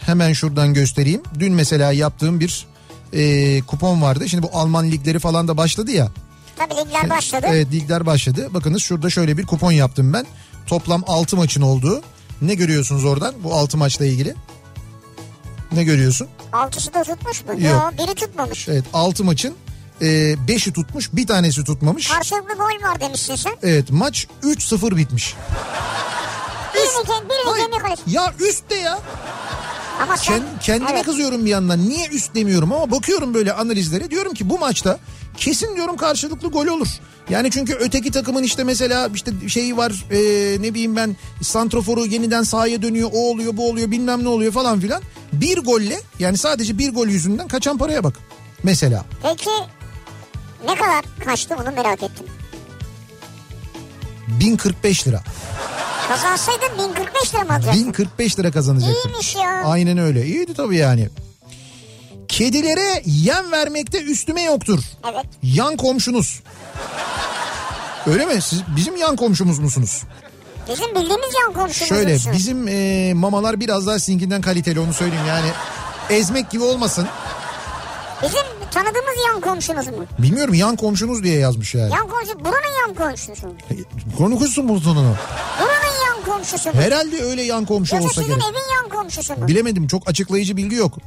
[0.00, 1.22] hemen şuradan göstereyim.
[1.38, 2.66] Dün mesela yaptığım bir
[3.12, 4.28] e, kupon vardı.
[4.28, 6.08] Şimdi bu Alman ligleri falan da başladı ya.
[6.56, 7.46] Tabii ligler başladı.
[7.48, 8.48] Evet ligler başladı.
[8.54, 10.26] Bakınız şurada şöyle bir kupon yaptım ben.
[10.66, 12.02] Toplam 6 maçın olduğu.
[12.42, 14.34] Ne görüyorsunuz oradan bu 6 maçla ilgili?
[15.74, 16.28] Ne görüyorsun?
[16.52, 17.52] Altısı da tutmuş mu?
[17.52, 17.62] Yok.
[17.62, 18.68] Yok biri tutmamış.
[18.68, 19.54] Evet 6 maçın
[20.00, 22.08] 5'i tutmuş bir tanesi tutmamış.
[22.08, 23.52] Karşılıklı gol var demişsin sen.
[23.62, 25.34] Evet maç 3-0 bitmiş.
[26.74, 28.98] Birini Hayır, ya üst de ya.
[30.02, 30.38] Ama sen...
[30.38, 31.04] Kend- kendime Evet.
[31.04, 31.88] kızıyorum bir yandan.
[31.88, 34.10] Niye üst demiyorum ama bakıyorum böyle analizlere.
[34.10, 34.98] Diyorum ki bu maçta
[35.36, 36.88] kesin diyorum karşılıklı gol olur.
[37.30, 40.16] Yani çünkü öteki takımın işte mesela işte şeyi var e,
[40.62, 44.80] ne bileyim ben santroforu yeniden sahaya dönüyor o oluyor bu oluyor bilmem ne oluyor falan
[44.80, 45.02] filan.
[45.32, 48.14] Bir golle yani sadece bir gol yüzünden kaçan paraya bak
[48.62, 49.04] mesela.
[49.22, 49.50] Peki
[50.66, 52.26] ne kadar kaçtı onu merak ettim.
[54.40, 55.22] 1045 lira.
[56.08, 57.80] Kazansaydın 1045 lira mı alacaktın?
[57.86, 59.10] 1045 lira kazanacaktım.
[59.10, 59.62] İyiymiş ya.
[59.64, 60.26] Aynen öyle.
[60.26, 61.08] İyiydi tabii yani.
[62.38, 64.78] Kedilere yem vermekte üstüme yoktur.
[65.12, 65.24] Evet.
[65.42, 66.40] Yan komşunuz.
[68.06, 68.42] Öyle mi?
[68.42, 70.02] Siz bizim yan komşumuz musunuz?
[70.68, 71.88] Bizim bildiğimiz yan komşumuz.
[71.88, 72.32] Şöyle musun?
[72.36, 75.46] bizim e, mamalar biraz daha sizinkinden kaliteli onu söyleyeyim yani.
[76.10, 77.06] Ezmek gibi olmasın.
[78.22, 80.06] Bizim tanıdığımız yan komşumuz mu?
[80.18, 81.92] Bilmiyorum yan komşunuz diye yazmış yani.
[81.92, 83.46] Yan komşu buranın yan komşusu.
[83.46, 83.54] mu?
[84.18, 85.14] Konu kuşsun bu sonunu.
[85.60, 86.68] Buranın yan komşusu.
[86.68, 86.80] mu?
[86.80, 88.44] Herhalde öyle yan komşu Yoksa olsa sizin gerek.
[88.50, 89.48] evin yan komşusu mu?
[89.48, 90.98] Bilemedim çok açıklayıcı bilgi yok.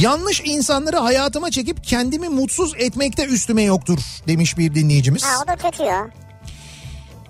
[0.00, 3.98] Yanlış insanları hayatıma çekip kendimi mutsuz etmekte üstüme yoktur
[4.28, 5.24] demiş bir dinleyicimiz.
[5.24, 6.08] Ha o da kötü ya.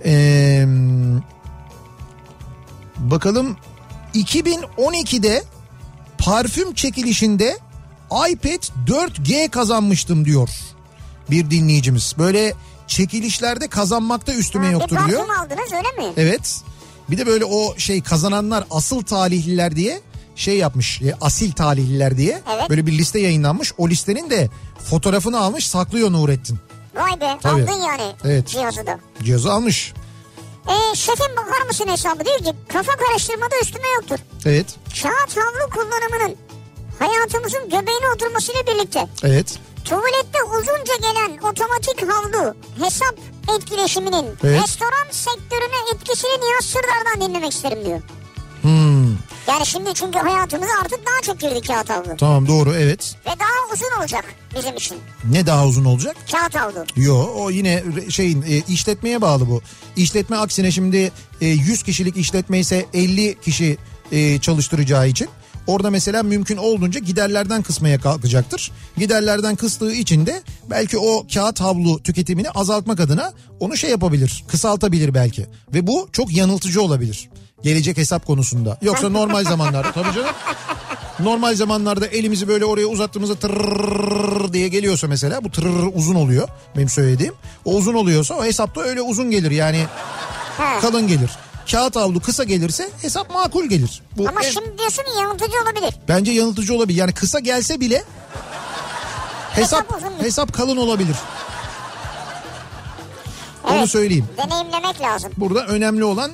[0.05, 0.65] Ee,
[2.97, 3.57] bakalım
[4.15, 5.45] 2012'de
[6.19, 7.59] parfüm çekilişinde
[8.31, 10.49] iPad 4G kazanmıştım diyor
[11.31, 12.15] bir dinleyicimiz.
[12.19, 12.55] Böyle
[12.87, 15.19] çekilişlerde kazanmakta üstüme Ha, bir yoktur diyor.
[15.27, 16.13] parfüm aldınız öyle mi?
[16.17, 16.61] Evet.
[17.11, 20.01] Bir de böyle o şey kazananlar asıl talihliler diye
[20.39, 21.03] şey yapmış.
[21.03, 22.43] e, Asil talihliler diye.
[22.55, 22.71] Evet.
[22.71, 23.73] Böyle bir liste yayınlanmış.
[23.79, 24.49] O listenin de
[24.91, 26.59] fotoğrafını almış saklıyor Nurettin.
[26.95, 27.63] Vay be Tabii.
[27.63, 28.49] aldın yani Evet.
[28.49, 29.01] cihazı da.
[29.23, 29.93] Cihazı almış.
[30.69, 34.19] Ee, şefim bakar mısın hesabı diyor ki kafa karıştırmada üstüme yoktur.
[34.47, 34.67] Evet.
[35.03, 36.37] Kağıt havlu kullanımının
[36.99, 39.59] hayatımızın göbeğine oturmasıyla birlikte Evet.
[39.85, 42.55] tuvalette uzunca gelen otomatik havlu
[42.85, 43.15] hesap
[43.57, 44.63] etkileşiminin Evet.
[44.63, 48.01] restoran sektörüne etkisini Nihat Sırdar'dan dinlemek isterim diyor.
[49.49, 52.17] Yani şimdi çünkü hayatımıza artık daha çok girdi kağıt havlu.
[52.17, 53.17] tamam doğru evet.
[53.27, 54.25] Ve daha uzun olacak
[54.57, 54.97] bizim için
[55.31, 56.17] Ne daha uzun olacak?
[56.33, 56.85] kağıt havlu.
[56.97, 59.61] Yo o yine şeyin e, işletmeye bağlı bu.
[59.97, 63.79] İşletme aksine şimdi e, 100 kişilik işletme ise 50 kişi
[64.13, 65.29] e, çalıştıracağı için
[65.67, 68.71] orada mesela mümkün olduğunca giderlerden kısmaya kalkacaktır.
[68.97, 75.15] Giderlerden kıstığı için de belki o kağıt havlu tüketimini azaltmak adına onu şey yapabilir, kısaltabilir
[75.15, 75.47] belki.
[75.75, 77.29] Ve bu çok yanıltıcı olabilir.
[77.63, 78.79] Gelecek hesap konusunda.
[78.83, 80.31] Yoksa normal zamanlarda tabii canım.
[81.21, 86.89] Normal zamanlarda elimizi böyle oraya uzattığımızda tırrrr diye geliyorsa mesela bu tırrrr uzun oluyor benim
[86.89, 87.35] söylediğim.
[87.65, 89.85] O uzun oluyorsa o hesapta öyle uzun gelir yani
[90.81, 91.31] kalın gelir.
[91.71, 94.03] Kağıt havlu kısa gelirse hesap makul gelir.
[94.17, 95.95] Bu Ama en- şimdi diyorsun yanıltıcı olabilir.
[96.09, 96.99] bence yanıltıcı olabilir.
[96.99, 98.05] Yani kısa gelse bile
[99.53, 101.17] hesap Hesap hesap kalın olabilir.
[103.65, 103.91] Onu Evet.
[103.91, 104.27] söyleyeyim.
[104.37, 105.33] Deneyimlemek lazım.
[105.37, 106.31] Burada önemli olan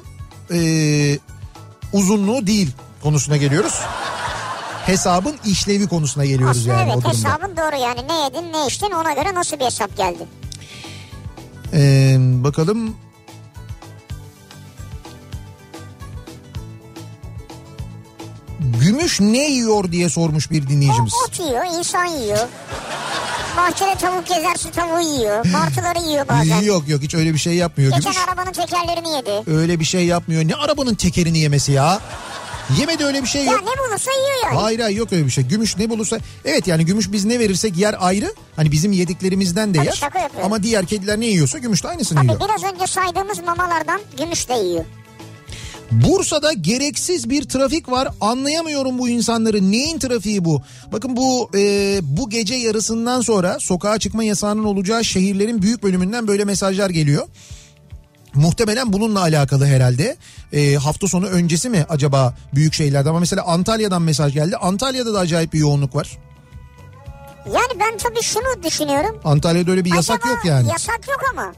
[0.51, 1.19] eee,
[1.93, 2.73] uzunluğu değil
[3.03, 3.81] konusuna geliyoruz.
[4.87, 7.09] Hesabın işlevi konusuna geliyoruz Aslında yani o evet durumda.
[7.09, 10.27] hesabın doğru yani ne yedin ne içtin ona göre nasıl bir hesap geldi.
[11.73, 12.97] Ee, bakalım.
[18.81, 21.13] Gümüş ne yiyor diye sormuş bir dinleyicimiz.
[21.15, 22.49] O ot yiyor, insan yiyor.
[23.57, 25.47] Bahçede tavuk gezerse tavuğu yiyor.
[25.47, 26.61] Martıları yiyor bazen.
[26.63, 28.29] Yok yok hiç öyle bir şey yapmıyor Geçen Gümüş.
[28.29, 29.51] arabanın tekerlerini yedi.
[29.51, 30.49] Öyle bir şey yapmıyor.
[30.49, 32.01] Ne arabanın tekerini yemesi ya?
[32.79, 33.61] Yemedi öyle bir şey Ya yok.
[33.65, 34.61] ne bulursa yiyor yani.
[34.63, 35.45] Hayır hayır yok öyle bir şey.
[35.45, 36.19] Gümüş ne bulursa.
[36.45, 38.35] Evet yani gümüş biz ne verirsek yer ayrı.
[38.57, 40.31] Hani bizim yediklerimizden de Tabii yer.
[40.45, 42.41] Ama diğer kediler ne yiyorsa gümüş de aynısını Tabii yiyor.
[42.41, 44.85] biraz önce saydığımız mamalardan gümüş de yiyor.
[46.03, 48.09] Bursa'da gereksiz bir trafik var.
[48.21, 49.71] Anlayamıyorum bu insanları.
[49.71, 50.63] Neyin trafiği bu?
[50.93, 56.45] Bakın bu e, bu gece yarısından sonra sokağa çıkma yasağının olacağı şehirlerin büyük bölümünden böyle
[56.45, 57.27] mesajlar geliyor.
[58.35, 60.17] Muhtemelen bununla alakalı herhalde.
[60.53, 63.09] E, hafta sonu öncesi mi acaba büyük şehirlerde?
[63.09, 64.57] Ama mesela Antalya'dan mesaj geldi.
[64.57, 66.19] Antalya'da da acayip bir yoğunluk var.
[67.47, 69.21] Yani ben tabii şunu düşünüyorum.
[69.25, 70.69] Antalya'da öyle bir yasak Acaba yok yani.
[70.69, 71.53] Yasak yok ama.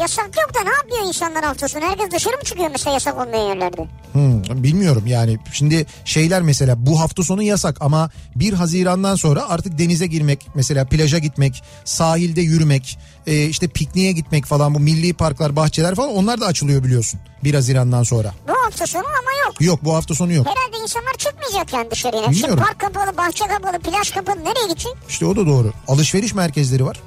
[0.00, 1.84] Yasak yok da ne yapıyor insanlar hafta sonu?
[1.84, 3.88] Herkes dışarı mı çıkıyor mesela yasak olmayan yerlerde?
[4.12, 9.78] Hmm, bilmiyorum yani şimdi şeyler mesela bu hafta sonu yasak ama 1 Haziran'dan sonra artık
[9.78, 15.56] denize girmek mesela plaja gitmek sahilde yürümek e, işte pikniğe gitmek falan bu milli parklar
[15.56, 18.32] bahçeler falan onlar da açılıyor biliyorsun 1 Haziran'dan sonra.
[18.48, 19.60] Bu hafta sonu ama yok.
[19.60, 22.22] Yok bu hafta sonu yok Herhalde insanlar çıkmayacak yani dışarıya.
[22.22, 22.64] Şimdi Bilmiyorum.
[22.64, 24.44] park kapalı, bahçe kapalı, plaj kapalı.
[24.44, 24.92] Nereye gidecek?
[25.08, 27.00] işte o da doğru alışveriş merkezleri var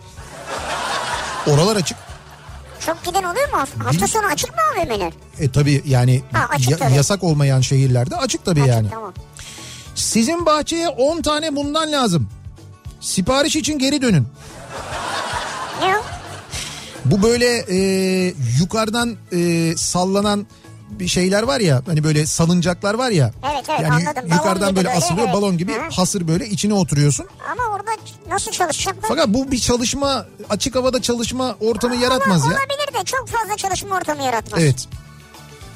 [1.48, 1.98] oralar açık
[2.86, 3.58] Çok giden oluyor mu?
[3.84, 5.14] Hafta, sonu açık mı AVM'ler?
[5.40, 6.94] e tabi yani Ha, açık ya- tabii.
[6.96, 8.90] yasak olmayan şehirlerde açık tabi yani.
[8.90, 9.14] Tamam.
[9.96, 12.30] Sizin bahçeye 10 tane bundan lazım.
[13.00, 14.28] Sipariş için geri dönün.
[15.82, 16.02] Ne o?
[17.06, 17.78] Bu böyle e,
[18.60, 20.48] yukarıdan e, sallanan
[21.00, 23.32] bir şeyler var ya hani böyle salıncaklar var ya.
[23.54, 24.30] Evet, evet, yani anladım.
[24.30, 25.36] Balon yukarıdan böyle asılıyor evet.
[25.36, 25.90] balon gibi Hı.
[25.92, 27.26] hasır böyle içine oturuyorsun.
[27.52, 27.92] Ama orada
[28.30, 29.10] nasıl çalışacaklar?
[29.10, 32.60] Fakat bu bir çalışma açık havada çalışma ortamı yaratmaz Ama ya.
[32.60, 34.62] Olabilir de çok fazla çalışma ortamı yaratmaz.
[34.64, 34.88] Evet.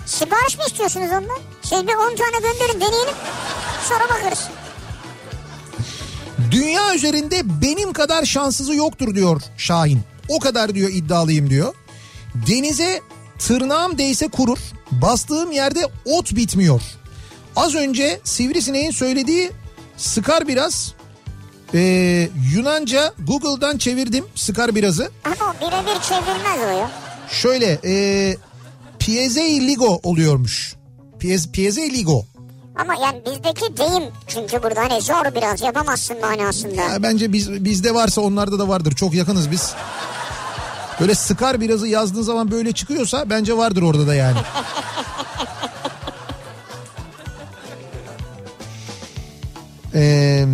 [0.06, 1.40] Sipariş mi istiyorsunuz ondan?
[1.62, 3.16] Siz bir 10 tane gönderin deneyelim.
[3.90, 4.48] Sonra bakarız.
[6.52, 10.02] Dünya üzerinde benim kadar şanssızı yoktur diyor Şahin.
[10.30, 11.74] O kadar diyor iddialıyım diyor.
[12.48, 13.02] Denize
[13.40, 14.58] tırnağım değse kurur.
[14.92, 16.82] Bastığım yerde ot bitmiyor.
[17.56, 19.52] Az önce Sivrisineğin söylediği
[19.98, 20.94] sıkar biraz.
[21.74, 25.12] Ee, Yunanca Google'dan çevirdim sıkar birazı.
[25.26, 26.92] Ama birebir çevrilmez o ya.
[27.32, 28.36] Şöyle e,
[29.00, 30.76] Piezei Ligo oluyormuş.
[31.20, 32.26] Piez, Piezei Ligo.
[32.76, 36.82] Ama yani bizdeki deyim çünkü burada hani zor biraz yapamazsın manasında.
[36.82, 38.92] Ya bence biz bizde varsa onlarda da vardır.
[38.96, 39.74] Çok yakınız biz.
[41.00, 44.38] Böyle sıkar birazı yazdığın zaman böyle çıkıyorsa bence vardır orada da yani.
[49.98, 50.46] Ee,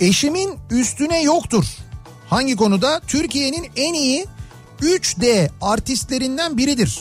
[0.00, 1.64] eşimin üstüne yoktur.
[2.30, 3.00] Hangi konuda?
[3.06, 4.26] Türkiye'nin en iyi
[4.80, 6.98] 3D artistlerinden biridir.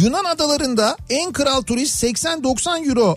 [0.00, 3.16] Yunan adalarında en kral turist 80-90 euro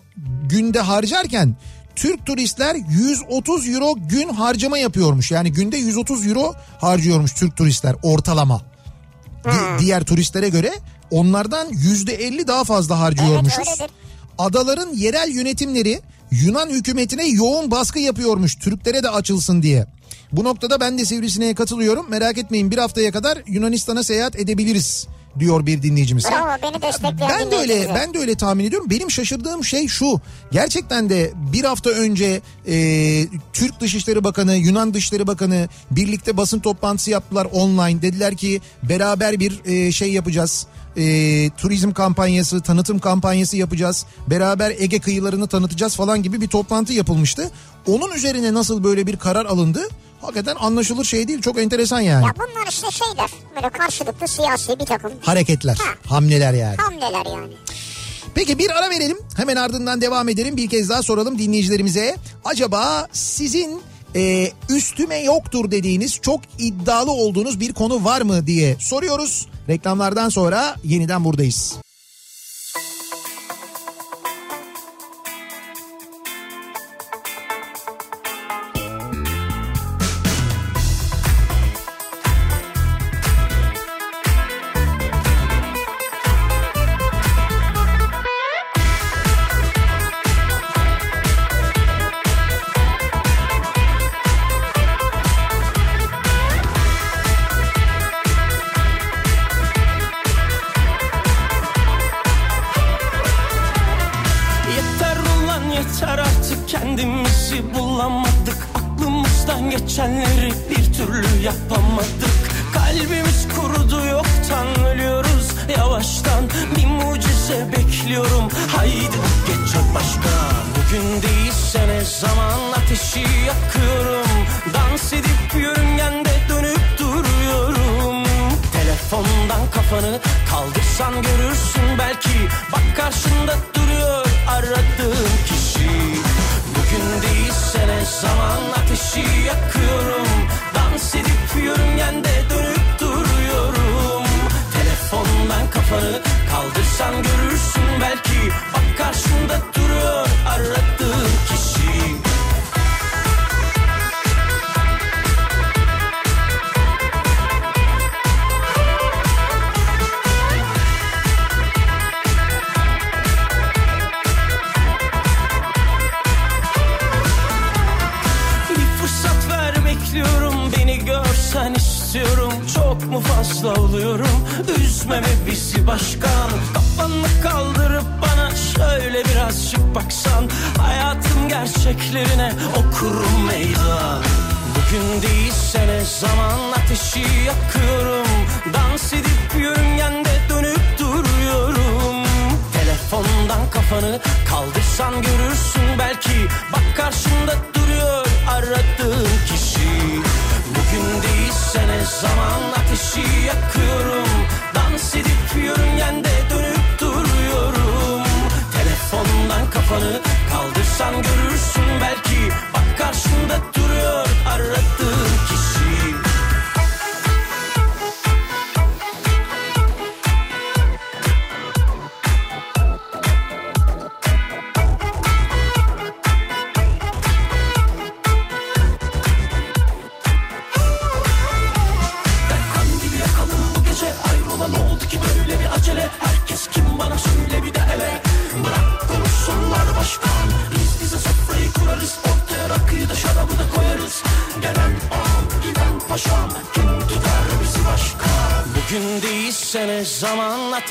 [0.49, 1.55] günde harcarken
[1.95, 5.31] Türk turistler 130 euro gün harcama yapıyormuş.
[5.31, 8.61] Yani günde 130 euro harcıyormuş Türk turistler ortalama.
[9.45, 10.73] Di- diğer turistlere göre
[11.11, 13.57] onlardan %50 daha fazla harcıyormuşuz.
[13.67, 13.95] Evet, öyledir.
[14.37, 16.01] Adaların yerel yönetimleri
[16.31, 19.85] Yunan hükümetine yoğun baskı yapıyormuş Türklere de açılsın diye.
[20.31, 22.09] Bu noktada ben de Sivrisine'ye katılıyorum.
[22.09, 25.07] Merak etmeyin bir haftaya kadar Yunanistan'a seyahat edebiliriz
[25.39, 26.25] diyor bir dinleyicimiz.
[26.25, 28.89] Bravo beni destekleyen Ben de öyle ben de öyle tahmin ediyorum.
[28.89, 30.21] Benim şaşırdığım şey şu.
[30.51, 32.75] Gerçekten de bir hafta önce e,
[33.53, 38.01] Türk Dışişleri Bakanı, Yunan Dışişleri Bakanı birlikte basın toplantısı yaptılar online.
[38.01, 40.67] Dediler ki beraber bir e, şey yapacağız.
[40.97, 44.05] E, turizm kampanyası, tanıtım kampanyası yapacağız.
[44.27, 47.51] Beraber Ege kıyılarını tanıtacağız falan gibi bir toplantı yapılmıştı.
[47.87, 49.87] Onun üzerine nasıl böyle bir karar alındı?
[50.21, 51.41] Hakikaten anlaşılır şey değil.
[51.41, 52.25] Çok enteresan yani.
[52.25, 56.09] Ya bunlar işte şeyler böyle karşılıklı siyasi bir takım Hareketler, Ha.
[56.15, 56.75] hamleler yani.
[56.77, 57.53] hamleler yani.
[58.35, 59.17] Peki bir ara verelim.
[59.37, 60.57] Hemen ardından devam edelim.
[60.57, 62.15] Bir kez daha soralım dinleyicilerimize.
[62.45, 63.81] Acaba sizin
[64.15, 69.47] e, üstüme yoktur dediğiniz çok iddialı olduğunuz bir konu var mı diye soruyoruz.
[69.69, 71.75] Reklamlardan sonra yeniden buradayız.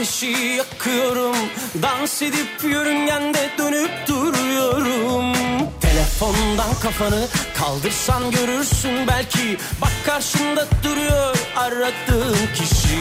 [0.03, 1.37] Ateşi yakıyorum.
[1.83, 5.33] Dans edip yörüngende dönüp duruyorum.
[5.81, 9.59] Telefondan kafanı kaldırsan görürsün belki.
[9.83, 12.99] Bak karşında duruyor aradığın kişi.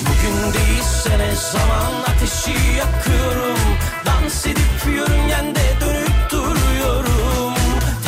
[0.00, 3.58] Bugün değilse ne zaman ateşi yakıyorum.
[4.06, 7.54] Dans edip yörüngende dönüp duruyorum.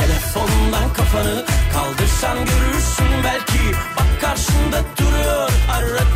[0.01, 3.77] Telefondan kafanı kaldırsan görürsün belki.
[3.97, 6.16] Bak karşında duruyor aradığın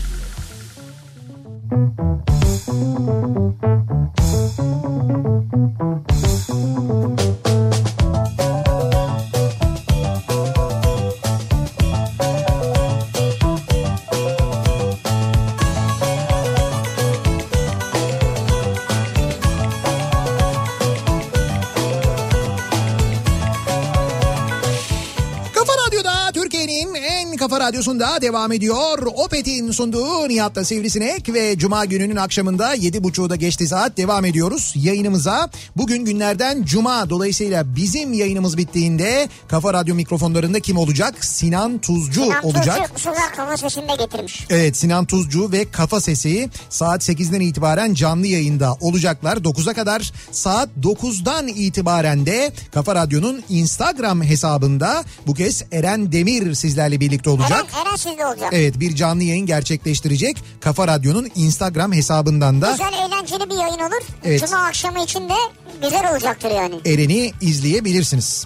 [27.81, 29.07] Radyosunda devam ediyor.
[29.15, 35.49] Opet'in sunduğu Nihat'la Sivrisinek ve Cuma gününün akşamında 7.30'da da geçti saat devam ediyoruz yayınımıza.
[35.77, 41.25] Bugün günlerden Cuma dolayısıyla bizim yayınımız bittiğinde Kafa Radyo mikrofonlarında kim olacak?
[41.25, 42.77] Sinan Tuzcu Sinan olacak.
[42.77, 44.45] Tuzcu Sular Kafa Sesi'nde getirmiş.
[44.49, 49.37] Evet Sinan Tuzcu ve Kafa Sesi saat 8'den itibaren canlı yayında olacaklar.
[49.37, 56.99] 9'a kadar saat 9'dan itibaren de Kafa Radyo'nun Instagram hesabında bu kez Eren Demir sizlerle
[56.99, 57.65] birlikte olacak.
[57.75, 58.49] Eren sizde olacak.
[58.53, 60.37] Evet bir canlı yayın gerçekleştirecek.
[60.61, 64.01] Kafa Radyo'nun Instagram hesabından da Güzel eğlenceli bir yayın olur.
[64.23, 64.45] Evet.
[64.45, 65.33] Cuma akşamı için de
[65.81, 66.75] güzel olacaktır yani.
[66.85, 68.45] Eren'i izleyebilirsiniz.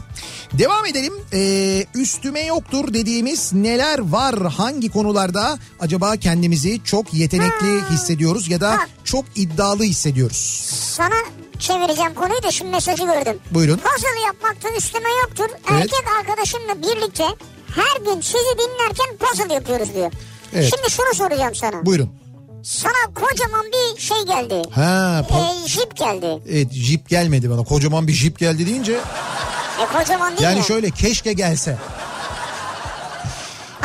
[0.54, 1.14] Devam edelim.
[1.34, 4.36] Ee, üstüme yoktur dediğimiz neler var?
[4.54, 8.88] Hangi konularda acaba kendimizi çok yetenekli hissediyoruz ya da Ha.
[9.04, 10.38] çok iddialı hissediyoruz?
[10.96, 11.16] Sana
[11.60, 13.38] çevireceğim konuyu da şimdi mesajı gördüm.
[13.52, 13.78] Buyurun.
[13.78, 15.46] Puzzle yapmakta üstüme yoktur.
[15.72, 15.82] Evet.
[15.82, 17.24] Erkek arkadaşımla birlikte
[17.76, 20.12] her gün sizi dinlerken puzzle yapıyoruz diyor.
[20.54, 20.74] Evet.
[20.76, 21.86] Şimdi şunu soracağım sana.
[21.86, 22.10] Buyurun.
[22.64, 24.62] Sana kocaman bir şey geldi.
[24.72, 26.42] Ha, pa- Ee, jip geldi.
[26.50, 27.64] evet jip gelmedi bana.
[27.64, 28.94] Kocaman bir jip geldi deyince
[29.82, 30.66] E kocaman değil yani mi?
[30.66, 31.78] şöyle keşke gelse.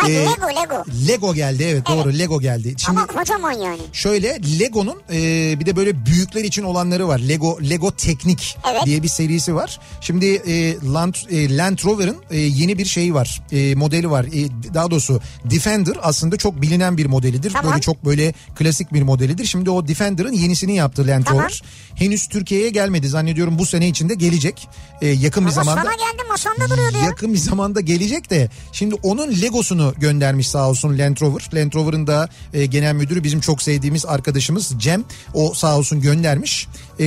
[0.01, 0.85] Hadi Ee, Lego Lego.
[1.09, 2.75] Lego geldi evet doğru Lego geldi.
[2.79, 3.81] Şimdi Ama kocaman yani.
[3.93, 7.19] Şöyle Lego'nun e, bir de böyle büyükler için olanları var.
[7.19, 8.83] Lego Lego Teknik Evet.
[8.87, 9.79] diye bir serisi var.
[10.01, 13.43] Şimdi e, Land, e, Land Rover'ın e, yeni bir şeyi var.
[13.53, 14.25] E, modeli var.
[14.25, 17.53] E, daha doğrusu Defender aslında çok bilinen bir modelidir.
[17.53, 17.71] Tamam.
[17.73, 19.45] Böyle çok böyle klasik bir modelidir.
[19.45, 21.41] Şimdi o Defender'ın yenisini yaptı Land Tamam.
[21.43, 21.63] Rover.
[21.95, 23.09] Henüz Türkiye'ye gelmedi.
[23.09, 24.69] Zannediyorum bu sene içinde gelecek.
[25.03, 25.83] E, yakın bir Ama zamanda.
[25.83, 27.05] sana geldi masanda duruyordu ya.
[27.05, 31.49] Yakın bir zamanda gelecek de şimdi onun Legosunu göndermiş sağ olsun Land Rover.
[31.55, 35.05] Land Rover'ın da e, genel müdürü bizim çok sevdiğimiz arkadaşımız Cem.
[35.35, 36.69] O sağ olsun göndermiş.
[37.01, 37.07] E,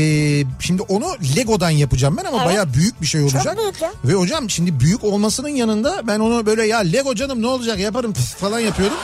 [0.60, 1.05] şimdi onu
[1.35, 2.47] Lego'dan yapacağım ben ama Evet.
[2.47, 3.57] bayağı büyük bir şey olacak.
[3.57, 3.91] büyük ya.
[4.05, 8.14] Ve hocam şimdi büyük olmasının yanında ben onu böyle ya Lego canım ne olacak yaparım
[8.14, 8.97] falan yapıyordum.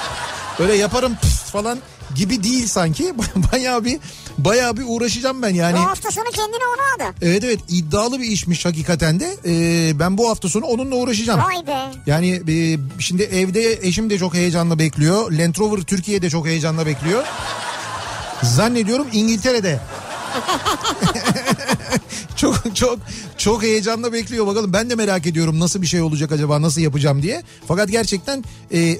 [0.59, 1.79] Böyle yaparım pıs falan
[2.15, 3.13] gibi değil sanki.
[3.53, 3.99] bayağı bir
[4.37, 5.75] bayağı bir uğraşacağım ben yani.
[5.75, 7.15] Bu hafta sonu kendine onu aldı.
[7.21, 9.35] Evet evet iddialı bir işmiş hakikaten de.
[9.45, 11.41] Ee, ben bu hafta sonu onunla uğraşacağım.
[11.43, 11.91] Vay be.
[12.05, 15.31] Yani e, şimdi evde eşim de çok heyecanla bekliyor.
[15.31, 17.23] Land Rover Türkiye'de çok heyecanla bekliyor.
[18.43, 19.79] Zannediyorum İngiltere'de.
[22.39, 22.99] çok çok
[23.37, 24.73] çok heyecanla bekliyor bakalım.
[24.73, 27.43] Ben de merak ediyorum nasıl bir şey olacak acaba nasıl yapacağım diye.
[27.67, 28.97] Fakat gerçekten e,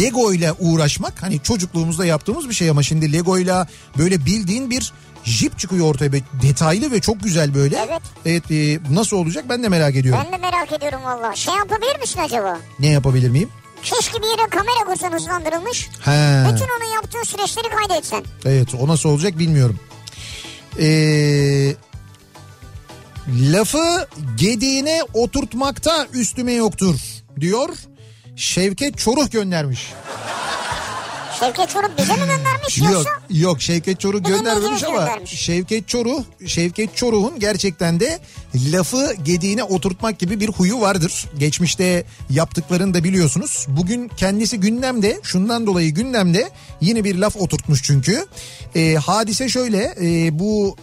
[0.00, 3.66] Lego ile uğraşmak hani çocukluğumuzda yaptığımız bir şey ama şimdi Lego ile
[3.98, 4.92] böyle bildiğin bir
[5.24, 6.12] jip çıkıyor ortaya.
[6.42, 7.76] Detaylı ve çok güzel böyle.
[7.88, 8.02] Evet.
[8.26, 10.22] Evet e, nasıl olacak ben de merak ediyorum.
[10.24, 11.36] Ben de merak ediyorum valla.
[11.36, 12.58] Şey yapabilir misin acaba?
[12.78, 13.48] Ne yapabilir miyim?
[13.82, 15.88] Keşke bir yere kamera kursan hızlandırılmış.
[16.00, 16.44] He.
[16.52, 18.24] Bütün onun yaptığı süreçleri kaydetsen.
[18.44, 19.80] Evet o nasıl olacak bilmiyorum.
[20.80, 21.74] Ee,
[23.28, 26.94] lafı gediğine oturtmakta üstüme yoktur
[27.40, 27.68] diyor.
[28.36, 29.92] Şevket Çoruh göndermiş.
[31.40, 33.10] Şevket Çoruh bize mi göndermiş Yok yoksa?
[33.30, 35.30] yok Şevket Çoruh göndermemiş ama göndermiş.
[35.30, 38.18] Şevket Çoruh Şevket Çoruh'un gerçekten de
[38.72, 41.26] lafı gediğine oturtmak gibi bir huyu vardır.
[41.38, 43.66] Geçmişte yaptıklarını da biliyorsunuz.
[43.68, 46.50] Bugün kendisi gündemde şundan dolayı gündemde
[46.80, 48.26] yine bir laf oturtmuş çünkü.
[48.74, 50.76] Ee, hadise şöyle e, bu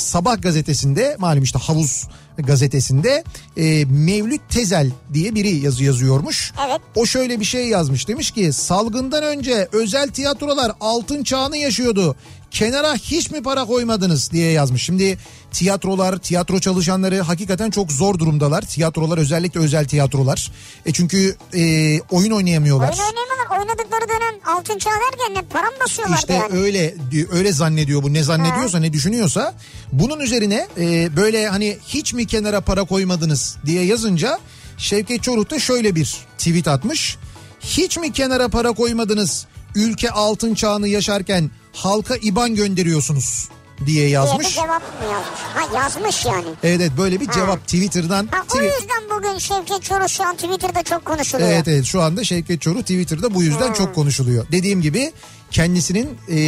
[0.00, 2.08] Sabah gazetesinde malum işte havuz
[2.38, 3.24] gazetesinde
[3.56, 6.52] e, Mevlüt Tezel diye biri yazı yazıyormuş.
[6.66, 6.80] Evet.
[6.94, 12.16] O şöyle bir şey yazmış demiş ki salgından önce özel tiyatrolar altın çağını yaşıyordu.
[12.50, 14.82] Kenara hiç mi para koymadınız diye yazmış.
[14.82, 15.18] Şimdi
[15.52, 18.62] tiyatrolar, tiyatro çalışanları hakikaten çok zor durumdalar.
[18.62, 20.52] Tiyatrolar özellikle özel tiyatrolar.
[20.86, 21.60] E çünkü e,
[22.00, 22.88] oyun oynayamıyorlar.
[22.88, 23.58] Oyun oynayamadılar.
[23.58, 26.58] Oynadıkları dönem altın çağ derken para mı basıyorlardı İşte yani?
[26.58, 26.94] öyle
[27.32, 29.54] öyle zannediyor bu ne zannediyorsa ne düşünüyorsa
[29.92, 34.38] bunun üzerine e, böyle hani hiç mi kenara para koymadınız diye yazınca
[34.78, 37.16] Şevket Çoruh da şöyle bir tweet atmış.
[37.60, 43.48] Hiç mi kenara para koymadınız ülke altın çağını yaşarken halka IBAN gönderiyorsunuz
[43.86, 44.54] diye diye yazmış.
[44.54, 45.40] cevap mı yazmış?
[45.54, 46.46] Ha yazmış yani.
[46.62, 47.32] Evet evet böyle bir Ha.
[47.32, 48.28] cevap Twitter'dan.
[48.30, 51.48] Ha, o yüzden bugün Şevket Çoruh şu an Twitter'da çok konuşuluyor.
[51.50, 54.46] Evet evet şu anda Şevket Çoruh Twitter'da bu yüzden çok konuşuluyor.
[54.52, 55.12] Dediğim gibi
[55.50, 56.38] kendisinin e,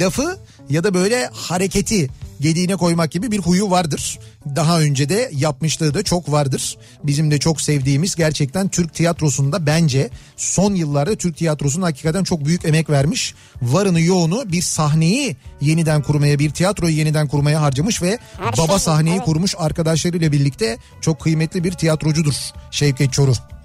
[0.00, 0.38] lafı
[0.70, 2.08] ya da böyle hareketi
[2.40, 4.18] gediğine koymak gibi bir huyu vardır.
[4.56, 6.76] Daha önce de yapmışlığı da çok vardır.
[7.04, 12.64] Bizim de çok sevdiğimiz gerçekten Türk tiyatrosunda bence son yıllarda Türk tiyatrosunda hakikaten çok büyük
[12.64, 13.34] emek vermiş.
[13.62, 18.78] Varını yoğunu bir sahneyi yeniden kurmaya bir tiyatroyu yeniden kurmaya harcamış ve Her baba şey,
[18.78, 19.24] sahneyi evet.
[19.24, 22.34] kurmuş arkadaşlarıyla birlikte çok kıymetli bir tiyatrocudur
[22.70, 23.57] Şevket Çoruh.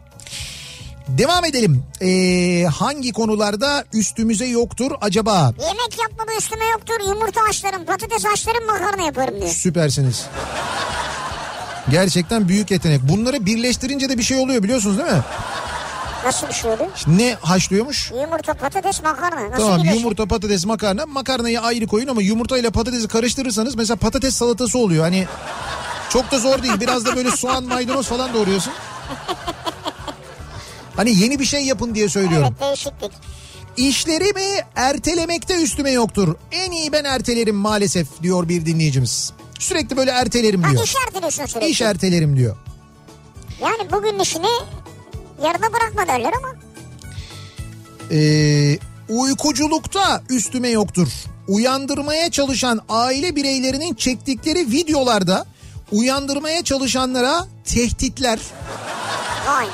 [1.07, 1.83] Devam edelim.
[2.01, 5.53] Ee, hangi konularda üstümüze yoktur acaba?
[5.61, 6.93] Yemek yapmada üstüme yoktur.
[7.09, 9.49] Yumurta haşlarım, patates haşlarım, makarna yaparım diyor.
[9.51, 10.25] Süpersiniz.
[11.91, 13.01] Gerçekten büyük yetenek.
[13.09, 15.21] Bunları birleştirince de bir şey oluyor biliyorsunuz değil mi?
[16.25, 16.89] Nasıl bir şey oluyor?
[16.95, 18.11] Şimdi ne haşlıyormuş?
[18.21, 19.49] Yumurta, patates, makarna.
[19.51, 19.95] Nasıl tamam birleşiyor?
[20.01, 21.05] yumurta, patates, makarna.
[21.05, 25.03] Makarnayı ayrı koyun ama yumurta ile patatesi karıştırırsanız mesela patates salatası oluyor.
[25.03, 25.27] Hani
[26.09, 26.79] çok da zor değil.
[26.79, 28.73] Biraz da böyle soğan, maydanoz falan doğruyorsun.
[30.95, 32.47] Hani yeni bir şey yapın diye söylüyorum.
[32.51, 33.11] Evet değişiklik.
[33.77, 36.35] İşlerimi ertelemekte üstüme yoktur.
[36.51, 39.33] En iyi ben ertelerim maalesef diyor bir dinleyicimiz.
[39.59, 40.83] Sürekli böyle ertelerim Ha diyor.
[40.83, 41.67] iş erteliyorsun sürekli.
[41.69, 42.57] İş ertelerim diyor.
[43.61, 44.47] Yani bugün işini
[45.43, 46.55] yarıda bırakma derler ama.
[48.11, 48.77] Ee,
[49.09, 51.07] uykuculukta üstüme yoktur.
[51.47, 55.45] Uyandırmaya çalışan aile bireylerinin çektikleri videolarda
[55.91, 58.39] uyandırmaya çalışanlara tehditler.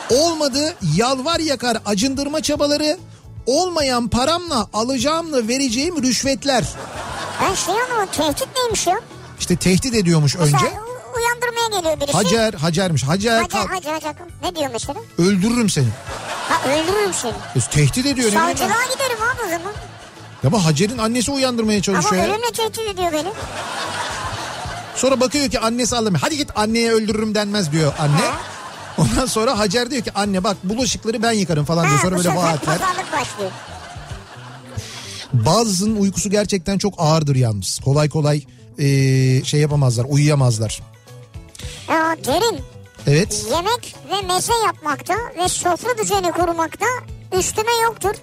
[0.09, 2.97] Olmadı yalvar yakar acındırma çabaları,
[3.45, 6.63] olmayan paramla alacağımla vereceğim rüşvetler.
[7.41, 8.09] Ben şey anlamadım.
[8.17, 8.99] Tehdit neymiş ya?
[9.39, 10.51] İşte tehdit ediyormuş önce.
[10.53, 12.13] Mesela u- uyandırmaya geliyor birisi.
[12.17, 13.03] Hacer, Hacer'miş.
[13.03, 14.13] Hacer, Hacer, kalk, Hacer, Hacer.
[14.43, 14.99] Ne diyor mesela?
[15.17, 15.87] öldürürüm seni.
[16.49, 17.31] Ha öldürürüm seni.
[17.55, 18.27] E, tehdit ediyor.
[18.27, 18.57] ne bileyim.
[18.57, 19.73] Savcılığa giderim abi o zaman.
[20.43, 22.23] Ya ama Hacer'in annesi uyandırmaya Ama çalışıyor.
[22.23, 22.29] ya.
[22.29, 23.29] ölümle tehdit ediyor beni.
[24.95, 26.21] Sonra bakıyor ki annesi ağlamıyor.
[26.21, 28.21] Hadi git anneye öldürürüm denmez diyor anne.
[28.99, 31.99] Ondan sonra Hacer diyor ki anne bak bulaşıkları ben yıkarım falan diyor.
[32.01, 32.79] Sonra böyle vaatler.
[33.13, 33.51] başlıyor.
[35.33, 37.79] Bazısının uykusu gerçekten çok ağırdır yalnız.
[37.79, 38.43] Kolay kolay
[38.77, 40.81] eee, şey yapamazlar uyuyamazlar.
[41.89, 42.59] Ya derin
[43.07, 46.85] Evet yemek ve meze yapmakta ve sofra düzeni kurmakta
[47.39, 48.13] üstüme yoktur.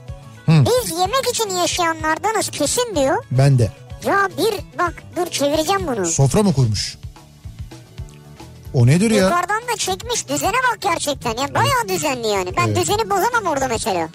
[0.49, 3.25] Biz yemek için yaşayanlardanız kesin diyor.
[3.31, 3.73] ben de.
[4.07, 6.07] Ya bir bak dur çevireceğim bunu.
[6.07, 6.99] Sofra mı kurmuş?
[8.77, 9.25] O nedir ya?
[9.25, 12.57] Yukarıdan da çekmiş düzene bak gerçekten ya bayağı düzenli yani.
[12.57, 12.77] Ben Evet.
[12.77, 14.09] düzeni bozamam orada mesela.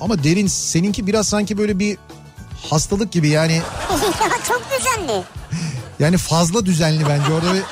[0.00, 1.98] Ama derin seninki biraz sanki böyle bir
[2.70, 3.52] hastalık gibi yani
[4.22, 5.22] ya çok düzenli.
[5.98, 7.62] yani fazla düzenli bence orada bir,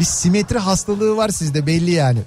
[0.00, 2.18] bir simetri hastalığı var sizde belli yani.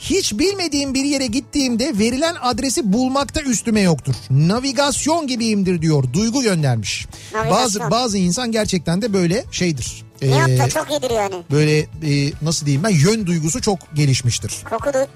[0.00, 4.14] Hiç bilmediğim bir yere gittiğimde verilen adresi bulmakta üstüme yoktur.
[4.30, 6.04] Navigasyon gibiyimdir diyor.
[6.12, 7.06] Duygu göndermiş.
[7.34, 7.58] Navigasyon.
[7.62, 10.02] Bazı bazı insan gerçekten de böyle şeydir.
[10.22, 11.34] Nihat Ee, da çok iyidir yani.
[11.50, 14.54] böyle e, nasıl diyeyim ben yön duygusu çok gelişmiştir.
[14.70, 15.06] Koku du-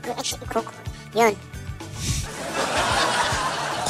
[0.54, 0.72] koku
[1.18, 1.34] yön.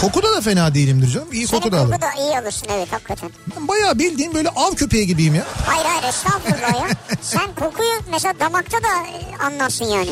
[0.01, 1.29] Kokuda da fena değilimdir canım.
[1.33, 2.01] İyi Senin koku da koku alırım.
[2.03, 3.31] da iyi alırsın evet hakikaten.
[3.57, 5.45] Ben bayağı bildiğin böyle av köpeği gibiyim ya.
[5.67, 6.97] Hayır hayır estağfurullah ya.
[7.23, 10.11] Sen kokuyu mesela damakta da e, anlarsın yani.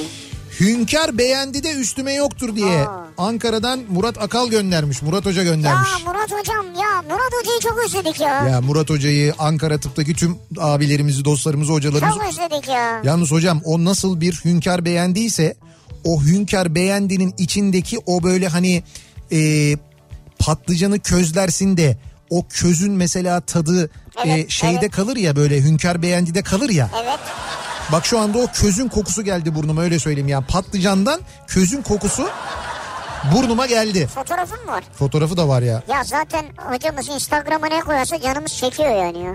[0.61, 2.81] Hünkar beğendi de üstüme yoktur diye.
[2.81, 3.03] Aa.
[3.19, 5.03] Ankara'dan Murat Akal göndermiş.
[5.03, 5.89] Murat Hoca Ya göndermiş.
[6.07, 8.49] Murat hocam ya Murat hocayı çok özledik ya.
[8.49, 12.19] Ya Murat Hoca'yı, Ankara tıptaki tüm abilerimizi, dostlarımızı, hocalarımızı.
[12.19, 13.01] Çok özledik ya.
[13.05, 15.55] Yalnız hocam o nasıl bir hünkar beğendiyse
[16.05, 18.83] o hünkar beğendinin içindeki o böyle hani
[19.33, 19.73] e,
[20.39, 21.99] patlıcanı közlersin de
[22.31, 23.91] o közün mesela tadı e,
[24.31, 24.91] Evet, şeyde evet.
[24.91, 26.91] kalır ya böyle hünkar beğendide kalır ya.
[27.05, 27.19] Evet.
[27.93, 30.41] Bak şu anda o közün kokusu geldi burnuma öyle söyleyeyim ya.
[30.41, 32.29] Patlıcandan közün kokusu
[33.35, 34.07] burnuma geldi.
[34.07, 34.85] Fotoğrafın mı var?
[34.99, 35.83] Fotoğrafı da var ya.
[35.89, 39.35] Ya zaten hocamız Instagram'a ne koyarsa canımız çekiyor yani ya.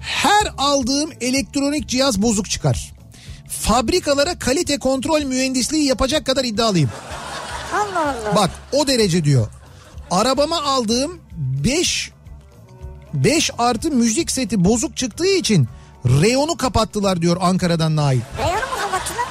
[0.00, 2.92] Her aldığım elektronik cihaz bozuk çıkar.
[3.48, 6.90] Fabrikalara kalite kontrol mühendisliği yapacak kadar iddialıyım.
[7.74, 8.36] Allah Allah.
[8.36, 9.46] Bak o derece diyor.
[10.10, 12.10] Arabama aldığım 5
[13.14, 15.68] 5 artı müzik seti bozuk çıktığı için
[16.06, 18.20] reyonu kapattılar diyor Ankara'dan Nail.
[18.38, 19.26] Reyonu mu kapattılar?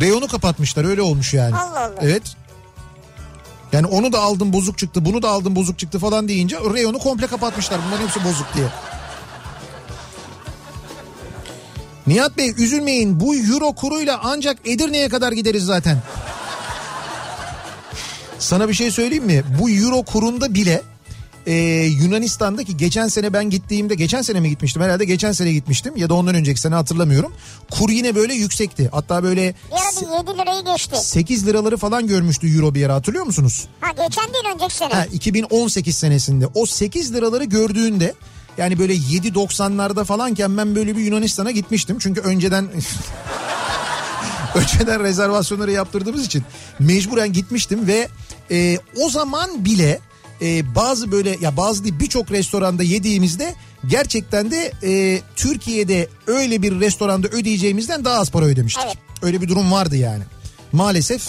[0.00, 1.56] Reyonu kapatmışlar öyle olmuş yani.
[1.56, 1.94] Allah Allah.
[2.00, 2.22] Evet.
[3.72, 7.26] Yani onu da aldım bozuk çıktı bunu da aldım bozuk çıktı falan deyince reyonu komple
[7.26, 7.80] kapatmışlar.
[7.86, 8.66] Bunların hepsi bozuk diye.
[12.06, 16.02] Nihat Bey üzülmeyin bu euro kuruyla ancak Edirne'ye kadar gideriz zaten.
[18.38, 19.42] Sana bir şey söyleyeyim mi?
[19.60, 20.82] Bu euro kurunda bile
[21.46, 21.54] e,
[21.84, 26.14] Yunanistan'daki geçen sene ben gittiğimde geçen sene mi gitmiştim herhalde geçen sene gitmiştim ya da
[26.14, 27.32] ondan önceki sene hatırlamıyorum.
[27.70, 28.88] Kur yine böyle yüksekti.
[28.92, 30.96] Hatta böyle bir 7 lirayı geçti.
[30.96, 33.68] 8 liraları falan görmüştü euro bir ara hatırlıyor musunuz?
[33.80, 34.94] Ha geçen değil önceki sene.
[34.94, 38.14] Ha, 2018 senesinde o 8 liraları gördüğünde
[38.58, 41.98] yani böyle 7.90'larda falanken ben böyle bir Yunanistan'a gitmiştim.
[41.98, 42.68] Çünkü önceden
[44.54, 46.44] önceden rezervasyonları yaptırdığımız için
[46.78, 48.08] mecburen gitmiştim ve
[48.50, 50.00] e, o zaman bile
[50.42, 53.54] e, bazı böyle ya bazı değil birçok restoranda yediğimizde
[53.86, 58.84] gerçekten de e, Türkiye'de öyle bir restoranda ödeyeceğimizden daha az para ödemiştik.
[58.86, 58.96] Evet.
[59.22, 60.22] Öyle bir durum vardı yani.
[60.72, 61.22] Maalesef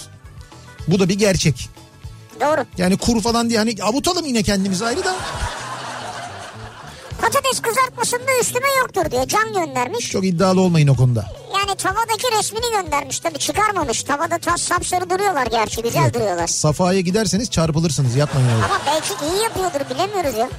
[0.88, 1.70] bu da bir gerçek.
[2.42, 2.66] Doğru.
[2.78, 5.16] Yani kur falan diye hani avutalım yine kendimizi ayrı da
[7.22, 9.28] Patates kızartmasında üstüme yoktur diyor.
[9.28, 10.12] Can göndermiş.
[10.12, 11.26] çok iddialı olmayın o konuda.
[11.58, 14.04] Yani tavadaki resmini göndermiş tabii çıkarmamış.
[14.04, 16.48] Tavada tas sapsarı duruyorlar gerçi güzel duruyorlar.
[16.48, 18.66] Safa'ya giderseniz çarpılırsınız yapmayın öyle.
[18.66, 20.50] Ama belki iyi yapıyordur bilemiyoruz ya.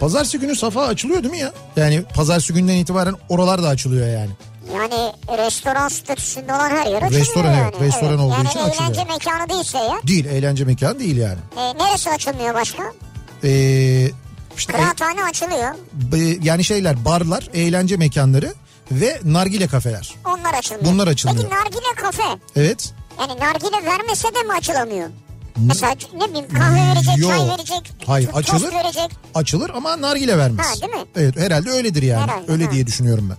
[0.00, 1.52] Pazartesi günü Safa açılıyor değil mi ya?
[1.76, 4.30] Yani pazartesi günden itibaren oralar da açılıyor yani.
[4.74, 5.12] Yani
[5.44, 7.70] restoran statüsünde olan her yer açılıyor Restoran, yani.
[7.72, 9.06] evet, restoran olduğu yani için eğlence açılıyor.
[9.08, 10.00] mekanı değilse ya.
[10.06, 11.38] Değil eğlence mekanı değil yani.
[11.56, 12.82] E, neresi açılmıyor başka?
[13.44, 14.10] Ee,
[14.56, 15.74] işte e- Kıraathane açılıyor.
[16.14, 18.54] e, yani şeyler barlar, eğlence mekanları
[18.92, 20.14] ve nargile kafeler.
[20.26, 20.92] Onlar açılmıyor.
[20.92, 21.42] Bunlar açılmıyor.
[21.44, 22.22] Peki nargile kafe.
[22.56, 22.92] Evet.
[23.20, 25.08] Yani nargile vermese de mi açılamıyor?
[25.56, 27.30] Mesela ne bileyim kahve verecek, Yok.
[27.30, 28.72] çay verecek, Hayır, açılır.
[28.72, 29.10] verecek.
[29.34, 30.66] Açılır ama nargile vermez.
[30.66, 31.08] Ha, değil mi?
[31.16, 32.22] Evet herhalde öyledir yani.
[32.22, 32.70] Herhalde, Öyle ha.
[32.70, 33.36] diye düşünüyorum ben.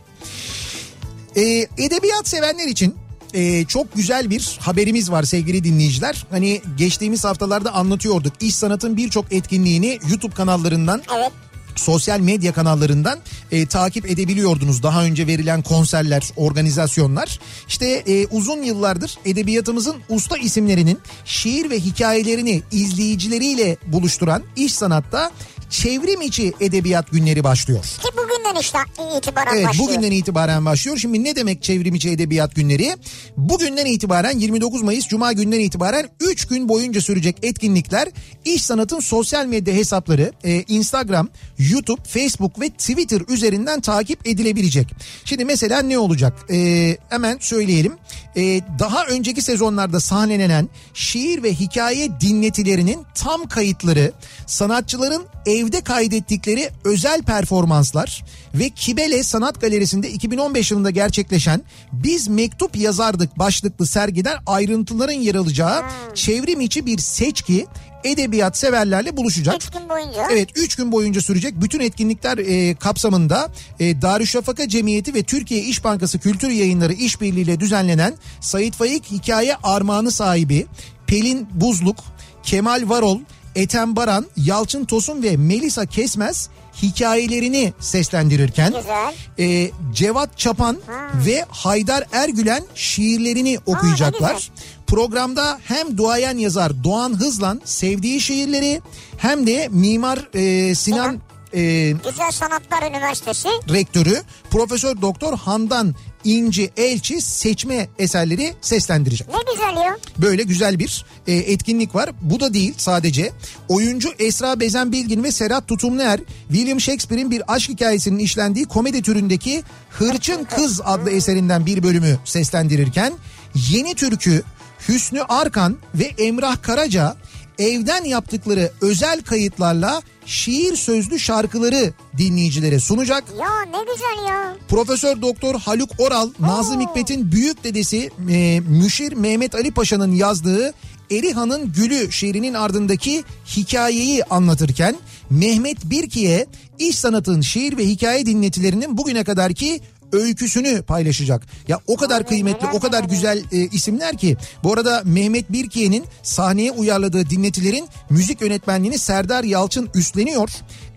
[1.41, 2.95] Ee, edebiyat sevenler için
[3.33, 6.25] e, çok güzel bir haberimiz var sevgili dinleyiciler.
[6.29, 8.33] Hani geçtiğimiz haftalarda anlatıyorduk.
[8.39, 11.31] İş Sanat'ın birçok etkinliğini YouTube kanallarından Evet.
[11.75, 13.19] sosyal medya kanallarından
[13.51, 14.83] e, takip edebiliyordunuz.
[14.83, 17.39] Daha önce verilen konserler, organizasyonlar.
[17.67, 25.31] İşte e, uzun yıllardır edebiyatımızın usta isimlerinin şiir ve hikayelerini izleyicileriyle buluşturan İş Sanat'ta
[25.71, 27.83] çevrim içi edebiyat günleri başlıyor.
[27.83, 28.79] Ki bugünden işte
[29.17, 29.89] itibaren Evet başlıyor.
[29.89, 30.97] bugünden itibaren başlıyor.
[30.97, 32.95] Şimdi ne demek çevrim içi edebiyat günleri?
[33.37, 38.07] Bugünden itibaren 29 Mayıs Cuma günden itibaren 3 gün boyunca sürecek etkinlikler
[38.45, 41.29] İş Sanat'ın sosyal medya hesapları e, Instagram,
[41.59, 44.87] YouTube, Facebook ve Twitter üzerinden takip edilebilecek.
[45.25, 46.33] Şimdi mesela ne olacak?
[46.51, 47.93] E, hemen söyleyelim.
[48.35, 48.41] E,
[48.79, 54.11] daha önceki sezonlarda sahnelenen şiir ve hikaye dinletilerinin tam kayıtları
[54.47, 55.23] sanatçıların
[55.61, 58.23] evde kaydettikleri özel performanslar
[58.53, 61.61] ve Kibele Sanat Galerisi'nde 2015 yılında gerçekleşen
[61.91, 65.83] Biz Mektup Yazardık başlıklı sergiden ayrıntıların yer alacağı
[66.15, 67.67] çevrim içi bir seçki
[68.03, 69.55] edebiyat severlerle buluşacak.
[69.55, 70.27] 3 gün boyunca.
[70.31, 75.83] Evet 3 gün boyunca sürecek bütün etkinlikler e, kapsamında e, Darüşşafaka Cemiyeti ve Türkiye İş
[75.83, 80.67] Bankası Kültür Yayınları işbirliğiyle düzenlenen Sait Faik Hikaye Armağanı sahibi
[81.07, 81.97] Pelin Buzluk,
[82.43, 83.19] Kemal Varol,
[83.55, 86.49] Ethem Baran, Yalçın Tosun ve Melisa Kesmez
[86.81, 89.13] hikayelerini seslendirirken Güzel.
[89.39, 90.77] e, Cevat Çapan
[91.25, 94.33] ve Haydar Ergülen şiirlerini okuyacaklar.
[94.33, 94.49] güzel.
[94.87, 98.81] Programda hem duayen yazar Doğan Hızlan sevdiği şiirleri
[99.17, 101.19] hem de mimar e, Sinan
[101.53, 103.47] e, Güzel Sanatlar Üniversitesi.
[103.69, 109.27] rektörü Profesör Doktor Handan İnci Elçi seçme eserleri seslendirecek.
[109.27, 109.97] Ne güzel ya.
[110.17, 112.09] Böyle güzel bir e, etkinlik var.
[112.21, 113.31] Bu da değil sadece.
[113.69, 119.63] Oyuncu Esra Bezen Bilgin ve Serhat Tutumluer William Shakespeare'in bir aşk hikayesinin işlendiği komedi türündeki
[119.89, 123.13] Hırçın Kız adlı eserinden bir bölümü seslendirirken
[123.55, 124.43] yeni türkü
[124.87, 127.15] Hüsnü Arkan ve Emrah Karaca
[127.61, 133.23] evden yaptıkları özel kayıtlarla şiir sözlü şarkıları dinleyicilere sunacak.
[133.39, 134.55] Ya ne güzel ya.
[134.69, 140.73] Profesör Doktor Haluk Oral, Nazım Hikmet'in büyük dedesi e, Müşir Mehmet Ali Paşa'nın yazdığı
[141.11, 144.95] Erihan'ın Gülü şiirinin ardındaki hikayeyi anlatırken
[145.29, 146.47] Mehmet Birki'ye
[146.79, 149.81] iş sanatın şiir ve hikaye dinletilerinin bugüne kadarki
[150.11, 151.47] öyküsünü paylaşacak.
[151.67, 154.37] Ya o kadar kıymetli, o kadar güzel e, isimler ki.
[154.63, 160.49] Bu arada Mehmet Birkiye'nin sahneye uyarladığı dinletilerin müzik yönetmenliğini Serdar Yalçın üstleniyor.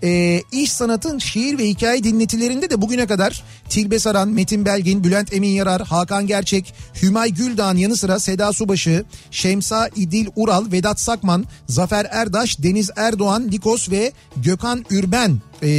[0.02, 5.32] E, iş sanatın şiir ve hikaye dinletilerinde de bugüne kadar Tilbe Saran, Metin Belgin, Bülent
[5.32, 11.44] Emin Yarar, Hakan Gerçek, Hümay Güldağ'ın yanı sıra Seda Subaşı, Şemsa İdil Ural, Vedat Sakman,
[11.68, 15.70] Zafer Erdaş, Deniz Erdoğan, Likos ve Gökhan Ürben e,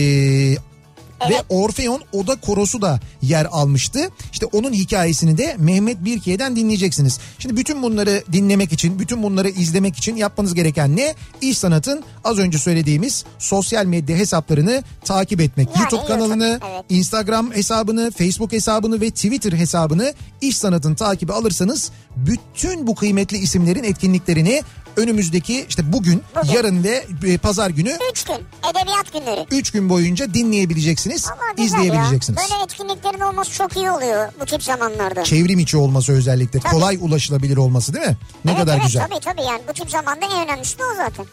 [1.29, 4.09] ve Orfeon Oda Korosu da yer almıştı.
[4.31, 7.19] İşte onun hikayesini de Mehmet Birkiye'den dinleyeceksiniz.
[7.39, 11.15] Şimdi bütün bunları dinlemek için, bütün bunları izlemek için yapmanız gereken ne?
[11.41, 15.67] İş Sanat'ın az önce söylediğimiz sosyal medya hesaplarını takip etmek.
[15.67, 16.85] Yani YouTube kanalını, YouTube, evet.
[16.89, 23.83] Instagram hesabını, Facebook hesabını ve Twitter hesabını İş Sanat'ın takibi alırsanız bütün bu kıymetli isimlerin
[23.83, 24.61] etkinliklerini
[24.97, 26.53] önümüzdeki işte bugün, Bugün.
[26.53, 28.35] yarın ve e, pazar günü Üç gün
[28.71, 29.45] edebiyat günleri.
[29.51, 31.27] 3 gün boyunca dinleyebileceksiniz,
[31.57, 32.39] izleyebileceksiniz.
[32.41, 32.45] ya.
[32.49, 35.23] Böyle etkinliklerin olması çok iyi oluyor bu tip zamanlarda.
[35.23, 36.71] Çevrim içi olması özellikle Tabii.
[36.71, 38.17] kolay ulaşılabilir olması değil mi?
[38.45, 39.07] Ne evet, kadar evet, güzel.
[39.07, 41.25] Tabii tabii yani bu tip zamanda en önemlisi de o zaten.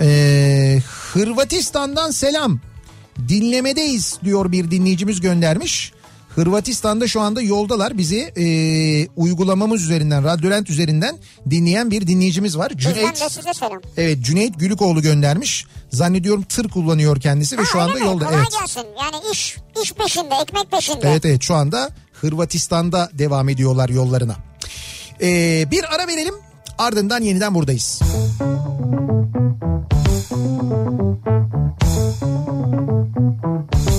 [0.00, 0.78] Ee,
[1.12, 2.60] Hırvatistan'dan selam.
[3.28, 5.92] Dinlemedeyiz diyor bir dinleyicimiz göndermiş.
[6.34, 8.46] Hırvatistan'da şu anda yoldalar bizi e,
[9.16, 11.16] uygulamamız üzerinden, Radyolent üzerinden
[11.50, 12.72] dinleyen bir dinleyicimiz var.
[12.76, 13.22] Cüneyt,
[13.96, 15.66] evet Cüneyt Gülükoğlu göndermiş.
[15.90, 18.00] Zannediyorum tır kullanıyor kendisi ve Ha, şu anda mi?
[18.00, 18.24] yolda.
[18.24, 18.48] Kolay Evet.
[18.60, 18.82] gelsin.
[19.00, 21.10] Yani iş, iş peşinde, ekmek peşinde.
[21.10, 24.36] Evet evet şu anda Hırvatistan'da devam ediyorlar yollarına.
[25.20, 26.34] Ee, bir ara verelim
[26.78, 28.00] ardından yeniden buradayız.
[32.12, 33.93] Kafa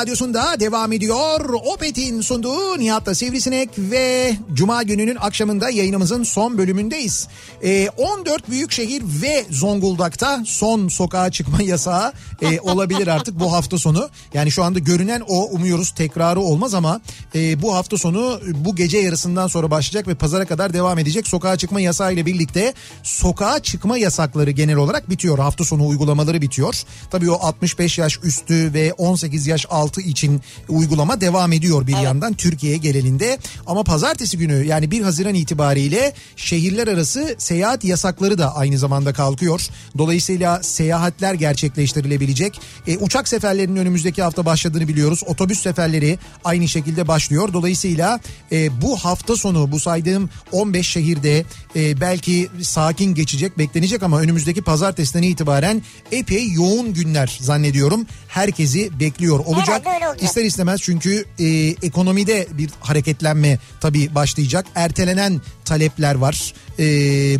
[0.00, 1.54] radyosunda devam ediyor.
[1.64, 7.28] Opet'in sunduğu Nihat'la Sivrisinek ve Cuma gününün akşamında yayınımızın son bölümündeyiz.
[7.62, 12.12] Ee, 14 büyük şehir ve Zonguldak'ta son sokağa çıkma yasağı
[12.42, 14.08] e, olabilir artık bu hafta sonu.
[14.34, 17.00] Yani şu anda görünen o umuyoruz tekrarı olmaz ama
[17.34, 21.28] e, bu hafta sonu bu gece yarısından sonra başlayacak ve pazara kadar devam edecek.
[21.28, 25.38] Sokağa çıkma yasağı ile birlikte sokağa çıkma yasakları genel olarak bitiyor.
[25.38, 26.82] Hafta sonu uygulamaları bitiyor.
[27.10, 32.34] Tabii o 65 yaş üstü ve 18 yaş altı için uygulama devam ediyor bir yandan
[32.34, 33.38] Türkiye genelinde.
[33.66, 39.60] Ama pazartesi günü yani 1 Haziran itibariyle şehirler arası seyahat yasakları da aynı zamanda kalkıyor.
[39.98, 42.60] Dolayısıyla seyahatler gerçekleştirilebilecek.
[42.86, 45.22] E, uçak seferlerinin önümüzdeki hafta başladığını biliyoruz.
[45.26, 47.52] Otobüs seferleri aynı şekilde başlıyor.
[47.52, 48.20] Dolayısıyla
[48.52, 51.44] e, bu hafta sonu bu saydığım 15 şehirde
[51.76, 58.06] e, belki sakin geçecek beklenecek ama önümüzdeki pazartesiden itibaren epey yoğun günler zannediyorum.
[58.28, 59.79] Herkesi bekliyor olacak.
[59.94, 60.22] Öyle olacak.
[60.22, 61.46] İster istemez çünkü e,
[61.82, 64.66] ekonomide bir hareketlenme tabii başlayacak.
[64.74, 66.54] Ertelenen talepler var.
[66.78, 66.84] E,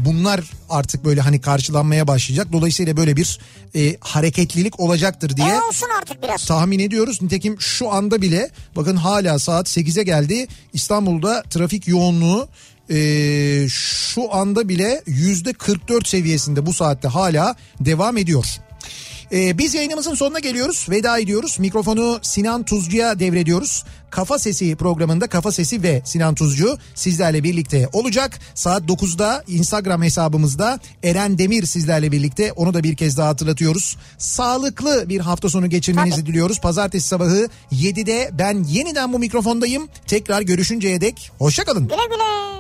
[0.05, 0.41] bunlar
[0.71, 2.53] artık böyle hani karşılanmaya başlayacak.
[2.53, 3.39] Dolayısıyla böyle bir
[3.77, 6.47] e, hareketlilik olacaktır diye E olsun artık biraz.
[6.47, 7.23] tahmin ediyoruz.
[7.23, 10.47] Nitekim şu anda bile bakın hala saat 8'e geldi.
[10.73, 12.49] İstanbul'da trafik yoğunluğu
[12.91, 18.47] e, şu anda bile yüzde 44 seviyesinde bu saatte hala devam ediyor.
[19.33, 20.87] E, biz yayınımızın sonuna geliyoruz.
[20.91, 21.59] Veda ediyoruz.
[21.59, 23.85] Mikrofonu Sinan Tuzcu'ya devrediyoruz.
[24.11, 28.39] Kafa Sesi programında Kafa Sesi ve Sinan Tuzcu sizlerle birlikte olacak.
[28.55, 33.97] Saat 9'da Instagram hesabımızda Eren Demir sizlerle birlikte onu da bir kez daha hatırlatıyoruz.
[34.19, 36.27] Sağlıklı bir hafta sonu geçirmenizi Tabii.
[36.27, 36.61] diliyoruz.
[36.61, 39.89] Pazartesi sabahı 7'de ben yeniden bu mikrofondayım.
[40.07, 41.89] Tekrar görüşünceye dek hoşçakalın.
[41.89, 42.60] Güle güle.